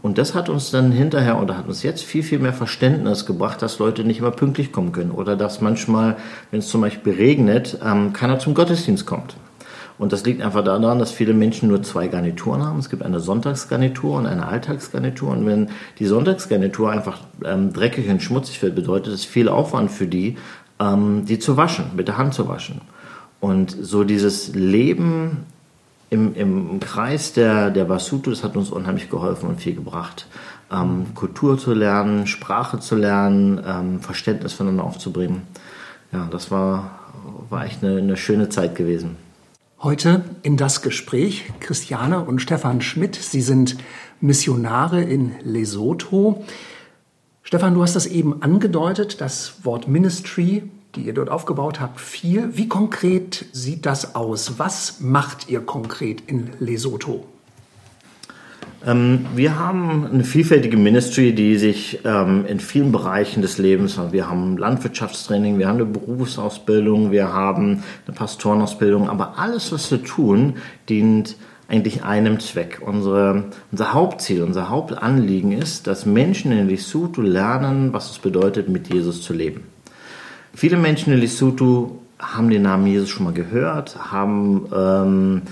Und 0.00 0.16
das 0.16 0.34
hat 0.34 0.48
uns 0.48 0.70
dann 0.70 0.92
hinterher 0.92 1.42
oder 1.42 1.58
hat 1.58 1.66
uns 1.66 1.82
jetzt 1.82 2.04
viel, 2.04 2.22
viel 2.22 2.38
mehr 2.38 2.52
Verständnis 2.52 3.26
gebracht, 3.26 3.60
dass 3.60 3.78
Leute 3.78 4.04
nicht 4.04 4.20
immer 4.20 4.30
pünktlich 4.30 4.72
kommen 4.72 4.92
können 4.92 5.10
oder 5.10 5.36
dass 5.36 5.60
manchmal, 5.60 6.16
wenn 6.50 6.60
es 6.60 6.68
zum 6.68 6.80
Beispiel 6.80 7.14
regnet, 7.14 7.78
ähm, 7.84 8.12
keiner 8.12 8.38
zum 8.38 8.54
Gottesdienst 8.54 9.04
kommt. 9.04 9.36
Und 9.98 10.12
das 10.12 10.24
liegt 10.24 10.42
einfach 10.42 10.62
daran, 10.62 10.98
dass 10.98 11.10
viele 11.10 11.34
Menschen 11.34 11.68
nur 11.68 11.82
zwei 11.82 12.06
Garnituren 12.06 12.64
haben. 12.64 12.78
Es 12.78 12.88
gibt 12.88 13.02
eine 13.02 13.18
Sonntagsgarnitur 13.18 14.16
und 14.16 14.26
eine 14.26 14.46
Alltagsgarnitur. 14.46 15.30
Und 15.30 15.44
wenn 15.44 15.70
die 15.98 16.06
Sonntagsgarnitur 16.06 16.90
einfach 16.90 17.20
ähm, 17.44 17.72
dreckig 17.72 18.08
und 18.08 18.22
schmutzig 18.22 18.62
wird, 18.62 18.76
bedeutet 18.76 19.12
es 19.12 19.24
viel 19.24 19.48
Aufwand 19.48 19.90
für 19.90 20.06
die, 20.06 20.36
ähm, 20.78 21.24
die 21.26 21.40
zu 21.40 21.56
waschen, 21.56 21.86
mit 21.96 22.06
der 22.06 22.16
Hand 22.16 22.34
zu 22.34 22.48
waschen. 22.48 22.80
Und 23.40 23.76
so 23.80 24.04
dieses 24.04 24.54
Leben 24.54 25.46
im, 26.10 26.34
im 26.34 26.80
Kreis 26.80 27.32
der, 27.32 27.70
der 27.70 27.84
Basutu, 27.84 28.30
das 28.30 28.44
hat 28.44 28.56
uns 28.56 28.70
unheimlich 28.70 29.10
geholfen 29.10 29.48
und 29.48 29.60
viel 29.60 29.74
gebracht. 29.74 30.26
Ähm, 30.70 31.06
Kultur 31.14 31.58
zu 31.58 31.74
lernen, 31.74 32.26
Sprache 32.26 32.78
zu 32.78 32.94
lernen, 32.94 33.60
ähm, 33.66 34.00
Verständnis 34.00 34.52
voneinander 34.52 34.84
aufzubringen. 34.84 35.42
Ja, 36.12 36.28
das 36.30 36.50
war, 36.50 37.00
war 37.50 37.64
echt 37.64 37.82
eine, 37.82 37.98
eine 37.98 38.16
schöne 38.16 38.48
Zeit 38.48 38.74
gewesen. 38.76 39.16
Heute 39.80 40.24
in 40.42 40.56
das 40.56 40.82
Gespräch 40.82 41.52
Christiane 41.60 42.24
und 42.24 42.40
Stefan 42.42 42.80
Schmidt. 42.80 43.14
Sie 43.14 43.40
sind 43.40 43.76
Missionare 44.20 45.00
in 45.00 45.36
Lesotho. 45.44 46.44
Stefan, 47.44 47.74
du 47.74 47.82
hast 47.82 47.94
das 47.94 48.06
eben 48.06 48.42
angedeutet, 48.42 49.20
das 49.20 49.64
Wort 49.64 49.86
Ministry, 49.86 50.68
die 50.96 51.02
ihr 51.02 51.14
dort 51.14 51.30
aufgebaut 51.30 51.78
habt, 51.78 52.00
viel. 52.00 52.56
Wie 52.56 52.66
konkret 52.66 53.46
sieht 53.52 53.86
das 53.86 54.16
aus? 54.16 54.58
Was 54.58 54.98
macht 54.98 55.48
ihr 55.48 55.60
konkret 55.60 56.24
in 56.26 56.50
Lesotho? 56.58 57.24
Ähm, 58.86 59.26
wir 59.34 59.58
haben 59.58 60.06
eine 60.06 60.24
vielfältige 60.24 60.76
Ministry, 60.76 61.34
die 61.34 61.56
sich 61.58 62.00
ähm, 62.04 62.44
in 62.46 62.60
vielen 62.60 62.92
Bereichen 62.92 63.42
des 63.42 63.58
Lebens, 63.58 63.98
wir 64.12 64.30
haben 64.30 64.56
Landwirtschaftstraining, 64.56 65.58
wir 65.58 65.66
haben 65.66 65.76
eine 65.76 65.86
Berufsausbildung, 65.86 67.10
wir 67.10 67.32
haben 67.32 67.82
eine 68.06 68.14
Pastorenausbildung, 68.14 69.08
aber 69.08 69.38
alles, 69.38 69.72
was 69.72 69.90
wir 69.90 70.02
tun, 70.02 70.54
dient 70.88 71.36
eigentlich 71.66 72.02
einem 72.04 72.40
Zweck. 72.40 72.80
Unsere, 72.84 73.44
unser 73.72 73.92
Hauptziel, 73.92 74.42
unser 74.42 74.70
Hauptanliegen 74.70 75.52
ist, 75.52 75.86
dass 75.86 76.06
Menschen 76.06 76.52
in 76.52 76.68
Lesotho 76.68 77.20
lernen, 77.20 77.92
was 77.92 78.10
es 78.10 78.18
bedeutet, 78.18 78.68
mit 78.68 78.92
Jesus 78.92 79.22
zu 79.22 79.34
leben. 79.34 79.64
Viele 80.54 80.76
Menschen 80.76 81.12
in 81.12 81.20
Lesotho 81.20 82.00
haben 82.18 82.50
den 82.50 82.62
Namen 82.62 82.86
Jesus 82.86 83.10
schon 83.10 83.24
mal 83.24 83.32
gehört, 83.34 84.10
haben 84.10 84.66
ähm, 84.74 85.42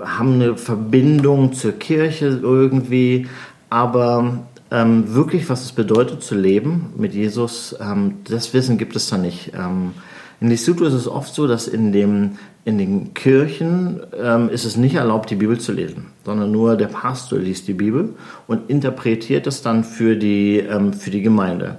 haben 0.00 0.34
eine 0.34 0.56
Verbindung 0.56 1.52
zur 1.52 1.72
Kirche 1.72 2.40
irgendwie, 2.42 3.26
aber 3.70 4.46
ähm, 4.70 5.14
wirklich, 5.14 5.48
was 5.48 5.64
es 5.64 5.72
bedeutet 5.72 6.22
zu 6.22 6.34
leben 6.34 6.92
mit 6.96 7.14
Jesus, 7.14 7.76
ähm, 7.80 8.16
das 8.24 8.52
Wissen 8.54 8.78
gibt 8.78 8.96
es 8.96 9.08
da 9.08 9.16
nicht. 9.16 9.52
Ähm, 9.54 9.92
in 10.40 10.48
Lesotho 10.48 10.84
ist 10.84 10.94
es 10.94 11.06
oft 11.06 11.32
so, 11.32 11.46
dass 11.46 11.68
in, 11.68 11.92
dem, 11.92 12.32
in 12.64 12.78
den 12.78 13.14
Kirchen 13.14 14.00
ähm, 14.20 14.48
ist 14.48 14.64
es 14.64 14.76
nicht 14.76 14.96
erlaubt, 14.96 15.30
die 15.30 15.36
Bibel 15.36 15.58
zu 15.60 15.72
lesen, 15.72 16.06
sondern 16.24 16.50
nur 16.50 16.76
der 16.76 16.88
Pastor 16.88 17.38
liest 17.38 17.68
die 17.68 17.74
Bibel 17.74 18.14
und 18.46 18.68
interpretiert 18.68 19.46
es 19.46 19.62
dann 19.62 19.84
für 19.84 20.16
die, 20.16 20.58
ähm, 20.58 20.92
für 20.92 21.10
die 21.10 21.22
Gemeinde. 21.22 21.78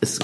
es 0.00 0.20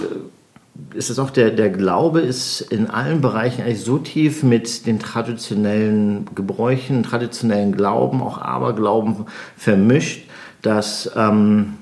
ist 0.94 1.10
es 1.10 1.18
auch 1.18 1.30
der, 1.30 1.50
der 1.50 1.70
Glaube 1.70 2.20
ist 2.20 2.60
in 2.60 2.88
allen 2.88 3.20
Bereichen 3.20 3.62
eigentlich 3.62 3.84
so 3.84 3.98
tief 3.98 4.42
mit 4.42 4.86
den 4.86 4.98
traditionellen 4.98 6.26
Gebräuchen, 6.34 7.02
traditionellen 7.02 7.76
Glauben, 7.76 8.22
auch 8.22 8.38
Aberglauben 8.38 9.26
vermischt, 9.56 10.28
dass 10.62 11.10
ähm, 11.16 11.74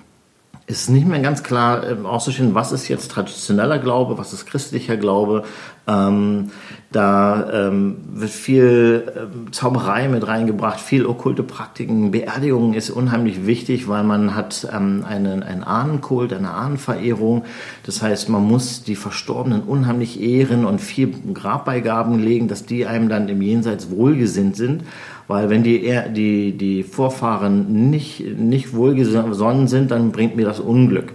es 0.66 0.88
nicht 0.88 1.06
mehr 1.06 1.20
ganz 1.20 1.42
klar 1.42 1.88
ähm, 1.88 2.06
auszustellen, 2.06 2.54
was 2.54 2.72
ist 2.72 2.88
jetzt 2.88 3.10
traditioneller 3.10 3.78
Glaube, 3.78 4.18
was 4.18 4.32
ist 4.32 4.46
christlicher 4.46 4.96
Glaube. 4.96 5.44
Ähm, 5.90 6.50
da 6.92 7.68
ähm, 7.68 7.96
wird 8.12 8.30
viel 8.30 9.12
ähm, 9.16 9.52
Zauberei 9.52 10.08
mit 10.08 10.26
reingebracht, 10.26 10.80
viel 10.80 11.06
okkulte 11.06 11.42
Praktiken. 11.42 12.10
Beerdigung 12.10 12.74
ist 12.74 12.90
unheimlich 12.90 13.46
wichtig, 13.46 13.88
weil 13.88 14.02
man 14.02 14.34
hat 14.34 14.68
ähm, 14.72 15.04
einen, 15.08 15.42
einen 15.42 15.62
Ahnenkult, 15.62 16.32
eine 16.32 16.50
Ahnenverehrung. 16.50 17.44
Das 17.84 18.02
heißt, 18.02 18.28
man 18.28 18.42
muss 18.42 18.82
die 18.82 18.96
Verstorbenen 18.96 19.62
unheimlich 19.62 20.20
ehren 20.20 20.64
und 20.64 20.80
viel 20.80 21.14
Grabbeigaben 21.32 22.18
legen, 22.18 22.48
dass 22.48 22.66
die 22.66 22.86
einem 22.86 23.08
dann 23.08 23.28
im 23.28 23.40
Jenseits 23.40 23.90
wohlgesinnt 23.90 24.56
sind. 24.56 24.82
Weil 25.28 25.48
wenn 25.48 25.62
die, 25.62 25.96
die, 26.12 26.56
die 26.56 26.82
Vorfahren 26.82 27.90
nicht, 27.90 28.20
nicht 28.36 28.74
wohlgesonnen 28.74 29.68
sind, 29.68 29.92
dann 29.92 30.10
bringt 30.10 30.34
mir 30.34 30.44
das 30.44 30.58
Unglück. 30.58 31.12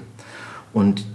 Und 0.72 1.06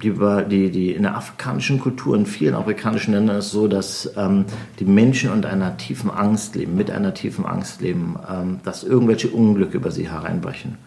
die, 0.00 0.12
die, 0.48 0.70
die, 0.70 0.92
in 0.92 1.02
der 1.02 1.16
afrikanischen 1.16 1.80
Kultur, 1.80 2.16
in 2.16 2.26
vielen 2.26 2.54
afrikanischen 2.54 3.14
Ländern 3.14 3.36
ist 3.36 3.46
es 3.46 3.52
so, 3.52 3.68
dass 3.68 4.12
ähm, 4.16 4.44
die 4.78 4.84
Menschen 4.84 5.30
unter 5.30 5.48
einer 5.48 5.76
tiefen 5.76 6.10
Angst 6.10 6.54
leben, 6.54 6.76
mit 6.76 6.90
einer 6.90 7.14
tiefen 7.14 7.44
Angst 7.44 7.80
leben, 7.80 8.16
ähm, 8.30 8.60
dass 8.64 8.84
irgendwelche 8.84 9.28
Unglücke 9.28 9.76
über 9.76 9.90
sie 9.90 10.10
hereinbrechen. 10.10 10.78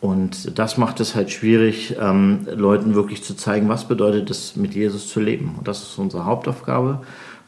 Und 0.00 0.58
das 0.58 0.76
macht 0.76 1.00
es 1.00 1.14
halt 1.14 1.30
schwierig, 1.30 1.96
ähm, 2.00 2.46
Leuten 2.54 2.94
wirklich 2.94 3.24
zu 3.24 3.34
zeigen, 3.34 3.68
was 3.68 3.88
bedeutet 3.88 4.30
es, 4.30 4.56
mit 4.56 4.74
Jesus 4.74 5.08
zu 5.08 5.20
leben. 5.20 5.54
Und 5.58 5.68
das 5.68 5.82
ist 5.82 5.98
unsere 5.98 6.26
Hauptaufgabe. 6.26 7.00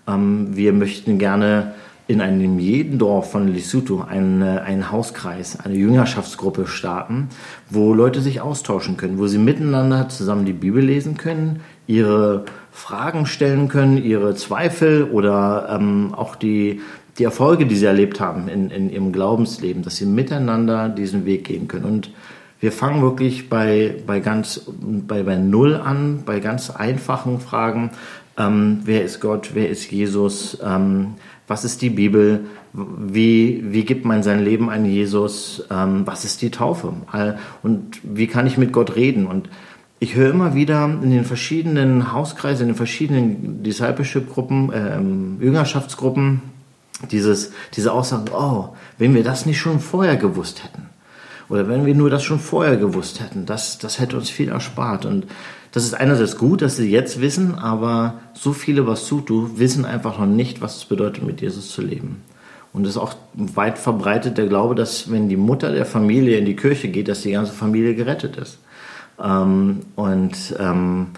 Ähm, 0.07 0.57
wir 0.57 0.73
möchten 0.73 1.19
gerne 1.19 1.75
in 2.09 2.23
einem 2.23 2.59
jeden 2.59 2.99
Dorf 2.99 3.31
von 3.31 3.49
Lesotho 3.49 4.01
einen, 4.01 4.41
äh, 4.43 4.61
einen 4.61 4.91
Hauskreis, 4.91 5.61
eine 5.61 5.75
Jüngerschaftsgruppe 5.75 6.67
starten, 6.67 7.29
wo 7.71 7.93
Leute 7.93 8.23
sich 8.23 8.41
austauschen 8.41 8.97
können, 8.97 9.19
wo 9.19 9.27
sie 9.27 9.39
miteinander 9.39 10.09
zusammen 10.09 10.47
die 10.47 10.55
Bibel 10.55 10.83
lesen 10.83 11.19
können, 11.19 11.61
ihre 11.87 12.47
Fragen 12.73 13.27
stellen 13.27 13.69
können, 13.69 14.03
ihre 14.03 14.35
Zweifel 14.35 15.05
oder 15.05 15.69
ähm, 15.71 16.15
auch 16.17 16.35
die, 16.35 16.81
die 17.19 17.25
Erfolge, 17.25 17.67
die 17.67 17.77
sie 17.77 17.87
erlebt 17.87 18.21
haben 18.21 18.49
in, 18.49 18.71
in 18.71 18.91
ihrem 18.91 19.13
Glaubensleben, 19.13 19.83
dass 19.83 19.97
sie 19.97 20.07
miteinander 20.07 20.89
diesen 20.89 21.27
Weg 21.27 21.45
gehen 21.45 21.69
können. 21.69 21.85
Und 21.85 22.11
wir 22.61 22.73
fangen 22.73 23.03
wirklich 23.03 23.51
bei, 23.51 23.97
bei 24.07 24.21
ganz 24.21 24.63
bei, 24.81 25.23
bei 25.23 25.37
Null 25.37 25.77
an, 25.77 26.23
bei 26.25 26.41
ganz 26.41 26.71
einfachen 26.71 27.39
Fragen. 27.39 27.91
Ähm, 28.39 28.81
wer 28.85 29.05
ist 29.05 29.21
Gott? 29.21 29.51
Wer 29.55 29.69
ist 29.69 29.91
Jesus? 29.91 30.59
Ähm, 30.65 31.15
was 31.49 31.65
ist 31.65 31.83
die 31.83 31.91
Bibel, 31.91 32.47
wie, 32.73 33.65
wie 33.65 33.85
gibt 33.85 34.05
man 34.05 34.23
sein 34.23 34.45
Leben 34.45 34.71
an 34.71 34.85
Jesus, 34.85 35.65
ähm, 35.71 36.07
was 36.07 36.25
ist 36.25 36.43
die 36.43 36.51
Taufe 36.51 36.93
und 37.63 38.01
wie 38.03 38.27
kann 38.27 38.47
ich 38.47 38.59
mit 38.59 38.73
Gott 38.73 38.95
reden. 38.97 39.27
Und 39.27 39.49
ich 39.99 40.15
höre 40.15 40.31
immer 40.31 40.55
wieder 40.55 40.85
in 40.85 41.11
den 41.11 41.25
verschiedenen 41.25 42.13
Hauskreisen, 42.13 42.65
in 42.65 42.69
den 42.69 42.77
verschiedenen 42.77 43.63
Discipleship-Gruppen, 43.63 44.71
ähm, 44.75 45.39
Jüngerschaftsgruppen, 45.41 46.43
dieses, 47.11 47.53
diese 47.75 47.93
Aussagen, 47.93 48.27
oh, 48.33 48.71
wenn 48.99 49.15
wir 49.15 49.25
das 49.25 49.47
nicht 49.47 49.59
schon 49.59 49.81
vorher 49.81 50.17
gewusst 50.17 50.63
hätten. 50.63 50.87
Oder 51.49 51.67
wenn 51.67 51.87
wir 51.87 51.95
nur 51.95 52.11
das 52.11 52.23
schon 52.23 52.39
vorher 52.39 52.77
gewusst 52.77 53.21
hätten, 53.21 53.47
das, 53.47 53.79
das 53.79 53.99
hätte 53.99 54.19
uns 54.19 54.29
viel 54.29 54.51
erspart. 54.51 55.07
Und 55.07 55.27
das 55.73 55.85
ist 55.85 55.95
einerseits 55.95 56.39
gut, 56.39 56.63
dass 56.63 56.77
sie 56.77 56.91
jetzt 56.91 57.21
wissen, 57.21 57.55
aber 57.57 58.15
so 58.35 58.53
viele 58.53 58.83
Basutu 58.83 59.51
wissen 59.57 59.85
einfach 59.85 60.19
noch 60.19 60.27
nicht, 60.27 60.61
was 60.61 60.77
es 60.77 60.85
bedeutet, 60.85 61.25
mit 61.25 61.41
Jesus 61.41 61.71
zu 61.71 61.83
leben. 61.83 62.23
Und 62.73 62.85
es 62.85 62.91
ist 62.91 62.99
auch 62.99 63.15
weit 63.35 63.79
verbreitet 63.79 64.39
der 64.39 64.47
Glaube, 64.47 64.75
dass 64.75 65.11
wenn 65.11 65.29
die 65.29 65.37
Mutter 65.37 65.73
der 65.73 65.87
Familie 65.87 66.39
in 66.39 66.45
die 66.45 66.57
Kirche 66.57 66.89
geht, 66.89 67.09
dass 67.09 67.23
die 67.23 67.33
ganze 67.33 67.53
Familie 67.53 67.95
gerettet 67.95 68.37
ist. 68.37 68.59
Ähm, 69.23 69.81
und 69.97 70.55
ähm, 70.59 71.09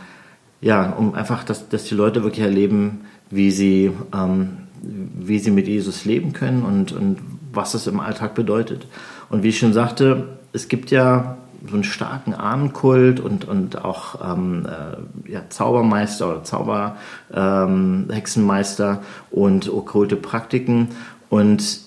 ja, 0.60 0.90
um 0.90 1.14
einfach, 1.14 1.44
dass, 1.44 1.68
dass 1.68 1.84
die 1.84 1.94
Leute 1.94 2.22
wirklich 2.22 2.44
erleben, 2.44 3.02
wie 3.30 3.50
sie, 3.50 3.90
ähm, 4.14 4.58
wie 4.82 5.38
sie 5.38 5.50
mit 5.50 5.68
Jesus 5.68 6.04
leben 6.04 6.32
können 6.32 6.62
und, 6.62 6.92
und 6.92 7.18
was 7.52 7.74
es 7.74 7.86
im 7.86 8.00
Alltag 8.00 8.34
bedeutet. 8.34 8.86
Und 9.28 9.42
wie 9.42 9.48
ich 9.48 9.58
schon 9.58 9.72
sagte, 9.72 10.38
es 10.52 10.68
gibt 10.68 10.90
ja 10.90 11.38
so 11.68 11.74
einen 11.74 11.84
starken 11.84 12.34
Ahnenkult 12.34 13.20
und, 13.20 13.46
und 13.46 13.84
auch 13.84 14.16
ähm, 14.22 14.66
äh, 14.66 14.96
ja, 15.32 15.42
Zaubermeister 15.48 16.28
oder 16.28 16.42
Zauberhexenmeister 16.44 18.90
ähm, 18.90 18.98
und 19.30 19.72
okkulte 19.72 20.16
Praktiken. 20.16 20.88
Und 21.28 21.80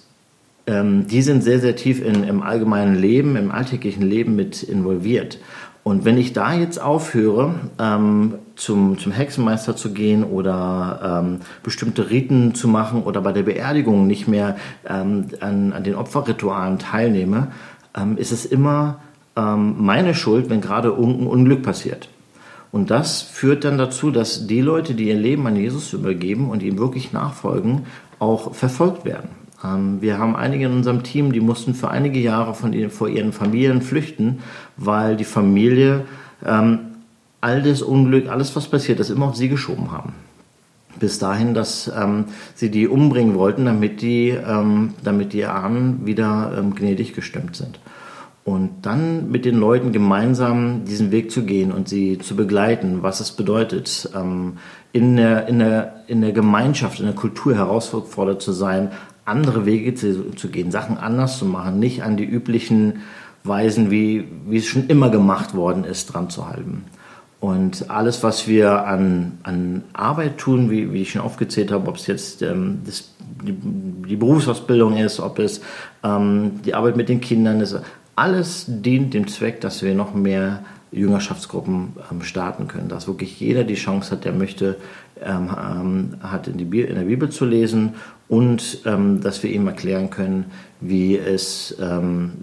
ähm, 0.68 1.08
die 1.08 1.22
sind 1.22 1.44
sehr, 1.44 1.60
sehr 1.60 1.76
tief 1.76 2.04
in, 2.04 2.24
im 2.24 2.42
allgemeinen 2.42 2.96
Leben, 2.96 3.36
im 3.36 3.52
alltäglichen 3.52 4.04
Leben 4.04 4.36
mit 4.36 4.64
involviert. 4.64 5.40
Und 5.84 6.06
wenn 6.06 6.18
ich 6.18 6.32
da 6.32 6.54
jetzt 6.54 6.82
aufhöre, 6.82 7.56
ähm, 7.78 8.36
zum, 8.56 8.98
zum 8.98 9.12
Hexenmeister 9.12 9.76
zu 9.76 9.92
gehen 9.92 10.24
oder 10.24 11.24
ähm, 11.24 11.40
bestimmte 11.62 12.10
Riten 12.10 12.56
zu 12.56 12.70
machen 12.70 13.04
oder 13.04 13.22
bei 13.22 13.34
der 13.34 13.44
Beerdigung 13.44 14.08
nicht 14.08 14.28
mehr 14.28 14.56
ähm, 14.88 15.26
an, 15.42 15.74
an 15.74 15.84
den 15.84 15.96
Opferritualen 15.96 16.80
teilnehme, 16.80 17.50
ähm, 17.98 18.18
ist 18.18 18.32
es 18.32 18.46
immer 18.46 19.00
ähm, 19.36 19.76
meine 19.78 20.16
Schuld, 20.16 20.50
wenn 20.50 20.62
gerade 20.62 20.90
ein 20.90 21.28
Unglück 21.28 21.64
passiert. 21.64 22.10
Und 22.72 22.90
das 22.90 23.22
führt 23.22 23.66
dann 23.66 23.78
dazu, 23.78 24.10
dass 24.10 24.48
die 24.48 24.62
Leute, 24.62 24.96
die 24.96 25.10
ihr 25.10 25.16
Leben 25.16 25.46
an 25.46 25.56
Jesus 25.56 25.94
übergeben 25.94 26.50
und 26.50 26.64
ihm 26.64 26.80
wirklich 26.80 27.14
nachfolgen, 27.14 27.86
auch 28.20 28.56
verfolgt 28.56 29.06
werden. 29.06 29.30
Ähm, 29.64 30.02
wir 30.02 30.18
haben 30.18 30.36
einige 30.36 30.66
in 30.66 30.74
unserem 30.74 31.04
Team, 31.04 31.32
die 31.32 31.40
mussten 31.40 31.76
für 31.76 31.90
einige 31.90 32.20
Jahre 32.20 32.54
von 32.54 32.74
ihren, 32.74 32.92
vor 32.92 33.10
ihren 33.10 33.32
Familien 33.32 33.82
flüchten, 33.82 34.40
weil 34.78 35.16
die 35.16 35.24
Familie 35.24 36.06
ähm, 36.46 36.80
all 37.42 37.62
das 37.62 37.82
Unglück, 37.82 38.30
alles 38.30 38.56
was 38.56 38.68
passiert 38.68 39.00
ist, 39.00 39.10
immer 39.10 39.28
auf 39.28 39.36
sie 39.36 39.50
geschoben 39.50 39.92
haben. 39.92 40.14
Bis 41.00 41.20
dahin, 41.20 41.54
dass 41.54 41.92
ähm, 41.96 42.26
sie 42.56 42.70
die 42.70 42.88
umbringen 42.88 43.36
wollten, 43.36 43.66
damit 43.66 44.02
die, 44.02 44.30
ähm, 44.30 44.94
damit 45.04 45.34
die 45.34 45.46
Ahnen 45.46 46.06
wieder 46.06 46.54
ähm, 46.58 46.76
gnädig 46.76 47.14
gestimmt 47.14 47.56
sind. 47.56 47.80
Und 48.46 48.86
dann 48.86 49.32
mit 49.32 49.46
den 49.46 49.58
Leuten 49.58 49.94
gemeinsam 49.94 50.84
diesen 50.84 51.12
Weg 51.12 51.32
zu 51.32 51.44
gehen 51.44 51.72
und 51.72 51.88
sie 51.88 52.18
zu 52.18 52.36
begleiten, 52.36 53.02
was 53.02 53.22
es 53.22 53.32
bedeutet, 53.32 54.10
ähm, 54.14 54.58
in, 54.92 55.16
der, 55.16 55.48
in, 55.48 55.60
der, 55.60 56.04
in 56.08 56.20
der 56.22 56.34
Gemeinschaft, 56.34 57.00
in 57.00 57.06
der 57.06 57.16
Kultur 57.16 57.56
herausgefordert 57.56 58.42
zu 58.42 58.52
sein, 58.52 58.92
andere 59.24 59.66
Wege 59.66 59.96
zu, 59.96 60.32
zu 60.32 60.50
gehen, 60.50 60.72
Sachen 60.72 60.98
anders 60.98 61.38
zu 61.38 61.46
machen, 61.46 61.80
nicht 61.80 62.04
an 62.04 62.18
die 62.18 62.26
üblichen 62.26 63.04
Weisen, 63.46 63.92
wie, 63.92 64.28
wie 64.48 64.58
es 64.58 64.66
schon 64.66 64.88
immer 64.88 65.10
gemacht 65.10 65.56
worden 65.56 65.86
ist, 65.86 66.08
dran 66.08 66.30
zu 66.30 66.50
halten. 66.50 66.84
Und 67.40 67.90
alles, 67.90 68.24
was 68.24 68.48
wir 68.48 68.86
an, 68.86 69.40
an 69.44 69.84
Arbeit 69.94 70.38
tun, 70.38 70.70
wie, 70.70 70.94
wie 70.94 71.02
ich 71.02 71.12
schon 71.12 71.22
aufgezählt 71.22 71.72
habe, 71.72 71.88
ob 71.90 71.96
es 71.96 72.08
jetzt 72.08 72.42
ähm, 72.42 72.80
das 72.86 73.14
die, 73.42 73.56
die 74.08 74.16
Berufsausbildung 74.16 74.98
ist, 74.98 75.20
ob 75.20 75.40
es 75.40 75.62
ähm, 76.04 76.62
die 76.64 76.74
Arbeit 76.74 76.96
mit 76.96 77.10
den 77.10 77.22
Kindern 77.22 77.62
ist. 77.62 77.80
Alles 78.16 78.66
dient 78.68 79.14
dem 79.14 79.28
Zweck, 79.28 79.62
dass 79.62 79.82
wir 79.82 79.96
noch 79.96 80.14
mehr 80.14 80.64
Jüngerschaftsgruppen 80.94 81.94
ähm, 82.12 82.22
starten 82.22 82.68
können, 82.68 82.88
dass 82.88 83.08
wirklich 83.08 83.40
jeder 83.40 83.64
die 83.64 83.74
Chance 83.74 84.12
hat, 84.12 84.26
der 84.26 84.34
möchte, 84.34 84.78
ähm, 85.22 85.50
ähm, 85.50 86.16
hat 86.22 86.48
in, 86.48 86.58
die, 86.58 86.82
in 86.82 86.96
der 86.96 87.04
Bibel 87.04 87.30
zu 87.30 87.46
lesen 87.46 87.96
und 88.28 88.80
ähm, 88.86 89.22
dass 89.22 89.42
wir 89.44 89.52
ihm 89.52 89.68
erklären 89.68 90.10
können, 90.10 90.46
wie 90.80 91.18
es, 91.18 91.76
ähm, 91.82 92.34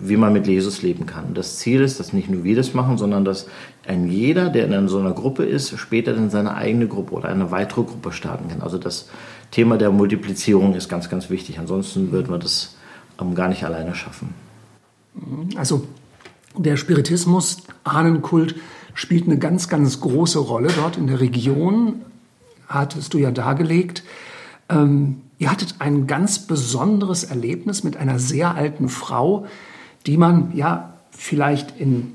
wie 0.00 0.16
man 0.16 0.32
mit 0.32 0.46
Jesus 0.46 0.82
leben 0.82 1.06
kann. 1.06 1.34
Das 1.34 1.56
Ziel 1.56 1.80
ist, 1.80 1.98
dass 1.98 2.12
nicht 2.12 2.28
nur 2.28 2.44
wir 2.44 2.56
das 2.56 2.74
machen, 2.74 2.98
sondern 2.98 3.24
dass 3.24 3.48
ein 3.86 4.08
jeder, 4.08 4.50
der 4.50 4.70
in 4.70 4.88
so 4.88 4.98
einer 4.98 5.12
Gruppe 5.12 5.44
ist, 5.44 5.76
später 5.78 6.12
dann 6.12 6.30
seine 6.30 6.54
eigene 6.54 6.86
Gruppe 6.86 7.14
oder 7.14 7.30
eine 7.30 7.50
weitere 7.50 7.82
Gruppe 7.82 8.12
starten 8.12 8.48
kann. 8.48 8.60
Also 8.60 8.76
das 8.76 9.08
Thema 9.50 9.78
der 9.78 9.90
Multiplizierung 9.90 10.74
ist 10.74 10.90
ganz, 10.90 11.08
ganz 11.08 11.30
wichtig. 11.30 11.58
Ansonsten 11.58 12.12
würden 12.12 12.30
wir 12.30 12.38
das 12.38 12.76
ähm, 13.18 13.34
gar 13.34 13.48
nicht 13.48 13.64
alleine 13.64 13.94
schaffen. 13.94 14.47
Also 15.56 15.86
der 16.56 16.76
Spiritismus, 16.76 17.58
Ahnenkult, 17.84 18.56
spielt 18.94 19.26
eine 19.26 19.38
ganz, 19.38 19.68
ganz 19.68 20.00
große 20.00 20.38
Rolle 20.38 20.68
dort 20.74 20.96
in 20.96 21.06
der 21.06 21.20
Region, 21.20 22.02
hattest 22.66 23.14
du 23.14 23.18
ja 23.18 23.30
dargelegt. 23.30 24.02
Ähm, 24.68 25.22
ihr 25.38 25.50
hattet 25.50 25.76
ein 25.78 26.06
ganz 26.06 26.40
besonderes 26.40 27.24
Erlebnis 27.24 27.84
mit 27.84 27.96
einer 27.96 28.18
sehr 28.18 28.54
alten 28.54 28.88
Frau, 28.88 29.46
die 30.06 30.16
man 30.16 30.52
ja 30.54 30.94
vielleicht 31.10 31.78
in 31.80 32.12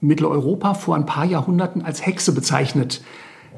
Mitteleuropa 0.00 0.74
vor 0.74 0.96
ein 0.96 1.06
paar 1.06 1.24
Jahrhunderten 1.24 1.82
als 1.82 2.04
Hexe 2.04 2.32
bezeichnet 2.32 3.02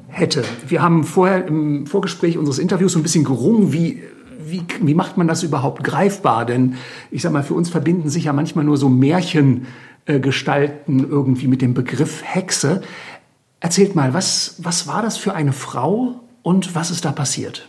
hätte. 0.09 0.45
Wir 0.69 0.83
haben 0.83 1.05
vorher 1.05 1.47
im 1.47 1.87
Vorgespräch 1.87 2.39
unseres 2.39 2.59
Interviews 2.59 2.93
so 2.93 2.99
ein 2.99 3.03
bisschen 3.03 3.25
gerungen, 3.25 3.73
wie, 3.73 4.03
wie, 4.47 4.65
wie 4.81 4.95
macht 4.95 5.17
man 5.17 5.27
das 5.29 5.43
überhaupt 5.43 5.83
greifbar? 5.85 6.47
Denn 6.47 6.77
ich 7.11 7.23
sag 7.23 7.33
mal, 7.33 7.43
für 7.43 7.55
uns 7.55 7.71
verbinden 7.71 8.11
sich 8.11 8.25
ja 8.25 8.33
manchmal 8.33 8.65
nur 8.65 8.77
so 8.77 8.89
Märchengestalten 8.89 11.09
irgendwie 11.09 11.49
mit 11.49 11.63
dem 11.63 11.75
Begriff 11.75 12.23
Hexe. 12.23 12.83
Erzählt 13.61 13.95
mal, 13.95 14.15
was, 14.15 14.57
was 14.59 14.87
war 14.87 15.03
das 15.03 15.17
für 15.17 15.35
eine 15.35 15.53
Frau 15.53 16.21
und 16.43 16.75
was 16.75 16.91
ist 16.91 17.05
da 17.05 17.13
passiert? 17.13 17.69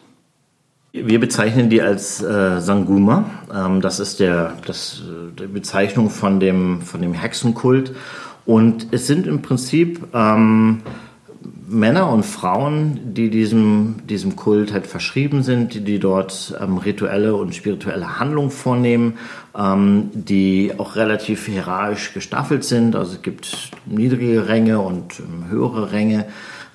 Wir 0.91 1.19
bezeichnen 1.19 1.69
die 1.69 1.82
als 1.82 2.21
äh, 2.21 2.61
Sanguma. 2.61 3.26
Ähm, 3.53 3.82
das 3.82 3.99
ist 3.99 4.21
der, 4.21 4.53
das, 4.65 5.01
äh, 5.01 5.41
die 5.41 5.47
Bezeichnung 5.47 6.09
von 6.09 6.39
dem, 6.39 6.82
von 6.82 7.01
dem 7.01 7.13
Hexenkult. 7.13 7.93
Und 8.45 8.88
es 8.91 9.07
sind 9.07 9.28
im 9.28 9.41
Prinzip 9.41 10.07
ähm, 10.13 10.82
Männer 11.68 12.11
und 12.11 12.24
Frauen, 12.26 13.13
die 13.13 13.30
diesem, 13.30 13.95
diesem 14.07 14.36
Kult 14.36 14.72
halt 14.72 14.86
verschrieben 14.86 15.41
sind, 15.41 15.74
die, 15.74 15.82
die 15.82 15.99
dort 15.99 16.55
ähm, 16.61 16.78
rituelle 16.78 17.36
und 17.36 17.55
spirituelle 17.55 18.20
Handlungen 18.20 18.51
vornehmen, 18.51 19.18
ähm, 19.57 20.11
die 20.13 20.74
auch 20.78 20.95
relativ 20.95 21.47
hierarchisch 21.47 22.13
gestaffelt 22.13 22.63
sind. 22.63 22.95
Also 22.95 23.13
es 23.13 23.22
gibt 23.22 23.72
niedrige 23.86 24.47
Ränge 24.47 24.80
und 24.80 25.20
ähm, 25.20 25.49
höhere 25.49 25.91
Ränge. 25.91 26.26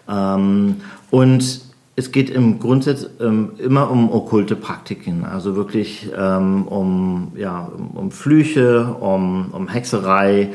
Ähm, 0.08 0.76
und 1.10 1.60
es 1.96 2.12
geht 2.12 2.30
im 2.30 2.58
Grundsatz 2.58 3.06
ähm, 3.20 3.52
immer 3.58 3.90
um 3.90 4.10
okkulte 4.10 4.56
Praktiken, 4.56 5.24
also 5.24 5.54
wirklich 5.54 6.10
ähm, 6.16 6.66
um, 6.66 7.32
ja, 7.36 7.70
um, 7.94 8.10
Flüche, 8.10 8.96
um, 9.00 9.50
um 9.52 9.68
Hexerei. 9.68 10.50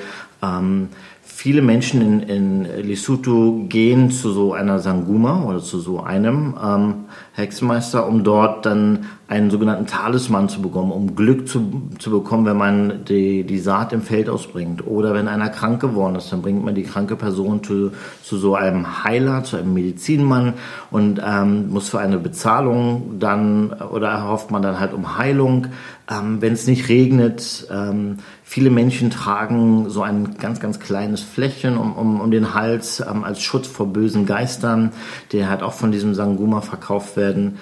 Viele 1.45 1.61
Menschen 1.61 2.01
in, 2.01 2.21
in 2.21 2.63
Lesotho 2.63 3.67
gehen 3.69 4.09
zu 4.09 4.31
so 4.31 4.53
einer 4.53 4.79
Sanguma 4.79 5.43
oder 5.43 5.59
zu 5.59 5.77
so 5.79 6.01
einem 6.01 6.55
ähm, 6.59 6.93
Hexenmeister, 7.33 8.07
um 8.07 8.23
dort 8.23 8.65
dann 8.65 9.05
einen 9.27 9.51
sogenannten 9.51 9.85
Talisman 9.85 10.49
zu 10.49 10.63
bekommen, 10.63 10.91
um 10.91 11.15
Glück 11.15 11.47
zu, 11.47 11.89
zu 11.99 12.09
bekommen, 12.09 12.45
wenn 12.47 12.57
man 12.57 13.05
die, 13.05 13.43
die 13.43 13.59
Saat 13.59 13.93
im 13.93 14.01
Feld 14.01 14.27
ausbringt. 14.27 14.87
Oder 14.87 15.13
wenn 15.13 15.27
einer 15.27 15.49
krank 15.49 15.81
geworden 15.81 16.15
ist, 16.15 16.31
dann 16.31 16.41
bringt 16.41 16.65
man 16.65 16.73
die 16.73 16.81
kranke 16.81 17.15
Person 17.15 17.63
zu, 17.63 17.91
zu 18.23 18.37
so 18.37 18.55
einem 18.55 19.03
Heiler, 19.03 19.43
zu 19.43 19.57
einem 19.57 19.73
Medizinmann 19.75 20.53
und 20.89 21.21
ähm, 21.23 21.69
muss 21.69 21.89
für 21.89 21.99
eine 21.99 22.17
Bezahlung 22.17 23.19
dann, 23.19 23.71
oder 23.71 24.09
erhofft 24.09 24.49
man 24.49 24.63
dann 24.63 24.79
halt 24.79 24.93
um 24.93 25.19
Heilung. 25.19 25.67
Ähm, 26.09 26.41
wenn 26.41 26.53
es 26.53 26.67
nicht 26.67 26.89
regnet, 26.89 27.67
ähm, 27.71 28.17
viele 28.55 28.69
Menschen 28.69 29.09
tragen 29.09 29.89
so 29.89 30.01
ein 30.01 30.37
ganz, 30.37 30.61
ganz 30.61 30.79
kleines 30.79 31.19
Fläschchen 31.19 31.75
um, 31.75 31.91
um, 31.91 32.21
um 32.21 32.31
den 32.31 32.53
Hals 32.53 33.01
ähm, 33.01 33.25
als 33.25 33.41
Schutz 33.41 33.67
vor 33.67 33.87
bösen 33.87 34.25
Geistern, 34.25 34.93
der 35.33 35.49
halt 35.49 35.61
auch 35.61 35.73
von 35.73 35.91
diesem 35.91 36.15
Sanguma 36.15 36.61
verkauft 36.61 37.17
werden 37.17 37.57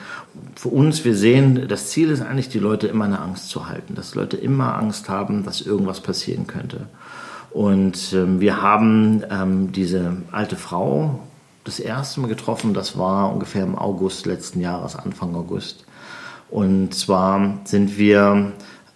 für 0.55 0.69
uns, 0.69 1.03
wir 1.03 1.15
sehen, 1.15 1.67
das 1.67 1.89
Ziel 1.89 2.11
ist 2.11 2.21
eigentlich, 2.21 2.47
die 2.47 2.59
Leute 2.59 2.85
immer 2.85 3.05
eine 3.05 3.21
Angst 3.21 3.49
zu 3.49 3.67
halten, 3.67 3.95
dass 3.95 4.13
Leute 4.13 4.37
immer 4.37 4.75
Angst 4.77 5.09
haben, 5.09 5.43
dass 5.43 5.61
irgendwas 5.61 5.99
passieren 5.99 6.45
könnte. 6.45 6.85
Und 7.49 8.13
ähm, 8.13 8.39
wir 8.39 8.61
haben 8.61 9.23
ähm, 9.31 9.71
diese 9.71 10.17
alte 10.31 10.57
Frau 10.57 11.21
das 11.63 11.79
erste 11.79 12.19
Mal 12.21 12.27
getroffen, 12.27 12.75
das 12.75 12.99
war 12.99 13.33
ungefähr 13.33 13.63
im 13.63 13.75
August 13.75 14.27
letzten 14.27 14.61
Jahres, 14.61 14.95
Anfang 14.95 15.35
August. 15.35 15.85
Und 16.51 16.93
zwar 16.93 17.61
sind 17.63 17.97
wir 17.97 18.51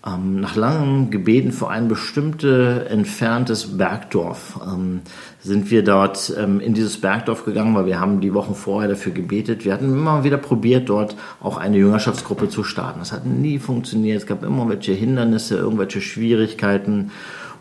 ähm, 0.05 0.39
nach 0.39 0.55
langem 0.55 1.09
Gebeten 1.09 1.51
für 1.51 1.69
ein 1.69 1.87
bestimmtes 1.87 2.85
entferntes 2.87 3.77
Bergdorf 3.77 4.59
ähm, 4.65 5.01
sind 5.41 5.71
wir 5.71 5.83
dort 5.83 6.33
ähm, 6.37 6.59
in 6.59 6.73
dieses 6.73 7.01
Bergdorf 7.01 7.45
gegangen, 7.45 7.73
weil 7.75 7.87
wir 7.87 7.99
haben 7.99 8.21
die 8.21 8.33
Wochen 8.33 8.53
vorher 8.53 8.89
dafür 8.89 9.11
gebetet. 9.11 9.65
Wir 9.65 9.73
hatten 9.73 9.89
immer 9.89 10.23
wieder 10.23 10.37
probiert, 10.37 10.89
dort 10.89 11.15
auch 11.41 11.57
eine 11.57 11.77
Jüngerschaftsgruppe 11.77 12.49
zu 12.49 12.63
starten. 12.63 12.99
Das 12.99 13.11
hat 13.11 13.25
nie 13.25 13.57
funktioniert. 13.59 14.17
Es 14.17 14.27
gab 14.27 14.43
immer 14.43 14.69
welche 14.69 14.93
Hindernisse, 14.93 15.57
irgendwelche 15.57 16.01
Schwierigkeiten. 16.01 17.11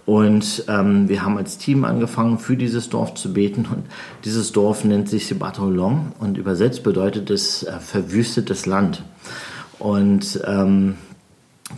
Und 0.04 0.64
ähm, 0.68 1.08
wir 1.08 1.24
haben 1.24 1.36
als 1.36 1.58
Team 1.58 1.84
angefangen, 1.84 2.38
für 2.38 2.56
dieses 2.56 2.90
Dorf 2.90 3.14
zu 3.14 3.32
beten. 3.32 3.66
Und 3.68 3.86
dieses 4.24 4.52
Dorf 4.52 4.84
nennt 4.84 5.08
sich 5.08 5.26
Sebatolong 5.26 6.12
und 6.20 6.38
übersetzt 6.38 6.84
bedeutet 6.84 7.30
es 7.30 7.64
äh, 7.64 7.80
verwüstetes 7.80 8.66
Land. 8.66 9.02
Und 9.78 10.40
ähm, 10.46 10.94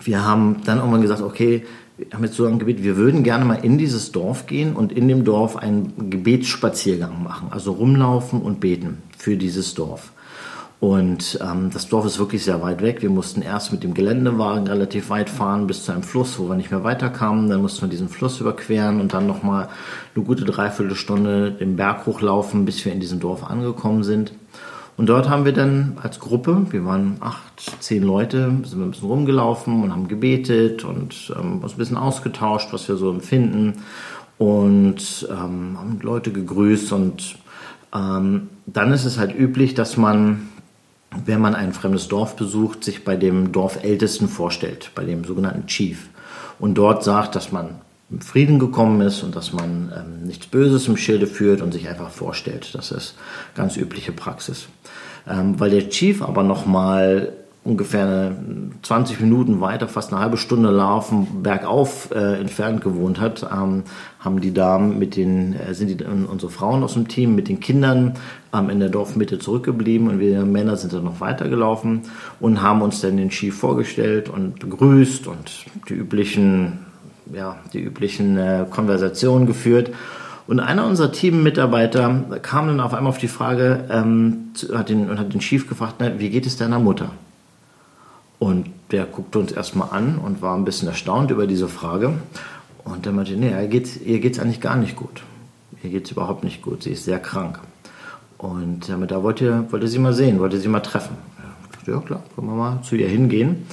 wir 0.03 0.25
haben 0.25 0.63
dann 0.65 0.79
irgendwann 0.79 1.03
gesagt, 1.03 1.23
okay, 1.23 1.65
wir 1.97 2.07
haben 2.13 2.25
jetzt 2.25 2.37
so 2.37 2.47
ein 2.47 2.59
Gebet, 2.59 2.83
wir 2.85 2.97
würden 2.97 3.25
gerne 3.25 3.45
mal 3.45 3.65
in 3.65 3.77
dieses 3.77 4.13
Dorf 4.13 4.47
gehen 4.47 4.77
und 4.77 4.93
in 4.93 5.09
dem 5.09 5.25
Dorf 5.25 5.57
einen 5.57 6.11
Gebetsspaziergang 6.11 7.23
machen, 7.23 7.49
also 7.51 7.73
rumlaufen 7.73 8.41
und 8.41 8.61
beten 8.61 8.99
für 9.17 9.37
dieses 9.37 9.75
Dorf. 9.75 10.13
Und 10.81 11.41
ähm, 11.43 11.71
das 11.73 11.89
Dorf 11.89 12.07
ist 12.07 12.21
wirklich 12.21 12.45
sehr 12.45 12.63
weit 12.63 12.83
weg. 12.83 13.03
Wir 13.03 13.11
mussten 13.11 13.43
erst 13.43 13.73
mit 13.73 13.83
dem 13.83 13.95
Geländewagen 13.95 14.69
relativ 14.69 15.11
weit 15.11 15.29
fahren 15.29 15.67
bis 15.67 15.85
zu 15.85 15.91
einem 15.91 16.05
Fluss, 16.05 16.39
wo 16.39 16.49
wir 16.49 16.55
nicht 16.55 16.71
mehr 16.71 16.85
weiterkamen. 16.85 17.49
Dann 17.49 17.63
mussten 17.63 17.83
wir 17.83 17.89
diesen 17.89 18.09
Fluss 18.09 18.41
überqueren 18.41 19.01
und 19.01 19.13
dann 19.13 19.27
nochmal 19.27 19.69
eine 20.15 20.25
gute 20.25 20.45
Dreiviertelstunde 20.45 21.51
den 21.51 21.75
Berg 21.75 22.07
hochlaufen, 22.07 22.65
bis 22.65 22.85
wir 22.85 22.93
in 22.93 23.01
diesem 23.01 23.19
Dorf 23.19 23.43
angekommen 23.43 24.05
sind. 24.05 24.33
Und 24.99 25.07
dort 25.07 25.29
haben 25.29 25.45
wir 25.45 25.53
dann 25.53 25.97
als 26.03 26.19
Gruppe, 26.19 26.67
wir 26.71 26.85
waren 26.85 27.19
acht, 27.21 27.77
zehn 27.79 28.03
Leute, 28.03 28.51
sind 28.65 28.81
wir 28.81 28.85
ein 28.85 28.91
bisschen 28.91 29.09
rumgelaufen 29.09 29.85
und 29.85 29.93
haben 29.93 30.09
gebetet 30.09 30.85
und 30.85 31.33
ähm, 31.39 31.63
uns 31.63 31.75
ein 31.75 31.79
bisschen 31.79 31.97
ausgetauscht, 31.97 32.73
was 32.73 32.89
wir 32.89 32.97
so 32.97 33.09
empfinden. 33.09 33.75
Und 34.39 35.29
ähm, 35.31 35.79
haben 35.79 36.01
Leute 36.03 36.33
gegrüßt 36.33 36.93
und 36.93 37.39
ähm, 37.95 38.49
dann 38.67 38.93
ist 38.93 39.05
es 39.05 39.19
halt 39.19 39.39
üblich, 39.39 39.75
dass 39.75 39.97
man, 39.97 40.49
wenn 41.25 41.41
man 41.41 41.55
ein 41.55 41.73
fremdes 41.73 42.09
Dorf 42.09 42.35
besucht, 42.35 42.83
sich 42.83 43.05
bei 43.05 43.15
dem 43.15 43.53
Dorfältesten 43.53 44.29
vorstellt, 44.29 44.91
bei 44.97 45.05
dem 45.05 45.23
sogenannten 45.23 45.69
Chief. 45.69 46.09
Und 46.59 46.75
dort 46.75 47.05
sagt, 47.05 47.37
dass 47.37 47.53
man 47.53 47.77
Frieden 48.21 48.59
gekommen 48.59 49.01
ist 49.03 49.23
und 49.23 49.37
dass 49.37 49.53
man 49.53 49.93
ähm, 49.95 50.27
nichts 50.27 50.47
Böses 50.47 50.89
im 50.89 50.97
Schilde 50.97 51.27
führt 51.27 51.61
und 51.61 51.73
sich 51.73 51.89
einfach 51.89 52.11
vorstellt. 52.11 52.75
Das 52.75 52.91
ist 52.91 53.15
ganz 53.55 53.77
übliche 53.77 54.13
Praxis. 54.13 54.69
Ähm, 55.29 55.61
weil 55.61 55.71
der 55.71 55.91
Chief 55.91 56.23
aber 56.23 56.43
nochmal 56.43 57.33
ungefähr 57.65 58.35
20 58.83 59.21
Minuten 59.21 59.61
weiter, 59.61 59.89
fast 59.89 60.11
eine 60.11 60.23
halbe 60.23 60.39
Stunde 60.39 60.71
laufen, 60.71 61.43
bergauf 61.43 62.11
äh, 62.13 62.41
entfernt 62.41 62.81
gewohnt 62.81 63.21
hat, 63.21 63.47
ähm, 63.53 63.83
haben 64.21 64.41
die 64.41 64.55
Damen 64.55 64.99
mit 64.99 65.17
den, 65.17 65.53
äh, 65.53 65.75
sind 65.75 66.01
die, 66.01 66.05
unsere 66.05 66.51
Frauen 66.51 66.83
aus 66.83 66.95
dem 66.95 67.09
Team 67.09 67.35
mit 67.35 67.49
den 67.49 67.61
Kindern 67.61 68.15
ähm, 68.55 68.71
in 68.71 68.81
der 68.81 68.89
Dorfmitte 68.89 69.39
zurückgeblieben 69.39 70.09
und 70.09 70.19
wir 70.19 70.47
Männer 70.47 70.77
sind 70.77 70.95
dann 70.95 71.05
noch 71.05 71.21
weitergelaufen 71.21 72.03
und 72.41 72.63
haben 72.63 72.81
uns 72.81 73.03
dann 73.03 73.19
den 73.19 73.29
Chief 73.29 73.55
vorgestellt 73.55 74.31
und 74.31 74.61
begrüßt 74.61 75.27
und 75.27 75.67
die 75.91 75.95
üblichen 75.95 76.88
ja, 77.33 77.59
die 77.73 77.81
üblichen 77.81 78.37
äh, 78.37 78.67
Konversationen 78.69 79.47
geführt. 79.47 79.91
Und 80.47 80.61
einer 80.61 80.87
unserer 80.87 81.13
Teammitarbeiter 81.13 82.39
kam 82.41 82.69
dann 82.69 82.81
auf 82.81 82.95
einmal 82.95 83.11
auf 83.11 83.19
die 83.19 83.29
Frage, 83.29 83.85
ähm, 83.91 84.53
hat, 84.73 84.89
den, 84.89 85.19
hat 85.19 85.35
den 85.35 85.41
Chief 85.41 85.69
gefragt, 85.69 85.97
na, 85.99 86.19
wie 86.19 86.31
geht 86.31 86.47
es 86.47 86.57
deiner 86.57 86.79
Mutter? 86.79 87.11
Und 88.39 88.71
der 88.91 89.05
guckte 89.05 89.39
uns 89.39 89.53
erstmal 89.53 89.91
an 89.91 90.19
und 90.19 90.41
war 90.41 90.57
ein 90.57 90.65
bisschen 90.65 90.89
erstaunt 90.89 91.31
über 91.31 91.47
diese 91.47 91.69
Frage. 91.69 92.15
Und 92.85 93.05
der 93.05 93.13
meinte, 93.13 93.35
nee, 93.35 93.51
ihr 93.51 93.69
geht's, 93.69 93.99
ihr 93.99 94.21
geht's 94.21 94.39
eigentlich 94.39 94.61
gar 94.61 94.77
nicht 94.77 94.97
gut. 94.97 95.23
Ihr 95.83 95.91
geht's 95.91 96.11
überhaupt 96.11 96.45
nicht 96.45 96.63
gut. 96.63 96.85
Sie 96.85 96.93
ist 96.93 97.05
sehr 97.05 97.19
krank. 97.19 97.59
Und 98.39 98.89
damit 98.89 99.11
da 99.11 99.23
wollte, 99.23 99.71
wollte 99.71 99.89
sie 99.89 99.99
mal 99.99 100.15
sehen, 100.15 100.39
wollte 100.39 100.59
sie 100.59 100.69
mal 100.69 100.81
treffen. 100.81 101.17
ja 101.87 102.01
klar, 102.01 102.23
können 102.35 102.47
wir 102.47 102.55
mal 102.55 102.83
zu 102.83 102.95
ihr 102.95 103.09
hingehen. 103.09 103.67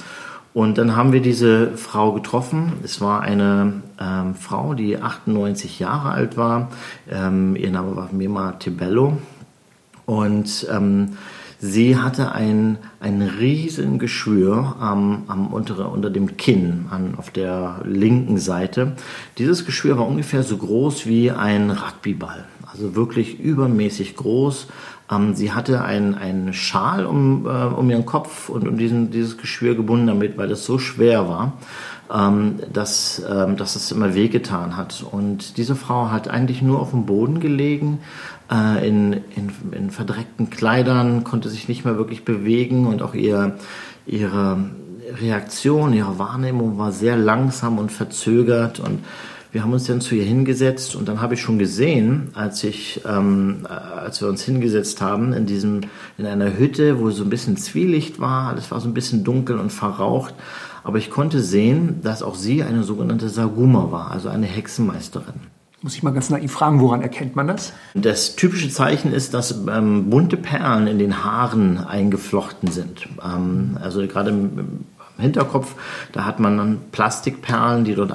Und 0.56 0.78
dann 0.78 0.96
haben 0.96 1.12
wir 1.12 1.20
diese 1.20 1.76
Frau 1.76 2.12
getroffen. 2.12 2.72
Es 2.82 3.02
war 3.02 3.20
eine 3.20 3.82
ähm, 4.00 4.34
Frau, 4.34 4.72
die 4.72 4.96
98 4.96 5.80
Jahre 5.80 6.12
alt 6.12 6.38
war. 6.38 6.70
Ähm, 7.10 7.56
ihr 7.56 7.70
Name 7.70 7.94
war 7.94 8.08
Mima 8.10 8.52
Tibello. 8.52 9.18
Und 10.06 10.66
ähm, 10.72 11.18
sie 11.58 11.98
hatte 11.98 12.32
ein, 12.32 12.78
ein 13.00 13.20
riesen 13.20 13.98
Geschwür 13.98 14.76
am, 14.80 15.24
am 15.26 15.48
untere, 15.48 15.88
unter 15.88 16.08
dem 16.08 16.38
Kinn 16.38 16.86
an, 16.88 17.16
auf 17.18 17.28
der 17.28 17.82
linken 17.84 18.38
Seite. 18.38 18.92
Dieses 19.36 19.66
Geschwür 19.66 19.98
war 19.98 20.08
ungefähr 20.08 20.42
so 20.42 20.56
groß 20.56 21.04
wie 21.04 21.32
ein 21.32 21.70
Rugbyball. 21.70 22.46
Also 22.72 22.94
wirklich 22.94 23.38
übermäßig 23.38 24.16
groß 24.16 24.68
ähm, 25.10 25.34
sie 25.34 25.52
hatte 25.52 25.84
einen 25.84 26.52
Schal 26.52 27.06
um, 27.06 27.46
äh, 27.46 27.48
um 27.48 27.88
ihren 27.90 28.06
Kopf 28.06 28.48
und 28.48 28.66
um 28.66 28.76
diesen, 28.76 29.10
dieses 29.10 29.38
Geschwür 29.38 29.74
gebunden 29.74 30.08
damit, 30.08 30.36
weil 30.36 30.50
es 30.50 30.64
so 30.64 30.78
schwer 30.78 31.28
war, 31.28 31.52
ähm, 32.12 32.60
dass, 32.72 33.22
ähm, 33.28 33.56
dass 33.56 33.76
es 33.76 33.92
immer 33.92 34.14
wehgetan 34.14 34.76
hat. 34.76 35.04
Und 35.10 35.58
diese 35.58 35.76
Frau 35.76 36.10
hat 36.10 36.28
eigentlich 36.28 36.62
nur 36.62 36.80
auf 36.80 36.90
dem 36.90 37.06
Boden 37.06 37.40
gelegen, 37.40 38.00
äh, 38.50 38.86
in, 38.86 39.12
in, 39.12 39.52
in 39.72 39.90
verdreckten 39.90 40.50
Kleidern, 40.50 41.24
konnte 41.24 41.48
sich 41.48 41.68
nicht 41.68 41.84
mehr 41.84 41.96
wirklich 41.96 42.24
bewegen 42.24 42.86
und 42.86 43.02
auch 43.02 43.14
ihr, 43.14 43.56
ihre 44.06 44.58
Reaktion, 45.20 45.92
ihre 45.92 46.18
Wahrnehmung 46.18 46.78
war 46.78 46.90
sehr 46.90 47.16
langsam 47.16 47.78
und 47.78 47.92
verzögert 47.92 48.80
und 48.80 49.04
wir 49.56 49.62
haben 49.62 49.72
uns 49.72 49.84
dann 49.84 50.02
zu 50.02 50.14
ihr 50.14 50.24
hingesetzt 50.24 50.96
und 50.96 51.08
dann 51.08 51.22
habe 51.22 51.32
ich 51.32 51.40
schon 51.40 51.58
gesehen, 51.58 52.28
als 52.34 52.62
ich, 52.62 53.00
ähm, 53.08 53.66
als 53.66 54.20
wir 54.20 54.28
uns 54.28 54.42
hingesetzt 54.42 55.00
haben 55.00 55.32
in 55.32 55.46
diesem, 55.46 55.80
in 56.18 56.26
einer 56.26 56.58
Hütte, 56.58 57.00
wo 57.00 57.10
so 57.10 57.24
ein 57.24 57.30
bisschen 57.30 57.56
Zwielicht 57.56 58.20
war, 58.20 58.50
alles 58.50 58.70
war 58.70 58.80
so 58.80 58.86
ein 58.86 58.92
bisschen 58.92 59.24
dunkel 59.24 59.58
und 59.58 59.72
verraucht, 59.72 60.34
aber 60.84 60.98
ich 60.98 61.08
konnte 61.08 61.40
sehen, 61.40 62.00
dass 62.02 62.22
auch 62.22 62.34
sie 62.34 62.64
eine 62.64 62.82
sogenannte 62.82 63.30
Saguma 63.30 63.90
war, 63.90 64.10
also 64.10 64.28
eine 64.28 64.44
Hexenmeisterin. 64.44 65.40
Muss 65.80 65.94
ich 65.94 66.02
mal 66.02 66.12
ganz 66.12 66.28
naiv 66.28 66.52
fragen, 66.52 66.82
woran 66.82 67.00
erkennt 67.00 67.34
man 67.34 67.46
das? 67.46 67.72
Das 67.94 68.36
typische 68.36 68.68
Zeichen 68.68 69.14
ist, 69.14 69.32
dass 69.32 69.54
ähm, 69.72 70.10
bunte 70.10 70.36
Perlen 70.36 70.86
in 70.86 70.98
den 70.98 71.24
Haaren 71.24 71.78
eingeflochten 71.78 72.70
sind. 72.70 73.08
Ähm, 73.24 73.78
also 73.80 74.06
gerade 74.06 74.28
im, 74.28 74.84
Hinterkopf. 75.18 75.74
Da 76.12 76.24
hat 76.24 76.40
man 76.40 76.56
dann 76.58 76.80
Plastikperlen, 76.92 77.84
die 77.84 77.94
dort 77.94 78.14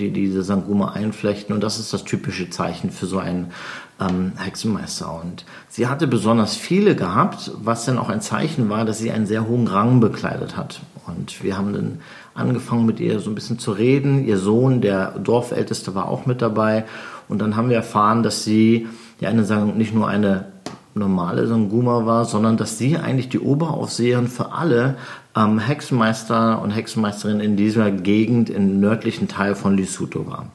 die 0.00 0.10
diese 0.10 0.42
Sanguma 0.42 0.92
einflechten 0.92 1.54
und 1.54 1.62
das 1.62 1.78
ist 1.78 1.92
das 1.92 2.04
typische 2.04 2.50
Zeichen 2.50 2.90
für 2.90 3.06
so 3.06 3.18
einen 3.18 3.52
ähm, 4.00 4.32
Hexenmeister. 4.36 5.12
Und 5.22 5.44
sie 5.68 5.86
hatte 5.86 6.06
besonders 6.06 6.56
viele 6.56 6.94
gehabt, 6.96 7.52
was 7.62 7.84
dann 7.84 7.98
auch 7.98 8.08
ein 8.08 8.20
Zeichen 8.20 8.68
war, 8.68 8.84
dass 8.84 8.98
sie 8.98 9.10
einen 9.10 9.26
sehr 9.26 9.46
hohen 9.46 9.66
Rang 9.66 10.00
bekleidet 10.00 10.56
hat. 10.56 10.80
Und 11.06 11.42
wir 11.42 11.56
haben 11.56 11.72
dann 11.72 12.00
angefangen 12.34 12.86
mit 12.86 13.00
ihr 13.00 13.20
so 13.20 13.30
ein 13.30 13.34
bisschen 13.34 13.58
zu 13.58 13.72
reden. 13.72 14.24
Ihr 14.24 14.38
Sohn, 14.38 14.80
der 14.80 15.18
Dorfälteste, 15.18 15.94
war 15.94 16.08
auch 16.08 16.26
mit 16.26 16.42
dabei. 16.42 16.84
Und 17.28 17.40
dann 17.40 17.56
haben 17.56 17.68
wir 17.68 17.76
erfahren, 17.76 18.22
dass 18.22 18.44
sie 18.44 18.86
ja 19.20 19.28
eine, 19.28 19.44
sagen, 19.44 19.76
nicht 19.76 19.94
nur 19.94 20.08
eine 20.08 20.46
normale 20.94 21.46
Sanguma 21.46 22.06
war, 22.06 22.24
sondern 22.24 22.56
dass 22.56 22.78
sie 22.78 22.96
eigentlich 22.96 23.28
die 23.28 23.40
Oberaufseherin 23.40 24.28
für 24.28 24.52
alle 24.52 24.96
ähm, 25.38 25.58
Hexenmeister 25.58 26.60
und 26.60 26.70
Hexenmeisterinnen 26.70 27.40
in 27.40 27.56
dieser 27.56 27.90
Gegend 27.90 28.50
im 28.50 28.80
nördlichen 28.80 29.28
Teil 29.28 29.54
von 29.54 29.76
Lesotho 29.76 30.26
war. 30.26 30.46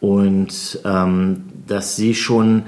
Und 0.00 0.80
ähm, 0.84 1.44
dass 1.66 1.96
sie 1.96 2.14
schon 2.14 2.64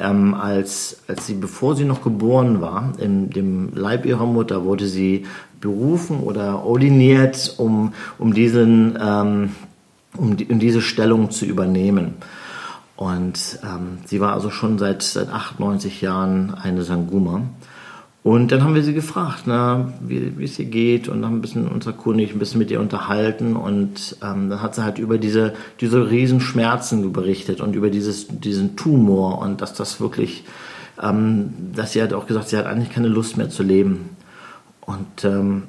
ähm, 0.00 0.34
als, 0.34 1.02
als 1.08 1.26
sie, 1.26 1.34
bevor 1.34 1.74
sie 1.74 1.84
noch 1.84 2.02
geboren 2.02 2.60
war, 2.60 2.92
in 2.98 3.30
dem 3.30 3.74
Leib 3.74 4.06
ihrer 4.06 4.26
Mutter, 4.26 4.64
wurde 4.64 4.86
sie 4.86 5.26
berufen 5.60 6.20
oder 6.20 6.64
ordiniert, 6.64 7.54
um, 7.58 7.92
um, 8.18 8.32
diesen, 8.32 8.96
ähm, 9.00 9.50
um, 10.16 10.36
die, 10.36 10.46
um 10.46 10.60
diese 10.60 10.82
Stellung 10.82 11.30
zu 11.30 11.44
übernehmen. 11.46 12.14
Und 12.96 13.58
ähm, 13.62 13.98
sie 14.06 14.20
war 14.20 14.32
also 14.32 14.50
schon 14.50 14.78
seit, 14.78 15.02
seit 15.02 15.30
98 15.30 16.00
Jahren 16.00 16.54
eine 16.54 16.82
Sanguma. 16.82 17.42
Und 18.28 18.52
dann 18.52 18.62
haben 18.62 18.74
wir 18.74 18.82
sie 18.82 18.92
gefragt, 18.92 19.44
na, 19.46 19.90
wie, 20.02 20.44
es 20.44 20.58
ihr 20.58 20.66
geht 20.66 21.08
und 21.08 21.24
haben 21.24 21.36
ein 21.36 21.40
bisschen 21.40 21.66
uns 21.66 21.86
erkundigt, 21.86 22.34
ein 22.34 22.38
bisschen 22.38 22.58
mit 22.58 22.70
ihr 22.70 22.78
unterhalten 22.78 23.56
und 23.56 24.16
ähm, 24.22 24.50
dann 24.50 24.60
hat 24.60 24.74
sie 24.74 24.84
halt 24.84 24.98
über 24.98 25.16
diese, 25.16 25.54
diese 25.80 26.10
Riesenschmerzen 26.10 27.10
berichtet 27.10 27.62
und 27.62 27.74
über 27.74 27.88
dieses, 27.88 28.26
diesen 28.28 28.76
Tumor 28.76 29.38
und 29.38 29.62
dass 29.62 29.72
das 29.72 29.98
wirklich, 29.98 30.44
ähm, 31.02 31.54
dass 31.74 31.92
sie 31.92 32.02
hat 32.02 32.12
auch 32.12 32.26
gesagt, 32.26 32.50
sie 32.50 32.58
hat 32.58 32.66
eigentlich 32.66 32.90
keine 32.90 33.08
Lust 33.08 33.38
mehr 33.38 33.48
zu 33.48 33.62
leben. 33.62 34.10
Und 34.82 35.24
ähm, 35.24 35.62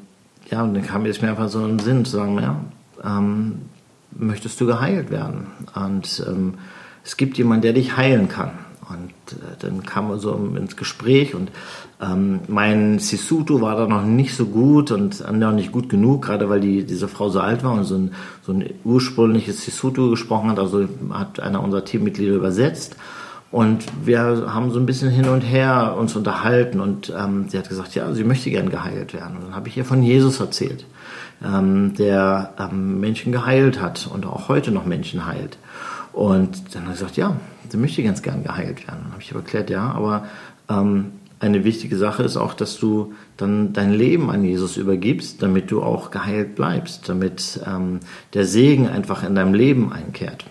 ja, 0.52 0.62
und 0.62 0.74
dann 0.74 0.84
kam 0.86 1.06
jetzt 1.06 1.22
mir 1.22 1.30
einfach 1.30 1.48
so 1.48 1.64
in 1.64 1.78
den 1.78 1.80
Sinn 1.80 2.04
zu 2.04 2.12
sagen, 2.12 2.40
ja, 2.42 2.60
ähm, 3.06 3.60
möchtest 4.12 4.60
du 4.60 4.66
geheilt 4.66 5.12
werden? 5.12 5.48
Und 5.76 6.26
ähm, 6.28 6.56
es 7.06 7.16
gibt 7.16 7.38
jemanden, 7.38 7.62
der 7.62 7.72
dich 7.72 7.96
heilen 7.96 8.28
kann. 8.28 8.52
Und 8.90 9.38
äh, 9.38 9.56
dann 9.60 9.84
kam 9.84 10.10
man 10.10 10.20
so 10.20 10.36
ins 10.58 10.76
Gespräch 10.76 11.36
und 11.36 11.52
ähm, 12.02 12.40
mein 12.48 13.00
Sisutu 13.00 13.60
war 13.60 13.76
da 13.76 13.86
noch 13.86 14.04
nicht 14.04 14.34
so 14.34 14.46
gut 14.46 14.92
und 14.92 15.20
äh, 15.22 15.32
noch 15.34 15.52
nicht 15.52 15.72
gut 15.72 15.90
genug, 15.90 16.24
gerade 16.24 16.50
weil 16.50 16.62
die, 16.62 16.86
diese 16.86 17.10
Frau 17.10 17.30
so 17.30 17.42
alt 17.42 17.64
war 17.64 17.74
und 17.74 17.84
so 17.84 17.96
ein, 17.96 18.12
so 18.42 18.54
ein 18.54 18.70
ursprüngliches 18.86 19.66
Sisutu 19.66 20.10
gesprochen 20.10 20.50
hat. 20.50 20.60
Also 20.60 20.88
hat 21.12 21.42
einer 21.42 21.62
unserer 21.62 21.84
Teammitglieder 21.84 22.36
übersetzt. 22.36 22.96
Und 23.52 23.84
wir 24.06 24.20
haben 24.20 24.72
so 24.72 24.80
ein 24.80 24.86
bisschen 24.86 25.10
hin 25.10 25.28
und 25.28 25.42
her 25.42 25.96
uns 25.98 26.16
unterhalten 26.16 26.80
und 26.80 27.12
ähm, 27.18 27.50
sie 27.50 27.58
hat 27.58 27.68
gesagt, 27.68 27.96
ja, 27.96 28.14
sie 28.14 28.24
möchte 28.24 28.52
gern 28.52 28.70
geheilt 28.70 29.14
werden. 29.14 29.38
Und 29.38 29.46
dann 29.46 29.56
habe 29.56 29.68
ich 29.68 29.76
ihr 29.76 29.86
von 29.86 30.04
Jesus 30.04 30.40
erzählt, 30.40 30.86
ähm, 31.44 31.96
der 31.96 32.54
ähm, 32.60 33.00
Menschen 33.00 33.32
geheilt 33.32 33.82
hat 33.82 34.08
und 34.14 34.28
auch 34.28 34.50
heute 34.50 34.72
noch 34.72 34.86
Menschen 34.86 35.26
heilt. 35.26 35.58
Und 36.14 36.76
dann 36.76 36.84
hat 36.84 36.90
er 36.90 36.94
gesagt, 36.94 37.18
ja, 37.18 37.38
sie 37.70 37.78
möchte 37.78 38.04
ganz 38.04 38.22
gern 38.22 38.44
geheilt 38.44 38.88
werden. 38.88 39.00
Dann 39.04 39.14
habe 39.14 39.22
ich 39.22 39.32
aber 39.32 39.40
erklärt, 39.40 39.72
ja, 39.72 39.92
aber 39.92 40.26
ähm, 40.70 41.14
eine 41.40 41.64
wichtige 41.64 41.98
Sache 41.98 42.24
ist 42.24 42.36
auch, 42.36 42.54
dass 42.54 42.78
du 42.78 43.14
dann 43.38 43.72
dein 43.72 43.94
Leben 43.94 44.30
an 44.30 44.44
Jesus 44.44 44.76
übergibst, 44.76 45.42
damit 45.42 45.72
du 45.72 45.82
auch 45.82 46.12
geheilt 46.12 46.56
bleibst, 46.56 47.08
damit 47.08 47.62
ähm, 47.66 48.02
der 48.34 48.46
Segen 48.46 48.88
einfach 48.88 49.24
in 49.24 49.36
deinem 49.36 49.54
Leben 49.54 49.94
einkehrt. 49.94 50.46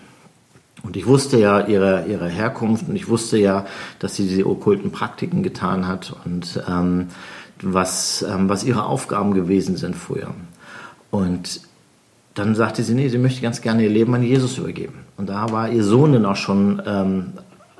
Und 0.81 0.97
ich 0.97 1.05
wusste 1.05 1.37
ja 1.39 1.67
ihre, 1.67 2.05
ihre 2.07 2.27
Herkunft 2.27 2.87
und 2.89 2.95
ich 2.95 3.07
wusste 3.07 3.37
ja, 3.37 3.65
dass 3.99 4.15
sie 4.15 4.27
diese 4.27 4.47
okkulten 4.47 4.91
Praktiken 4.91 5.43
getan 5.43 5.87
hat 5.87 6.15
und 6.25 6.63
ähm, 6.67 7.09
was, 7.61 8.23
ähm, 8.23 8.49
was 8.49 8.63
ihre 8.63 8.85
Aufgaben 8.85 9.33
gewesen 9.33 9.75
sind 9.75 9.95
früher. 9.95 10.33
Und 11.11 11.61
dann 12.33 12.55
sagte 12.55 12.83
sie, 12.83 12.93
nee, 12.93 13.09
sie 13.09 13.17
möchte 13.17 13.41
ganz 13.41 13.61
gerne 13.61 13.83
ihr 13.83 13.89
Leben 13.89 14.15
an 14.15 14.23
Jesus 14.23 14.57
übergeben. 14.57 14.99
Und 15.17 15.29
da 15.29 15.51
war 15.51 15.69
ihr 15.69 15.83
Sohn 15.83 16.13
dann 16.13 16.25
auch 16.25 16.37
schon 16.37 16.81
ähm, 16.85 17.33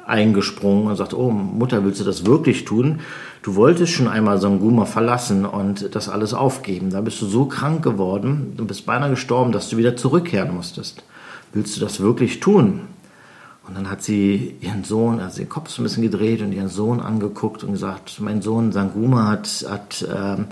eingesprungen 0.10 0.88
und 0.88 0.96
sagte, 0.96 1.20
oh 1.20 1.30
Mutter, 1.32 1.84
willst 1.84 2.00
du 2.00 2.04
das 2.04 2.26
wirklich 2.26 2.66
tun? 2.66 3.00
Du 3.42 3.56
wolltest 3.56 3.94
schon 3.94 4.08
einmal 4.08 4.40
Sanguma 4.40 4.86
verlassen 4.86 5.46
und 5.46 5.96
das 5.96 6.10
alles 6.10 6.34
aufgeben. 6.34 6.90
Da 6.90 7.02
bist 7.02 7.22
du 7.22 7.26
so 7.26 7.46
krank 7.46 7.84
geworden, 7.84 8.54
du 8.58 8.66
bist 8.66 8.86
beinahe 8.86 9.12
gestorben, 9.12 9.52
dass 9.52 9.70
du 9.70 9.78
wieder 9.78 9.96
zurückkehren 9.96 10.54
musstest. 10.54 11.04
Willst 11.54 11.76
du 11.78 11.82
das 11.82 12.00
wirklich 12.00 12.40
tun? 12.40 12.82
Und 13.68 13.78
dann 13.78 13.90
hat 13.90 14.02
sie 14.02 14.56
ihren 14.62 14.84
Sohn, 14.84 15.20
also 15.20 15.38
den 15.38 15.50
Kopf 15.50 15.70
so 15.70 15.82
ein 15.82 15.84
bisschen 15.84 16.04
gedreht 16.04 16.42
und 16.42 16.52
ihren 16.52 16.70
Sohn 16.70 17.00
angeguckt 17.00 17.64
und 17.64 17.74
gesagt, 17.74 18.20
mein 18.20 18.42
Sohn 18.42 18.72
Sanguma 18.72 19.28
hat, 19.28 19.66
hat 19.70 20.06
ähm, 20.12 20.48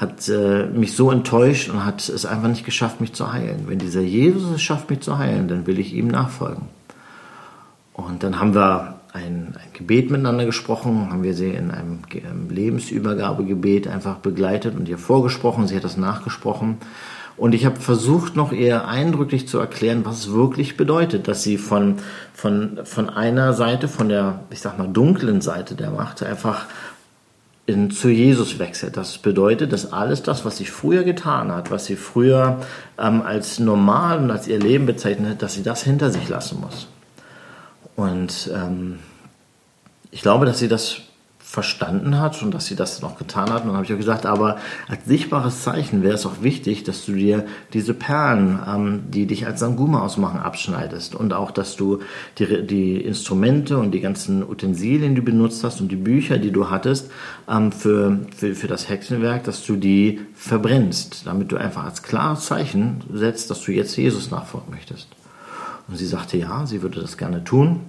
hat 0.00 0.30
äh, 0.30 0.64
mich 0.64 0.96
so 0.96 1.10
enttäuscht 1.10 1.68
und 1.68 1.84
hat 1.84 2.08
es 2.08 2.24
einfach 2.24 2.48
nicht 2.48 2.64
geschafft, 2.64 3.02
mich 3.02 3.12
zu 3.12 3.34
heilen. 3.34 3.64
Wenn 3.66 3.78
dieser 3.78 4.00
Jesus 4.00 4.50
es 4.50 4.62
schafft, 4.62 4.88
mich 4.88 5.00
zu 5.00 5.18
heilen, 5.18 5.46
dann 5.46 5.66
will 5.66 5.78
ich 5.78 5.92
ihm 5.92 6.08
nachfolgen. 6.08 6.62
Und 8.08 8.22
dann 8.22 8.40
haben 8.40 8.54
wir 8.54 9.00
ein, 9.12 9.54
ein 9.56 9.72
Gebet 9.72 10.10
miteinander 10.10 10.44
gesprochen, 10.44 11.10
haben 11.10 11.22
wir 11.22 11.34
sie 11.34 11.50
in 11.50 11.70
einem 11.70 12.00
Lebensübergabegebet 12.48 13.88
einfach 13.88 14.16
begleitet 14.16 14.76
und 14.76 14.88
ihr 14.88 14.98
vorgesprochen, 14.98 15.66
sie 15.66 15.76
hat 15.76 15.84
das 15.84 15.96
nachgesprochen. 15.96 16.78
Und 17.36 17.54
ich 17.54 17.64
habe 17.64 17.80
versucht, 17.80 18.36
noch 18.36 18.52
eher 18.52 18.86
eindrücklich 18.86 19.48
zu 19.48 19.58
erklären, 19.58 20.04
was 20.04 20.18
es 20.18 20.32
wirklich 20.32 20.76
bedeutet, 20.76 21.26
dass 21.26 21.42
sie 21.42 21.56
von, 21.56 21.96
von, 22.34 22.80
von 22.84 23.08
einer 23.08 23.54
Seite, 23.54 23.88
von 23.88 24.08
der, 24.10 24.40
ich 24.50 24.60
sag 24.60 24.78
mal, 24.78 24.88
dunklen 24.88 25.40
Seite 25.40 25.74
der 25.74 25.90
Macht 25.90 26.22
einfach 26.22 26.66
in, 27.64 27.90
zu 27.90 28.10
Jesus 28.10 28.58
wechselt. 28.58 28.96
Das 28.96 29.18
bedeutet, 29.18 29.72
dass 29.72 29.92
alles 29.92 30.22
das, 30.22 30.44
was 30.44 30.58
sie 30.58 30.66
früher 30.66 31.02
getan 31.02 31.50
hat, 31.50 31.70
was 31.70 31.86
sie 31.86 31.96
früher 31.96 32.60
ähm, 32.98 33.22
als 33.22 33.58
normal 33.58 34.18
und 34.18 34.30
als 34.30 34.46
ihr 34.46 34.58
Leben 34.58 34.86
bezeichnet 34.86 35.30
hat, 35.30 35.42
dass 35.42 35.54
sie 35.54 35.62
das 35.62 35.82
hinter 35.82 36.10
sich 36.10 36.28
lassen 36.28 36.60
muss. 36.60 36.88
Und 38.00 38.50
ähm, 38.54 38.98
ich 40.10 40.22
glaube, 40.22 40.46
dass 40.46 40.58
sie 40.58 40.68
das 40.68 41.02
verstanden 41.38 42.18
hat 42.18 42.40
und 42.42 42.54
dass 42.54 42.66
sie 42.66 42.76
das 42.76 43.02
noch 43.02 43.18
getan 43.18 43.50
hat. 43.50 43.62
Und 43.62 43.68
dann 43.68 43.76
habe 43.76 43.84
ich 43.84 43.92
auch 43.92 43.98
gesagt, 43.98 44.24
aber 44.24 44.56
als 44.88 45.04
sichtbares 45.04 45.64
Zeichen 45.64 46.02
wäre 46.02 46.14
es 46.14 46.24
auch 46.24 46.42
wichtig, 46.42 46.84
dass 46.84 47.04
du 47.04 47.12
dir 47.12 47.44
diese 47.74 47.92
Perlen, 47.92 48.58
ähm, 48.66 49.02
die 49.10 49.26
dich 49.26 49.46
als 49.46 49.60
Sanguma 49.60 50.00
ausmachen, 50.00 50.40
abschneidest 50.40 51.14
und 51.14 51.34
auch, 51.34 51.50
dass 51.50 51.76
du 51.76 51.98
die, 52.38 52.66
die 52.66 53.00
Instrumente 53.02 53.76
und 53.76 53.90
die 53.90 54.00
ganzen 54.00 54.48
Utensilien, 54.48 55.14
die 55.14 55.20
du 55.20 55.26
benutzt 55.26 55.62
hast 55.62 55.82
und 55.82 55.88
die 55.88 55.96
Bücher, 55.96 56.38
die 56.38 56.52
du 56.52 56.70
hattest 56.70 57.10
ähm, 57.50 57.70
für, 57.70 58.20
für, 58.34 58.54
für 58.54 58.68
das 58.68 58.88
Hexenwerk, 58.88 59.44
dass 59.44 59.66
du 59.66 59.76
die 59.76 60.20
verbrennst, 60.34 61.26
damit 61.26 61.52
du 61.52 61.58
einfach 61.58 61.84
als 61.84 62.02
klares 62.02 62.46
Zeichen 62.46 63.02
setzt, 63.12 63.50
dass 63.50 63.60
du 63.60 63.72
jetzt 63.72 63.94
Jesus 63.96 64.30
nachfolgen 64.30 64.70
möchtest. 64.70 65.08
Und 65.90 65.96
sie 65.96 66.06
sagte 66.06 66.38
ja, 66.38 66.64
sie 66.66 66.82
würde 66.82 67.00
das 67.00 67.18
gerne 67.18 67.42
tun. 67.42 67.80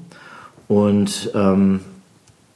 Und 0.71 1.31
ähm, 1.35 1.81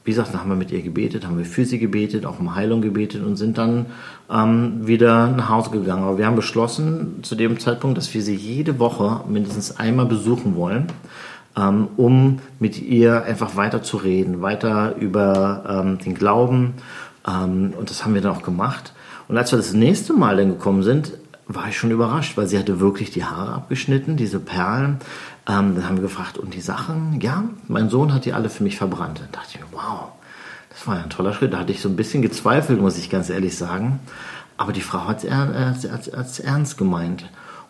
wie 0.04 0.12
gesagt, 0.12 0.32
dann 0.32 0.40
haben 0.40 0.48
wir 0.48 0.56
mit 0.56 0.70
ihr 0.70 0.80
gebetet, 0.80 1.26
haben 1.26 1.36
wir 1.36 1.44
für 1.44 1.66
sie 1.66 1.78
gebetet, 1.78 2.24
auch 2.24 2.40
um 2.40 2.54
Heilung 2.54 2.80
gebetet 2.80 3.22
und 3.22 3.36
sind 3.36 3.58
dann 3.58 3.84
ähm, 4.32 4.86
wieder 4.86 5.28
nach 5.28 5.50
Hause 5.50 5.68
gegangen. 5.68 6.02
Aber 6.02 6.16
wir 6.16 6.24
haben 6.24 6.34
beschlossen 6.34 7.18
zu 7.20 7.34
dem 7.34 7.58
Zeitpunkt, 7.58 7.98
dass 7.98 8.14
wir 8.14 8.22
sie 8.22 8.34
jede 8.34 8.78
Woche 8.78 9.20
mindestens 9.28 9.76
einmal 9.76 10.06
besuchen 10.06 10.56
wollen, 10.56 10.86
ähm, 11.58 11.88
um 11.98 12.38
mit 12.58 12.80
ihr 12.80 13.22
einfach 13.24 13.54
weiter 13.54 13.82
zu 13.82 13.98
reden, 13.98 14.40
weiter 14.40 14.96
über 14.96 15.82
ähm, 15.84 15.98
den 15.98 16.14
Glauben. 16.14 16.72
Ähm, 17.28 17.74
und 17.78 17.90
das 17.90 18.02
haben 18.02 18.14
wir 18.14 18.22
dann 18.22 18.32
auch 18.32 18.42
gemacht. 18.42 18.94
Und 19.28 19.36
als 19.36 19.52
wir 19.52 19.58
das 19.58 19.74
nächste 19.74 20.14
Mal 20.14 20.38
dann 20.38 20.48
gekommen 20.48 20.82
sind, 20.82 21.12
war 21.48 21.68
ich 21.68 21.76
schon 21.76 21.90
überrascht, 21.90 22.38
weil 22.38 22.46
sie 22.46 22.58
hatte 22.58 22.80
wirklich 22.80 23.10
die 23.10 23.24
Haare 23.24 23.52
abgeschnitten, 23.52 24.16
diese 24.16 24.40
Perlen. 24.40 25.00
Ähm, 25.48 25.74
dann 25.74 25.86
haben 25.86 25.96
wir 25.96 26.02
gefragt, 26.02 26.38
und 26.38 26.54
die 26.54 26.60
Sachen? 26.60 27.20
Ja, 27.20 27.44
mein 27.68 27.88
Sohn 27.88 28.12
hat 28.12 28.24
die 28.24 28.32
alle 28.32 28.50
für 28.50 28.64
mich 28.64 28.76
verbrannt. 28.76 29.20
Dann 29.20 29.32
dachte 29.32 29.48
ich 29.54 29.60
mir, 29.60 29.66
wow, 29.72 30.08
das 30.70 30.86
war 30.86 30.96
ja 30.96 31.04
ein 31.04 31.10
toller 31.10 31.32
Schritt. 31.32 31.52
Da 31.52 31.58
hatte 31.58 31.72
ich 31.72 31.80
so 31.80 31.88
ein 31.88 31.96
bisschen 31.96 32.22
gezweifelt, 32.22 32.80
muss 32.80 32.98
ich 32.98 33.10
ganz 33.10 33.30
ehrlich 33.30 33.56
sagen. 33.56 34.00
Aber 34.56 34.72
die 34.72 34.80
Frau 34.80 35.06
hat 35.06 35.22
es 35.24 35.86
als 36.12 36.40
ernst 36.40 36.78
gemeint. 36.78 37.26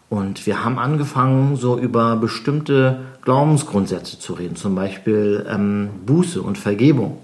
Und 0.08 0.46
wir 0.46 0.64
haben 0.64 0.78
angefangen, 0.78 1.56
so 1.56 1.78
über 1.78 2.16
bestimmte 2.16 3.00
Glaubensgrundsätze 3.22 4.20
zu 4.20 4.34
reden, 4.34 4.54
zum 4.54 4.76
Beispiel 4.76 5.44
ähm, 5.48 5.90
Buße 6.06 6.40
und 6.40 6.58
Vergebung. 6.58 7.18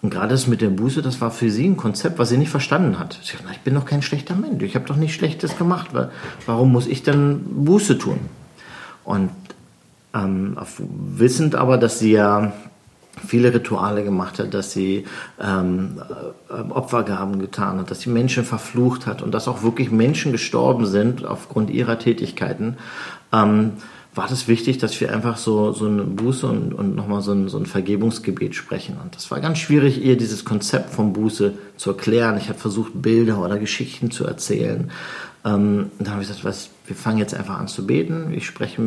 Und 0.00 0.10
gerade 0.10 0.28
das 0.28 0.46
mit 0.46 0.60
der 0.60 0.68
Buße, 0.68 1.02
das 1.02 1.20
war 1.20 1.32
für 1.32 1.50
sie 1.50 1.66
ein 1.66 1.76
Konzept, 1.76 2.18
was 2.18 2.28
sie 2.28 2.36
nicht 2.36 2.50
verstanden 2.50 2.98
hat. 2.98 3.18
Sie 3.22 3.36
hat, 3.36 3.42
ich 3.50 3.60
bin 3.60 3.74
doch 3.74 3.84
kein 3.84 4.02
schlechter 4.02 4.36
Mensch, 4.36 4.62
ich 4.62 4.76
habe 4.76 4.86
doch 4.86 4.96
nichts 4.96 5.16
Schlechtes 5.16 5.58
gemacht. 5.58 5.88
Warum 6.46 6.70
muss 6.70 6.86
ich 6.86 7.02
denn 7.02 7.64
Buße 7.64 7.98
tun? 7.98 8.20
Und 9.02 9.30
ähm, 10.14 10.56
wissend 10.78 11.54
aber, 11.54 11.78
dass 11.78 11.98
sie 11.98 12.12
ja 12.12 12.52
viele 13.26 13.54
Rituale 13.54 14.04
gemacht 14.04 14.38
hat, 14.38 14.54
dass 14.54 14.72
sie 14.72 15.04
ähm, 15.40 16.02
äh, 16.50 16.72
Opfergaben 16.72 17.38
getan 17.38 17.78
hat, 17.78 17.90
dass 17.90 18.00
sie 18.00 18.10
Menschen 18.10 18.44
verflucht 18.44 19.06
hat 19.06 19.22
und 19.22 19.32
dass 19.32 19.48
auch 19.48 19.62
wirklich 19.62 19.90
Menschen 19.90 20.32
gestorben 20.32 20.86
sind 20.86 21.24
aufgrund 21.24 21.70
ihrer 21.70 21.98
Tätigkeiten, 21.98 22.76
ähm, 23.32 23.72
war 24.14 24.28
das 24.28 24.46
wichtig, 24.46 24.78
dass 24.78 25.00
wir 25.00 25.12
einfach 25.12 25.36
so, 25.36 25.72
so 25.72 25.86
eine 25.86 26.04
Buße 26.04 26.46
und, 26.46 26.72
und 26.72 26.94
nochmal 26.94 27.20
so 27.20 27.32
ein, 27.32 27.48
so 27.48 27.58
ein 27.58 27.66
Vergebungsgebet 27.66 28.54
sprechen. 28.54 28.96
Und 29.02 29.16
das 29.16 29.30
war 29.32 29.40
ganz 29.40 29.58
schwierig, 29.58 30.04
ihr 30.04 30.16
dieses 30.16 30.44
Konzept 30.44 30.90
von 30.90 31.12
Buße 31.12 31.54
zu 31.76 31.90
erklären. 31.90 32.36
Ich 32.38 32.48
habe 32.48 32.58
versucht, 32.58 32.92
Bilder 32.94 33.40
oder 33.40 33.58
Geschichten 33.58 34.12
zu 34.12 34.24
erzählen. 34.24 34.92
Ähm, 35.44 35.90
dann 35.98 36.12
habe 36.12 36.22
ich 36.22 36.28
gesagt, 36.28 36.44
was, 36.44 36.70
wir 36.86 36.94
fangen 36.94 37.18
jetzt 37.18 37.34
einfach 37.34 37.58
an 37.58 37.66
zu 37.66 37.86
beten. 37.86 38.32
Ich 38.32 38.46
spreche 38.46 38.80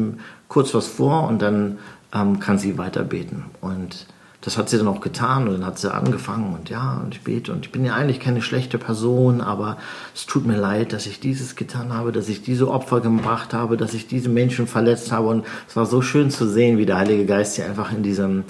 kurz 0.48 0.74
was 0.74 0.88
vor 0.88 1.28
und 1.28 1.41
dann 1.41 1.80
ähm, 2.14 2.39
kann 2.39 2.58
sie 2.58 2.78
weiter 2.78 3.04
beten. 3.04 3.45
Und 3.62 4.08
das 4.41 4.58
hat 4.58 4.70
sie 4.70 4.78
dann 4.78 4.88
auch 4.88 5.02
getan 5.02 5.48
und 5.48 5.56
dann 5.56 5.66
hat 5.66 5.80
sie 5.80 5.93
angefangen 5.93 6.54
und 6.54 6.70
ja, 6.70 7.02
und 7.04 7.16
ich 7.16 7.24
bete 7.24 7.52
und 7.52 7.66
ich 7.66 7.72
bin 7.72 7.84
ja 7.84 7.95
eigentlich 7.95 8.20
keine 8.20 8.41
schlechte 8.41 8.78
Person, 8.78 9.41
aber 9.41 9.78
es 10.16 10.26
tut 10.26 10.45
mir 10.45 10.56
leid, 10.56 10.93
dass 10.93 11.08
ich 11.08 11.20
dieses 11.20 11.56
getan 11.56 11.91
habe, 11.91 12.12
dass 12.12 12.30
ich 12.30 12.43
diese 12.43 12.70
Opfer 12.70 13.02
gebracht 13.02 13.54
habe, 13.54 13.78
dass 13.78 13.93
ich 13.93 14.08
diese 14.08 14.30
Menschen 14.30 14.68
verletzt 14.68 15.12
habe 15.12 15.28
und 15.28 15.45
es 15.68 15.76
war 15.76 15.86
so 15.86 16.02
schön 16.02 16.30
zu 16.30 16.48
sehen, 16.48 16.78
wie 16.78 16.86
der 16.86 16.98
Heilige 16.98 17.26
Geist 17.26 17.56
sie 17.56 17.64
einfach 17.64 17.91
in 17.91 18.04
diesem, 18.04 18.43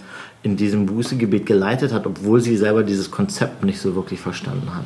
in 0.44 0.58
diesem 0.58 0.86
Bußegebet 0.86 1.46
geleitet 1.46 1.94
hat, 1.94 2.06
obwohl 2.06 2.42
sie 2.42 2.58
selber 2.58 2.84
dieses 2.84 3.10
Konzept 3.10 3.64
nicht 3.64 3.80
so 3.80 3.96
wirklich 3.96 4.20
verstanden 4.20 4.76
hat. 4.76 4.86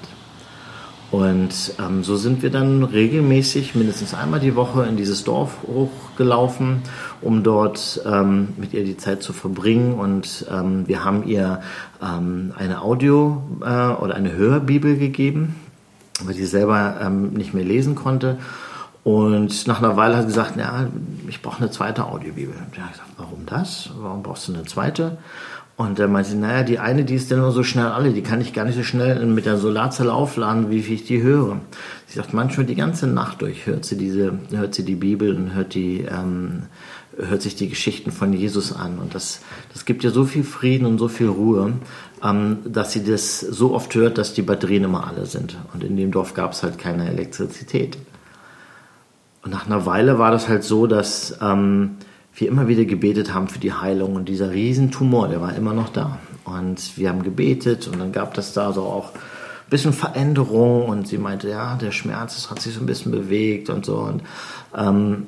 Und 1.11 1.73
ähm, 1.77 2.05
so 2.05 2.15
sind 2.15 2.41
wir 2.41 2.49
dann 2.49 2.83
regelmäßig 2.83 3.75
mindestens 3.75 4.13
einmal 4.13 4.39
die 4.39 4.55
Woche 4.55 4.85
in 4.85 4.95
dieses 4.95 5.25
Dorf 5.25 5.57
hochgelaufen, 5.67 6.83
um 7.21 7.43
dort 7.43 8.01
ähm, 8.05 8.49
mit 8.55 8.73
ihr 8.73 8.85
die 8.85 8.95
Zeit 8.95 9.21
zu 9.21 9.33
verbringen. 9.33 9.93
Und 9.93 10.45
ähm, 10.49 10.87
wir 10.87 11.03
haben 11.03 11.27
ihr 11.27 11.61
ähm, 12.01 12.53
eine 12.57 12.81
Audio- 12.81 13.43
äh, 13.59 13.89
oder 13.89 14.15
eine 14.15 14.31
Hörbibel 14.31 14.97
gegeben, 14.97 15.57
weil 16.23 16.33
sie 16.33 16.45
selber 16.45 17.01
ähm, 17.01 17.33
nicht 17.33 17.53
mehr 17.53 17.65
lesen 17.65 17.95
konnte. 17.95 18.37
Und 19.03 19.67
nach 19.67 19.79
einer 19.79 19.97
Weile 19.97 20.15
hat 20.15 20.23
sie 20.23 20.27
gesagt, 20.27 20.55
ja, 20.57 20.87
ich 21.27 21.41
brauche 21.41 21.57
eine 21.57 21.71
zweite 21.71 22.05
Audiobibel. 22.05 22.55
Und 22.55 22.73
ich 22.73 22.79
habe 22.79 22.91
gesagt, 22.91 23.09
warum 23.17 23.45
das? 23.47 23.89
Warum 23.99 24.23
brauchst 24.23 24.47
du 24.47 24.53
eine 24.53 24.63
zweite? 24.63 25.17
Und 25.81 25.97
er 25.99 26.07
meinte, 26.07 26.35
naja, 26.35 26.63
die 26.63 26.77
eine, 26.77 27.03
die 27.03 27.15
ist 27.15 27.31
ja 27.31 27.37
nur 27.37 27.51
so 27.51 27.63
schnell 27.63 27.87
alle, 27.87 28.11
die 28.11 28.21
kann 28.21 28.39
ich 28.39 28.53
gar 28.53 28.65
nicht 28.65 28.75
so 28.75 28.83
schnell 28.83 29.25
mit 29.25 29.47
der 29.47 29.57
Solarzelle 29.57 30.13
aufladen, 30.13 30.69
wie 30.69 30.77
ich 30.77 31.05
die 31.05 31.23
höre. 31.23 31.59
Sie 32.05 32.17
sagt, 32.17 32.35
manchmal 32.35 32.67
die 32.67 32.75
ganze 32.75 33.07
Nacht 33.07 33.41
durch 33.41 33.65
hört 33.65 33.85
sie 33.85 33.97
diese, 33.97 34.33
hört 34.51 34.75
sie 34.75 34.85
die 34.85 34.95
Bibel 34.95 35.35
und 35.35 35.55
hört 35.55 35.73
die, 35.73 36.01
ähm, 36.01 36.63
hört 37.17 37.41
sich 37.41 37.55
die 37.55 37.67
Geschichten 37.67 38.11
von 38.11 38.31
Jesus 38.31 38.73
an. 38.73 38.99
Und 38.99 39.15
das, 39.15 39.41
das 39.73 39.85
gibt 39.85 40.03
ihr 40.03 40.11
so 40.11 40.25
viel 40.25 40.43
Frieden 40.43 40.85
und 40.85 40.99
so 40.99 41.07
viel 41.07 41.29
Ruhe, 41.29 41.73
ähm, 42.23 42.59
dass 42.63 42.91
sie 42.91 43.03
das 43.03 43.39
so 43.39 43.73
oft 43.73 43.95
hört, 43.95 44.19
dass 44.19 44.33
die 44.33 44.43
Batterien 44.43 44.83
immer 44.83 45.07
alle 45.07 45.25
sind. 45.25 45.57
Und 45.73 45.83
in 45.83 45.97
dem 45.97 46.11
Dorf 46.11 46.35
gab 46.35 46.51
es 46.51 46.61
halt 46.61 46.77
keine 46.77 47.09
Elektrizität. 47.09 47.97
Und 49.43 49.49
nach 49.49 49.65
einer 49.65 49.87
Weile 49.87 50.19
war 50.19 50.29
das 50.29 50.47
halt 50.47 50.63
so, 50.63 50.85
dass 50.85 51.37
ähm, 51.41 51.97
wir 52.35 52.47
immer 52.47 52.67
wieder 52.67 52.85
gebetet 52.85 53.33
haben 53.33 53.47
für 53.47 53.59
die 53.59 53.73
Heilung 53.73 54.15
und 54.15 54.29
dieser 54.29 54.51
Riesentumor, 54.51 55.27
der 55.27 55.41
war 55.41 55.55
immer 55.55 55.73
noch 55.73 55.89
da. 55.89 56.19
Und 56.45 56.97
wir 56.97 57.09
haben 57.09 57.23
gebetet 57.23 57.87
und 57.87 57.99
dann 57.99 58.11
gab 58.11 58.37
es 58.37 58.53
da 58.53 58.73
so 58.73 58.83
auch 58.83 59.13
ein 59.13 59.69
bisschen 59.69 59.93
Veränderung 59.93 60.85
und 60.85 61.07
sie 61.07 61.17
meinte, 61.17 61.49
ja, 61.49 61.75
der 61.75 61.91
Schmerz 61.91 62.35
das 62.35 62.49
hat 62.49 62.61
sich 62.61 62.73
so 62.73 62.79
ein 62.79 62.85
bisschen 62.85 63.11
bewegt 63.11 63.69
und 63.69 63.85
so. 63.85 63.97
Und, 63.97 64.23
ähm, 64.75 65.27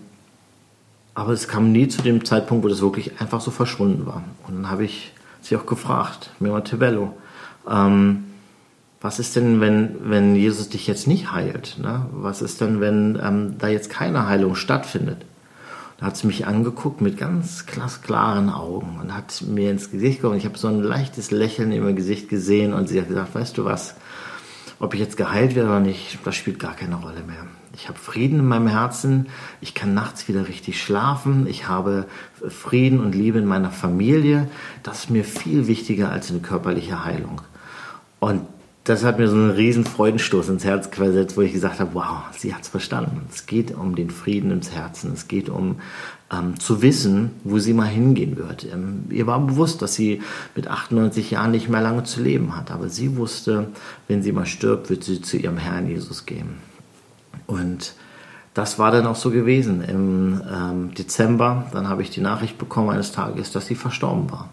aber 1.13 1.33
es 1.33 1.47
kam 1.47 1.71
nie 1.71 1.87
zu 1.87 2.01
dem 2.01 2.25
Zeitpunkt, 2.25 2.63
wo 2.63 2.67
das 2.67 2.81
wirklich 2.81 3.19
einfach 3.21 3.41
so 3.41 3.51
verschwunden 3.51 4.05
war. 4.05 4.23
Und 4.47 4.55
dann 4.55 4.71
habe 4.71 4.85
ich 4.85 5.13
sie 5.41 5.55
auch 5.55 5.65
gefragt, 5.65 6.31
Mima 6.39 6.61
Tebello, 6.61 7.13
ähm, 7.69 8.23
was 9.01 9.19
ist 9.19 9.35
denn, 9.35 9.59
wenn, 9.59 10.09
wenn 10.09 10.35
Jesus 10.35 10.69
dich 10.69 10.87
jetzt 10.87 11.07
nicht 11.07 11.33
heilt? 11.33 11.77
Ne? 11.79 12.05
Was 12.13 12.41
ist 12.41 12.61
denn, 12.61 12.79
wenn 12.79 13.19
ähm, 13.21 13.55
da 13.59 13.67
jetzt 13.67 13.89
keine 13.89 14.27
Heilung 14.27 14.55
stattfindet? 14.55 15.25
Hat 16.03 16.17
sie 16.17 16.27
mich 16.27 16.45
angeguckt 16.45 16.99
mit 16.99 17.17
ganz 17.17 17.65
klaren 17.65 18.49
Augen 18.49 18.99
und 19.01 19.15
hat 19.15 19.41
mir 19.47 19.71
ins 19.71 19.89
Gesicht 19.89 20.21
geguckt. 20.21 20.37
Ich 20.37 20.45
habe 20.45 20.57
so 20.57 20.67
ein 20.67 20.83
leichtes 20.83 21.31
Lächeln 21.31 21.71
in 21.71 21.81
ihrem 21.81 21.95
Gesicht 21.95 22.27
gesehen 22.27 22.73
und 22.73 22.89
sie 22.89 22.99
hat 22.99 23.07
gesagt, 23.07 23.33
weißt 23.33 23.57
du 23.57 23.63
was, 23.63 23.95
ob 24.79 24.93
ich 24.93 24.99
jetzt 24.99 25.15
geheilt 25.15 25.55
werde 25.55 25.69
oder 25.69 25.79
nicht, 25.79 26.19
das 26.25 26.35
spielt 26.35 26.59
gar 26.59 26.75
keine 26.75 26.95
Rolle 26.95 27.23
mehr. 27.25 27.47
Ich 27.73 27.87
habe 27.87 27.97
Frieden 27.97 28.39
in 28.39 28.45
meinem 28.45 28.67
Herzen, 28.67 29.27
ich 29.61 29.73
kann 29.73 29.93
nachts 29.93 30.27
wieder 30.27 30.49
richtig 30.49 30.81
schlafen, 30.81 31.47
ich 31.47 31.69
habe 31.69 32.05
Frieden 32.49 32.99
und 32.99 33.15
Liebe 33.15 33.39
in 33.39 33.45
meiner 33.45 33.71
Familie. 33.71 34.49
Das 34.83 35.05
ist 35.05 35.09
mir 35.09 35.23
viel 35.23 35.67
wichtiger 35.67 36.11
als 36.11 36.29
eine 36.29 36.41
körperliche 36.41 37.05
Heilung. 37.05 37.41
Und 38.19 38.41
das 38.83 39.05
hat 39.05 39.17
mir 39.17 39.29
so 39.29 39.35
einen 39.35 39.51
riesen 39.51 39.85
Freudenstoß 39.85 40.49
ins 40.49 40.65
Herz 40.65 40.87
versetzt, 40.87 41.37
wo 41.37 41.41
ich 41.41 41.53
gesagt 41.53 41.79
habe, 41.79 41.93
wow, 41.93 42.23
sie 42.37 42.53
hat 42.53 42.63
es 42.63 42.67
verstanden. 42.67 43.21
Es 43.31 43.45
geht 43.45 43.73
um 43.73 43.95
den 43.95 44.09
Frieden 44.09 44.51
ins 44.51 44.71
Herzen. 44.71 45.13
Es 45.13 45.29
geht 45.29 45.47
um 45.47 45.79
ähm, 46.31 46.59
zu 46.59 46.81
wissen, 46.81 47.31
wo 47.45 47.59
sie 47.59 47.73
mal 47.73 47.87
hingehen 47.87 48.35
wird. 48.35 48.65
Ähm, 48.65 49.05
ihr 49.09 49.25
war 49.25 49.39
bewusst, 49.39 49.81
dass 49.81 49.93
sie 49.93 50.21
mit 50.53 50.67
98 50.67 51.31
Jahren 51.31 51.51
nicht 51.51 51.69
mehr 51.69 51.81
lange 51.81 52.03
zu 52.03 52.21
leben 52.21 52.57
hat. 52.57 52.71
Aber 52.71 52.89
sie 52.89 53.15
wusste, 53.15 53.67
wenn 54.09 54.21
sie 54.21 54.33
mal 54.33 54.45
stirbt, 54.45 54.89
wird 54.89 55.05
sie 55.05 55.21
zu 55.21 55.37
ihrem 55.37 55.57
Herrn 55.57 55.87
Jesus 55.87 56.25
gehen. 56.25 56.57
Und 57.47 57.93
das 58.53 58.79
war 58.79 58.91
dann 58.91 59.07
auch 59.07 59.15
so 59.15 59.31
gewesen. 59.31 59.81
Im 59.81 60.41
ähm, 60.51 60.93
Dezember, 60.93 61.67
dann 61.71 61.87
habe 61.87 62.01
ich 62.01 62.09
die 62.09 62.21
Nachricht 62.21 62.57
bekommen 62.57 62.89
eines 62.89 63.13
Tages, 63.13 63.53
dass 63.53 63.65
sie 63.65 63.75
verstorben 63.75 64.29
war. 64.29 64.49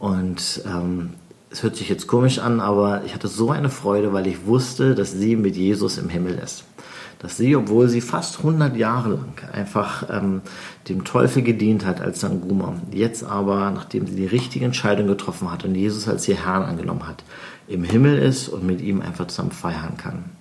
Und 0.00 0.62
ähm, 0.66 1.10
es 1.50 1.62
hört 1.62 1.76
sich 1.76 1.88
jetzt 1.88 2.06
komisch 2.06 2.38
an, 2.38 2.60
aber 2.60 3.02
ich 3.04 3.14
hatte 3.14 3.28
so 3.28 3.50
eine 3.50 3.70
Freude, 3.70 4.12
weil 4.12 4.26
ich 4.26 4.46
wusste, 4.46 4.94
dass 4.94 5.12
sie 5.12 5.36
mit 5.36 5.56
Jesus 5.56 5.98
im 5.98 6.08
Himmel 6.08 6.38
ist. 6.38 6.64
Dass 7.18 7.36
sie, 7.36 7.56
obwohl 7.56 7.88
sie 7.88 8.00
fast 8.00 8.38
100 8.38 8.76
Jahre 8.76 9.10
lang 9.10 9.34
einfach 9.52 10.08
ähm, 10.10 10.42
dem 10.88 11.04
Teufel 11.04 11.42
gedient 11.42 11.84
hat 11.84 12.00
als 12.00 12.20
Sanguma, 12.20 12.74
jetzt 12.92 13.24
aber, 13.24 13.70
nachdem 13.70 14.06
sie 14.06 14.14
die 14.14 14.26
richtige 14.26 14.64
Entscheidung 14.64 15.08
getroffen 15.08 15.50
hat 15.50 15.64
und 15.64 15.74
Jesus 15.74 16.06
als 16.06 16.28
ihr 16.28 16.36
Herrn 16.36 16.62
angenommen 16.62 17.08
hat, 17.08 17.24
im 17.66 17.82
Himmel 17.82 18.18
ist 18.18 18.48
und 18.48 18.64
mit 18.64 18.80
ihm 18.80 19.00
einfach 19.00 19.26
zusammen 19.26 19.50
feiern 19.50 19.96
kann. 19.96 20.37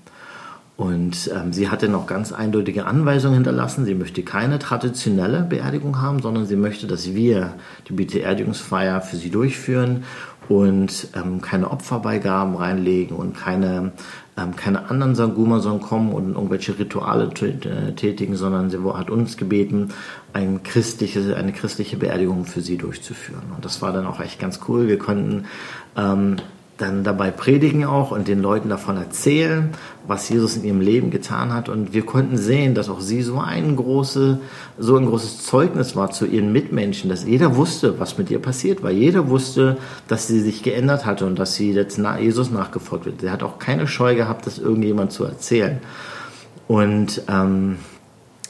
Und 0.77 1.31
ähm, 1.33 1.53
sie 1.53 1.69
hatte 1.69 1.89
noch 1.89 2.05
ganz 2.05 2.31
eindeutige 2.31 2.85
Anweisungen 2.85 3.33
hinterlassen. 3.33 3.85
Sie 3.85 3.95
möchte 3.95 4.21
keine 4.21 4.59
traditionelle 4.59 5.41
Beerdigung 5.41 5.99
haben, 5.99 6.21
sondern 6.21 6.45
sie 6.45 6.55
möchte, 6.55 6.85
dass 6.85 7.15
wir 7.15 7.55
die 7.89 7.93
Beerdigungsfeier 7.93 9.01
für 9.01 9.15
sie 9.17 9.31
durchführen 9.31 10.03
und 10.49 11.07
ähm, 11.15 11.41
keine 11.41 11.71
Opferbeigaben 11.71 12.55
reinlegen 12.55 13.17
und 13.17 13.35
keine, 13.35 13.91
ähm, 14.37 14.55
keine 14.55 14.89
anderen 14.91 15.15
Sanguma 15.15 15.61
sollen 15.61 15.81
kommen 15.81 16.11
und 16.11 16.35
irgendwelche 16.35 16.77
Rituale 16.77 17.31
äh, 17.41 17.93
tätigen, 17.93 18.35
sondern 18.35 18.69
sie 18.69 18.77
hat 18.77 19.09
uns 19.09 19.35
gebeten, 19.35 19.89
ein 20.33 20.61
christliche, 20.61 21.35
eine 21.35 21.53
christliche 21.53 21.97
Beerdigung 21.97 22.45
für 22.45 22.61
sie 22.61 22.77
durchzuführen. 22.77 23.51
Und 23.55 23.65
das 23.65 23.81
war 23.81 23.91
dann 23.93 24.05
auch 24.05 24.19
echt 24.19 24.39
ganz 24.39 24.59
cool. 24.67 24.87
Wir 24.87 24.99
konnten 24.99 25.45
ähm, 25.97 26.37
dann 26.77 27.03
dabei 27.03 27.31
predigen 27.31 27.85
auch 27.85 28.11
und 28.11 28.27
den 28.27 28.41
Leuten 28.41 28.69
davon 28.69 28.97
erzählen, 28.97 29.71
was 30.05 30.29
Jesus 30.29 30.55
in 30.55 30.63
ihrem 30.63 30.79
Leben 30.79 31.09
getan 31.09 31.51
hat. 31.51 31.69
Und 31.69 31.93
wir 31.93 32.05
konnten 32.05 32.37
sehen, 32.37 32.75
dass 32.75 32.87
auch 32.87 33.01
sie 33.01 33.23
so 33.23 33.39
ein, 33.39 33.75
große, 33.75 34.39
so 34.77 34.95
ein 34.95 35.07
großes 35.07 35.43
Zeugnis 35.43 35.95
war 35.95 36.11
zu 36.11 36.25
ihren 36.25 36.51
Mitmenschen, 36.51 37.09
dass 37.09 37.25
jeder 37.25 37.55
wusste, 37.55 37.99
was 37.99 38.17
mit 38.17 38.29
ihr 38.29 38.39
passiert 38.39 38.83
war. 38.83 38.91
Jeder 38.91 39.27
wusste, 39.29 39.77
dass 40.07 40.27
sie 40.27 40.39
sich 40.39 40.61
geändert 40.61 41.05
hatte 41.05 41.25
und 41.25 41.39
dass 41.39 41.55
sie 41.55 41.73
jetzt 41.73 41.99
Jesus 42.19 42.51
nachgefolgt 42.51 43.05
wird. 43.05 43.21
Sie 43.21 43.31
hat 43.31 43.41
auch 43.41 43.57
keine 43.57 43.87
Scheu 43.87 44.15
gehabt, 44.15 44.45
das 44.45 44.59
irgendjemand 44.59 45.11
zu 45.11 45.23
erzählen. 45.23 45.79
Und 46.67 47.23
ähm, 47.27 47.77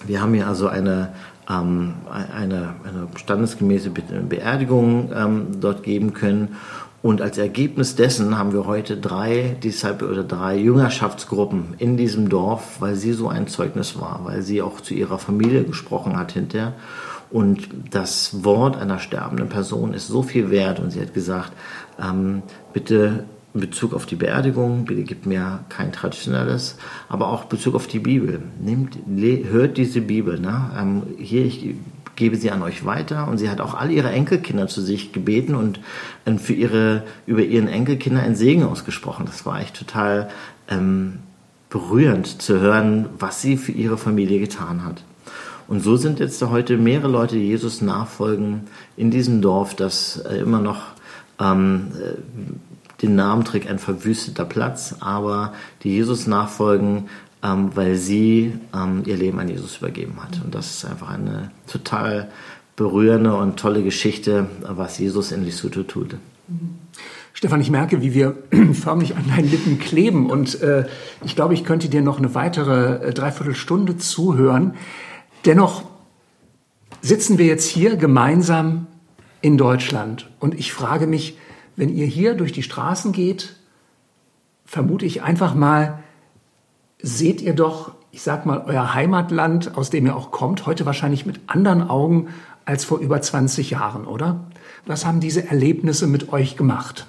wir 0.05 0.21
haben 0.21 0.35
ihr 0.35 0.47
also 0.47 0.67
eine, 0.67 1.13
ähm, 1.49 1.93
eine, 2.09 2.75
eine 2.83 3.07
standesgemäße 3.15 3.89
Beerdigung 3.89 5.11
ähm, 5.15 5.47
dort 5.61 5.83
geben 5.83 6.13
können. 6.13 6.57
Und 7.03 7.21
als 7.21 7.37
Ergebnis 7.37 7.95
dessen 7.95 8.37
haben 8.37 8.53
wir 8.53 8.65
heute 8.65 8.97
drei 8.97 9.55
Disciple 9.63 10.09
oder 10.09 10.23
drei 10.23 10.57
Jüngerschaftsgruppen 10.57 11.75
in 11.77 11.95
diesem 11.95 12.27
Dorf, 12.27 12.81
weil 12.81 12.95
sie 12.95 13.13
so 13.13 13.29
ein 13.29 13.47
Zeugnis 13.47 13.99
war, 13.99 14.21
weil 14.23 14.41
sie 14.41 14.61
auch 14.61 14.81
zu 14.81 14.93
ihrer 14.93 15.19
Familie 15.19 15.63
gesprochen 15.63 16.17
hat 16.17 16.31
hinterher. 16.31 16.73
Und 17.29 17.67
das 17.91 18.43
Wort 18.43 18.77
einer 18.77 18.99
sterbenden 18.99 19.49
Person 19.49 19.93
ist 19.93 20.07
so 20.07 20.23
viel 20.23 20.49
wert. 20.49 20.79
Und 20.79 20.91
sie 20.91 21.01
hat 21.01 21.13
gesagt, 21.13 21.51
ähm, 22.01 22.41
bitte 22.73 23.25
in 23.53 23.61
Bezug 23.61 23.93
auf 23.93 24.05
die 24.05 24.15
Beerdigung, 24.15 24.85
bitte 24.85 25.03
gib 25.03 25.25
mir 25.25 25.59
kein 25.69 25.91
traditionelles, 25.91 26.77
aber 27.09 27.29
auch 27.29 27.43
in 27.43 27.49
Bezug 27.49 27.75
auf 27.75 27.87
die 27.87 27.99
Bibel. 27.99 28.41
Nehmt, 28.59 28.97
hört 29.07 29.77
diese 29.77 30.01
Bibel. 30.01 30.39
Ne? 30.39 30.71
Ähm, 30.77 31.03
hier, 31.17 31.45
ich 31.45 31.75
gebe 32.17 32.35
sie 32.35 32.51
an 32.51 32.61
euch 32.61 32.83
weiter. 32.83 33.29
Und 33.29 33.37
sie 33.37 33.49
hat 33.49 33.61
auch 33.61 33.73
alle 33.73 33.93
ihre 33.93 34.11
Enkelkinder 34.11 34.67
zu 34.67 34.81
sich 34.81 35.13
gebeten 35.13 35.55
und 35.55 35.79
ähm, 36.25 36.37
für 36.37 36.53
ihre, 36.53 37.03
über 37.25 37.41
ihren 37.41 37.69
Enkelkinder 37.69 38.21
einen 38.21 38.35
Segen 38.35 38.63
ausgesprochen. 38.63 39.25
Das 39.25 39.45
war 39.45 39.61
echt 39.61 39.77
total 39.77 40.27
ähm, 40.67 41.19
berührend 41.69 42.41
zu 42.41 42.59
hören, 42.59 43.07
was 43.17 43.41
sie 43.41 43.55
für 43.55 43.71
ihre 43.71 43.97
Familie 43.97 44.39
getan 44.39 44.83
hat. 44.83 45.03
Und 45.67 45.81
so 45.83 45.95
sind 45.95 46.19
jetzt 46.19 46.41
heute 46.41 46.77
mehrere 46.77 47.09
Leute, 47.09 47.35
die 47.35 47.47
Jesus 47.47 47.81
nachfolgen, 47.81 48.67
in 48.95 49.11
diesem 49.11 49.41
Dorf, 49.41 49.75
das 49.75 50.17
äh, 50.17 50.37
immer 50.39 50.59
noch 50.59 50.81
ähm, 51.39 51.91
äh, 51.99 53.01
den 53.01 53.15
Namen 53.15 53.43
trägt, 53.45 53.69
ein 53.69 53.79
verwüsteter 53.79 54.45
Platz, 54.45 54.95
aber 55.01 55.53
die 55.83 55.89
Jesus 55.89 56.25
nachfolgen, 56.25 57.09
ähm, 57.43 57.71
weil 57.75 57.95
sie 57.95 58.53
ähm, 58.73 59.03
ihr 59.05 59.17
Leben 59.17 59.39
an 59.39 59.49
Jesus 59.49 59.77
übergeben 59.77 60.15
hat. 60.21 60.41
Und 60.43 60.55
das 60.55 60.71
ist 60.71 60.85
einfach 60.85 61.09
eine 61.09 61.51
total 61.71 62.29
berührende 62.75 63.35
und 63.35 63.57
tolle 63.57 63.83
Geschichte, 63.83 64.47
was 64.61 64.99
Jesus 64.99 65.31
in 65.31 65.43
Lesotho 65.43 65.83
tut. 65.83 66.15
Stefan, 67.33 67.61
ich 67.61 67.69
merke, 67.69 68.01
wie 68.01 68.13
wir 68.13 68.35
förmlich 68.73 69.15
an 69.15 69.27
deinen 69.27 69.49
Lippen 69.49 69.79
kleben 69.79 70.29
und 70.29 70.61
äh, 70.61 70.85
ich 71.23 71.35
glaube, 71.35 71.53
ich 71.53 71.63
könnte 71.63 71.89
dir 71.89 72.01
noch 72.01 72.17
eine 72.17 72.33
weitere 72.33 73.07
äh, 73.07 73.13
Dreiviertelstunde 73.13 73.97
zuhören. 73.97 74.75
Dennoch 75.45 75.83
sitzen 77.01 77.37
wir 77.37 77.45
jetzt 77.45 77.67
hier 77.67 77.95
gemeinsam 77.95 78.87
in 79.41 79.57
Deutschland 79.57 80.29
und 80.39 80.55
ich 80.55 80.73
frage 80.73 81.05
mich, 81.05 81.37
wenn 81.75 81.89
ihr 81.89 82.07
hier 82.07 82.33
durch 82.33 82.53
die 82.53 82.63
Straßen 82.63 83.11
geht, 83.11 83.55
vermute 84.65 85.05
ich 85.05 85.21
einfach 85.21 85.53
mal, 85.53 85.99
seht 87.01 87.41
ihr 87.41 87.53
doch, 87.53 87.91
ich 88.11 88.21
sag 88.21 88.45
mal, 88.45 88.63
euer 88.65 88.93
Heimatland, 88.93 89.77
aus 89.77 89.89
dem 89.89 90.05
ihr 90.05 90.15
auch 90.15 90.31
kommt, 90.31 90.65
heute 90.65 90.85
wahrscheinlich 90.85 91.25
mit 91.25 91.39
anderen 91.47 91.87
Augen 91.89 92.27
als 92.65 92.83
vor 92.85 92.99
über 92.99 93.21
20 93.21 93.69
Jahren, 93.71 94.05
oder? 94.05 94.41
Was 94.85 95.05
haben 95.05 95.19
diese 95.19 95.47
Erlebnisse 95.47 96.07
mit 96.07 96.33
euch 96.33 96.57
gemacht? 96.57 97.07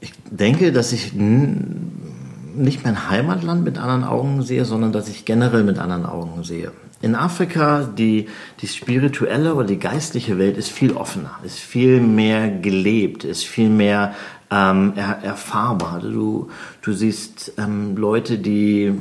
Ich 0.00 0.12
denke, 0.30 0.72
dass 0.72 0.92
ich 0.92 1.12
nicht 1.12 2.84
mein 2.84 3.10
Heimatland 3.10 3.64
mit 3.64 3.78
anderen 3.78 4.04
Augen 4.04 4.42
sehe, 4.42 4.64
sondern 4.64 4.92
dass 4.92 5.08
ich 5.08 5.24
generell 5.24 5.64
mit 5.64 5.78
anderen 5.78 6.06
Augen 6.06 6.44
sehe. 6.44 6.72
In 7.02 7.14
Afrika, 7.14 7.84
die, 7.84 8.28
die 8.60 8.68
spirituelle 8.68 9.54
oder 9.54 9.66
die 9.66 9.78
geistliche 9.78 10.38
Welt 10.38 10.58
ist 10.58 10.70
viel 10.70 10.92
offener, 10.92 11.38
ist 11.44 11.58
viel 11.58 12.00
mehr 12.00 12.50
gelebt, 12.50 13.24
ist 13.24 13.46
viel 13.46 13.70
mehr 13.70 14.14
ähm, 14.50 14.92
er, 14.96 15.22
erfahrbar. 15.22 16.00
Du, 16.00 16.50
du 16.82 16.92
siehst 16.92 17.52
ähm, 17.58 17.96
Leute, 17.96 18.38
die 18.38 18.94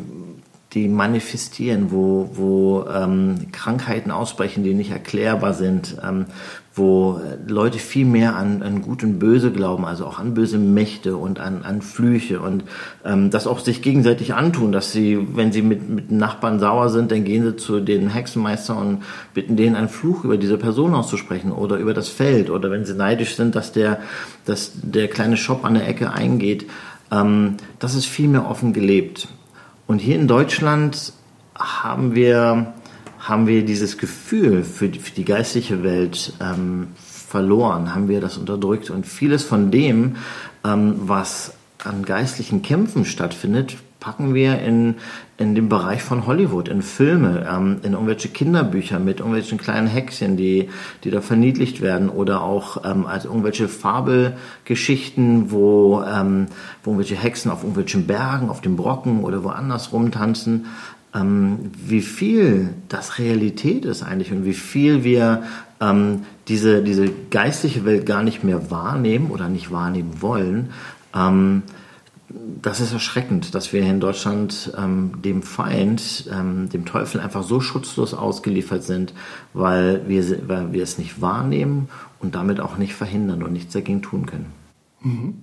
die 0.74 0.88
manifestieren, 0.88 1.91
wo, 1.91 2.30
wo 2.34 2.86
ähm, 2.93 3.47
Krankheiten 3.52 4.12
ausbrechen, 4.12 4.64
die 4.64 4.76
nicht 4.76 4.91
erklärbar 4.91 5.54
sind, 5.54 5.97
ähm, 6.04 6.28
wo 6.80 7.22
Leute 7.46 7.78
viel 7.78 8.06
mehr 8.06 8.36
an, 8.36 8.64
an 8.64 8.82
Gut 8.82 9.04
und 9.04 9.20
Böse 9.20 9.52
glauben, 9.52 9.86
also 9.86 10.08
auch 10.08 10.18
an 10.18 10.34
böse 10.34 10.58
Mächte 10.58 11.16
und 11.16 11.40
an, 11.40 11.62
an 11.62 11.84
Flüche 11.84 12.40
und 12.40 12.64
ähm, 13.06 13.30
das 13.30 13.46
auch 13.46 13.60
sich 13.60 13.84
gegenseitig 13.84 14.34
antun, 14.34 14.72
dass 14.72 14.92
sie, 14.92 15.20
wenn 15.36 15.52
sie 15.52 15.62
mit, 15.62 15.88
mit 15.88 16.12
Nachbarn 16.12 16.60
sauer 16.60 16.90
sind, 16.90 17.12
dann 17.12 17.24
gehen 17.24 17.44
sie 17.44 17.56
zu 17.56 17.80
den 17.80 18.10
Hexenmeister 18.10 18.76
und 18.76 19.04
bitten 19.36 19.56
denen 19.56 19.76
einen 19.76 19.90
Fluch 19.90 20.24
über 20.24 20.38
diese 20.38 20.58
Person 20.58 20.96
auszusprechen 20.96 21.52
oder 21.52 21.78
über 21.78 21.94
das 21.94 22.10
Feld 22.10 22.50
oder 22.50 22.72
wenn 22.72 22.86
sie 22.86 22.96
neidisch 22.96 23.36
sind, 23.36 23.56
dass 23.56 23.72
der, 23.72 24.00
dass 24.46 24.72
der 24.82 25.08
kleine 25.08 25.38
Shop 25.38 25.64
an 25.64 25.76
der 25.76 25.88
Ecke 25.88 26.12
eingeht. 26.12 26.66
Ähm, 27.12 27.58
das 27.78 27.94
ist 27.94 28.06
viel 28.06 28.30
mehr 28.30 28.50
offen 28.50 28.74
gelebt. 28.74 29.28
Und 29.86 30.00
hier 30.00 30.16
in 30.16 30.28
Deutschland 30.28 31.14
haben 31.56 32.16
wir, 32.16 32.74
haben 33.30 33.48
wir 33.48 33.64
dieses 33.64 33.98
Gefühl 33.98 34.64
für 34.64 34.90
die, 34.90 35.00
für 35.00 35.14
die 35.14 35.26
geistliche 35.26 35.84
Welt 35.84 36.34
ähm, 36.42 36.88
verloren, 36.98 37.94
haben 37.94 38.10
wir 38.10 38.22
das 38.22 38.38
unterdrückt. 38.38 38.90
Und 38.90 39.06
vieles 39.06 39.44
von 39.44 39.72
dem, 39.72 40.16
ähm, 40.66 40.96
was 41.02 41.54
an 41.84 42.04
geistlichen 42.04 42.62
Kämpfen 42.62 43.06
stattfindet, 43.06 43.78
packen 44.00 44.34
wir 44.34 44.60
in, 44.60 44.96
in 45.38 45.56
den 45.56 45.68
Bereich 45.68 46.02
von 46.02 46.26
Hollywood, 46.26 46.70
in 46.70 46.82
Filme, 46.82 47.46
ähm, 47.50 47.80
in 47.84 47.94
irgendwelche 47.94 48.30
Kinderbücher 48.30 48.98
mit 48.98 49.20
irgendwelchen 49.20 49.58
kleinen 49.58 49.88
Häkchen, 49.88 50.38
die, 50.38 50.70
die 51.04 51.12
da 51.12 51.22
verniedlicht 51.22 51.82
werden 51.82 52.10
oder 52.10 52.42
auch 52.42 52.84
ähm, 52.86 53.06
als 53.06 53.26
irgendwelche 53.26 53.68
Fabelgeschichten, 53.68 55.52
wo, 55.52 56.02
ähm, 56.04 56.48
wo 56.84 56.92
irgendwelche 56.92 57.22
Hexen 57.22 57.52
auf 57.52 57.64
irgendwelchen 57.64 58.08
Bergen, 58.08 58.50
auf 58.50 58.62
dem 58.62 58.78
Brocken 58.78 59.24
oder 59.24 59.44
woanders 59.44 59.92
rumtanzen. 59.92 60.68
Ähm, 61.14 61.72
wie 61.74 62.01
viel 62.01 62.70
das 62.88 63.18
Realität 63.18 63.86
ist 63.86 64.03
eigentlich 64.03 64.32
und 64.32 64.45
wie 64.45 64.53
viel 64.53 65.03
wir 65.03 65.43
ähm, 65.82 66.24
diese, 66.47 66.84
diese 66.84 67.10
geistliche 67.30 67.86
Welt 67.86 68.05
gar 68.05 68.24
nicht 68.24 68.43
mehr 68.43 68.70
wahrnehmen 68.70 69.32
oder 69.32 69.49
nicht 69.49 69.72
wahrnehmen 69.72 70.22
wollen. 70.22 70.70
Ähm, 71.16 71.64
das 72.62 72.80
ist 72.80 72.93
erschreckend, 72.93 73.55
dass 73.55 73.74
wir 73.74 73.82
in 73.82 73.99
Deutschland 73.99 74.72
ähm, 74.78 75.14
dem 75.24 75.41
Feind, 75.41 76.30
ähm, 76.32 76.70
dem 76.70 76.86
Teufel 76.86 77.20
einfach 77.22 77.43
so 77.43 77.60
schutzlos 77.60 78.14
ausgeliefert 78.14 78.84
sind, 78.84 79.14
weil 79.53 80.07
wir, 80.07 80.47
weil 80.47 80.74
wir 80.74 80.84
es 80.84 80.97
nicht 80.99 81.22
wahrnehmen 81.22 81.89
und 82.20 82.36
damit 82.36 82.60
auch 82.60 82.78
nicht 82.78 82.93
verhindern 82.93 83.41
und 83.41 83.53
nichts 83.53 83.74
dagegen 83.74 84.01
tun 84.01 84.26
können. 84.26 84.51
Mhm. 85.01 85.34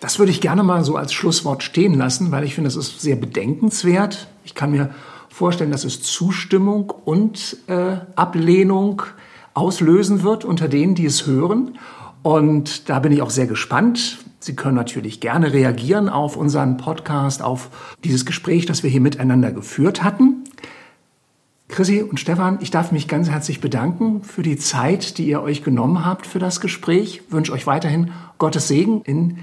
Das 0.00 0.18
würde 0.18 0.30
ich 0.30 0.40
gerne 0.40 0.62
mal 0.62 0.84
so 0.84 0.96
als 0.96 1.12
Schlusswort 1.12 1.62
stehen 1.62 1.94
lassen, 1.94 2.30
weil 2.30 2.44
ich 2.44 2.54
finde, 2.54 2.68
es 2.68 2.76
ist 2.76 3.00
sehr 3.00 3.16
bedenkenswert. 3.16 4.28
Ich 4.44 4.54
kann 4.54 4.70
mir 4.70 4.90
vorstellen, 5.28 5.72
dass 5.72 5.84
es 5.84 6.02
Zustimmung 6.02 6.90
und 7.04 7.56
äh, 7.66 7.96
Ablehnung 8.14 9.02
auslösen 9.54 10.22
wird 10.22 10.44
unter 10.44 10.68
denen, 10.68 10.94
die 10.94 11.06
es 11.06 11.26
hören. 11.26 11.78
Und 12.22 12.88
da 12.88 13.00
bin 13.00 13.10
ich 13.10 13.22
auch 13.22 13.30
sehr 13.30 13.46
gespannt. 13.46 14.18
Sie 14.38 14.54
können 14.54 14.76
natürlich 14.76 15.20
gerne 15.20 15.52
reagieren 15.52 16.08
auf 16.08 16.36
unseren 16.36 16.76
Podcast, 16.76 17.42
auf 17.42 17.70
dieses 18.04 18.24
Gespräch, 18.24 18.66
das 18.66 18.84
wir 18.84 18.90
hier 18.90 19.00
miteinander 19.00 19.50
geführt 19.50 20.04
hatten. 20.04 20.44
Chrissy 21.66 22.02
und 22.02 22.18
Stefan, 22.18 22.58
ich 22.60 22.70
darf 22.70 22.92
mich 22.92 23.08
ganz 23.08 23.28
herzlich 23.28 23.60
bedanken 23.60 24.22
für 24.22 24.42
die 24.42 24.56
Zeit, 24.56 25.18
die 25.18 25.26
ihr 25.26 25.42
euch 25.42 25.64
genommen 25.64 26.04
habt 26.04 26.26
für 26.26 26.38
das 26.38 26.60
Gespräch. 26.60 27.22
Ich 27.26 27.32
wünsche 27.32 27.52
euch 27.52 27.66
weiterhin 27.66 28.12
Gottes 28.38 28.68
Segen 28.68 29.02
in 29.02 29.38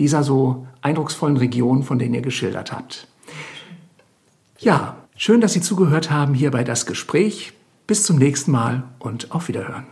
dieser 0.00 0.22
so 0.22 0.66
eindrucksvollen 0.80 1.36
Region, 1.36 1.82
von 1.82 1.98
der 1.98 2.08
ihr 2.08 2.22
geschildert 2.22 2.72
habt. 2.72 3.06
Ja, 4.58 4.96
schön, 5.14 5.42
dass 5.42 5.52
Sie 5.52 5.60
zugehört 5.60 6.10
haben 6.10 6.32
hier 6.32 6.50
bei 6.50 6.64
das 6.64 6.86
Gespräch. 6.86 7.52
Bis 7.86 8.04
zum 8.04 8.16
nächsten 8.16 8.50
Mal 8.50 8.84
und 8.98 9.30
auf 9.32 9.48
Wiederhören. 9.48 9.84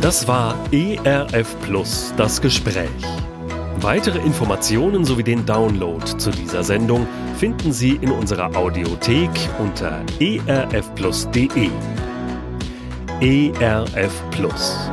Das 0.00 0.26
war 0.26 0.56
ERF 0.72 1.56
Plus, 1.62 2.12
das 2.16 2.40
Gespräch. 2.40 2.88
Weitere 3.80 4.18
Informationen 4.18 5.04
sowie 5.04 5.22
den 5.22 5.46
Download 5.46 6.04
zu 6.04 6.30
dieser 6.30 6.64
Sendung 6.64 7.06
finden 7.36 7.72
Sie 7.72 7.96
in 8.00 8.10
unserer 8.10 8.56
Audiothek 8.56 9.30
unter 9.60 10.02
erfplus.de. 10.18 11.70
ERF 13.20 14.30
Plus. 14.30 14.90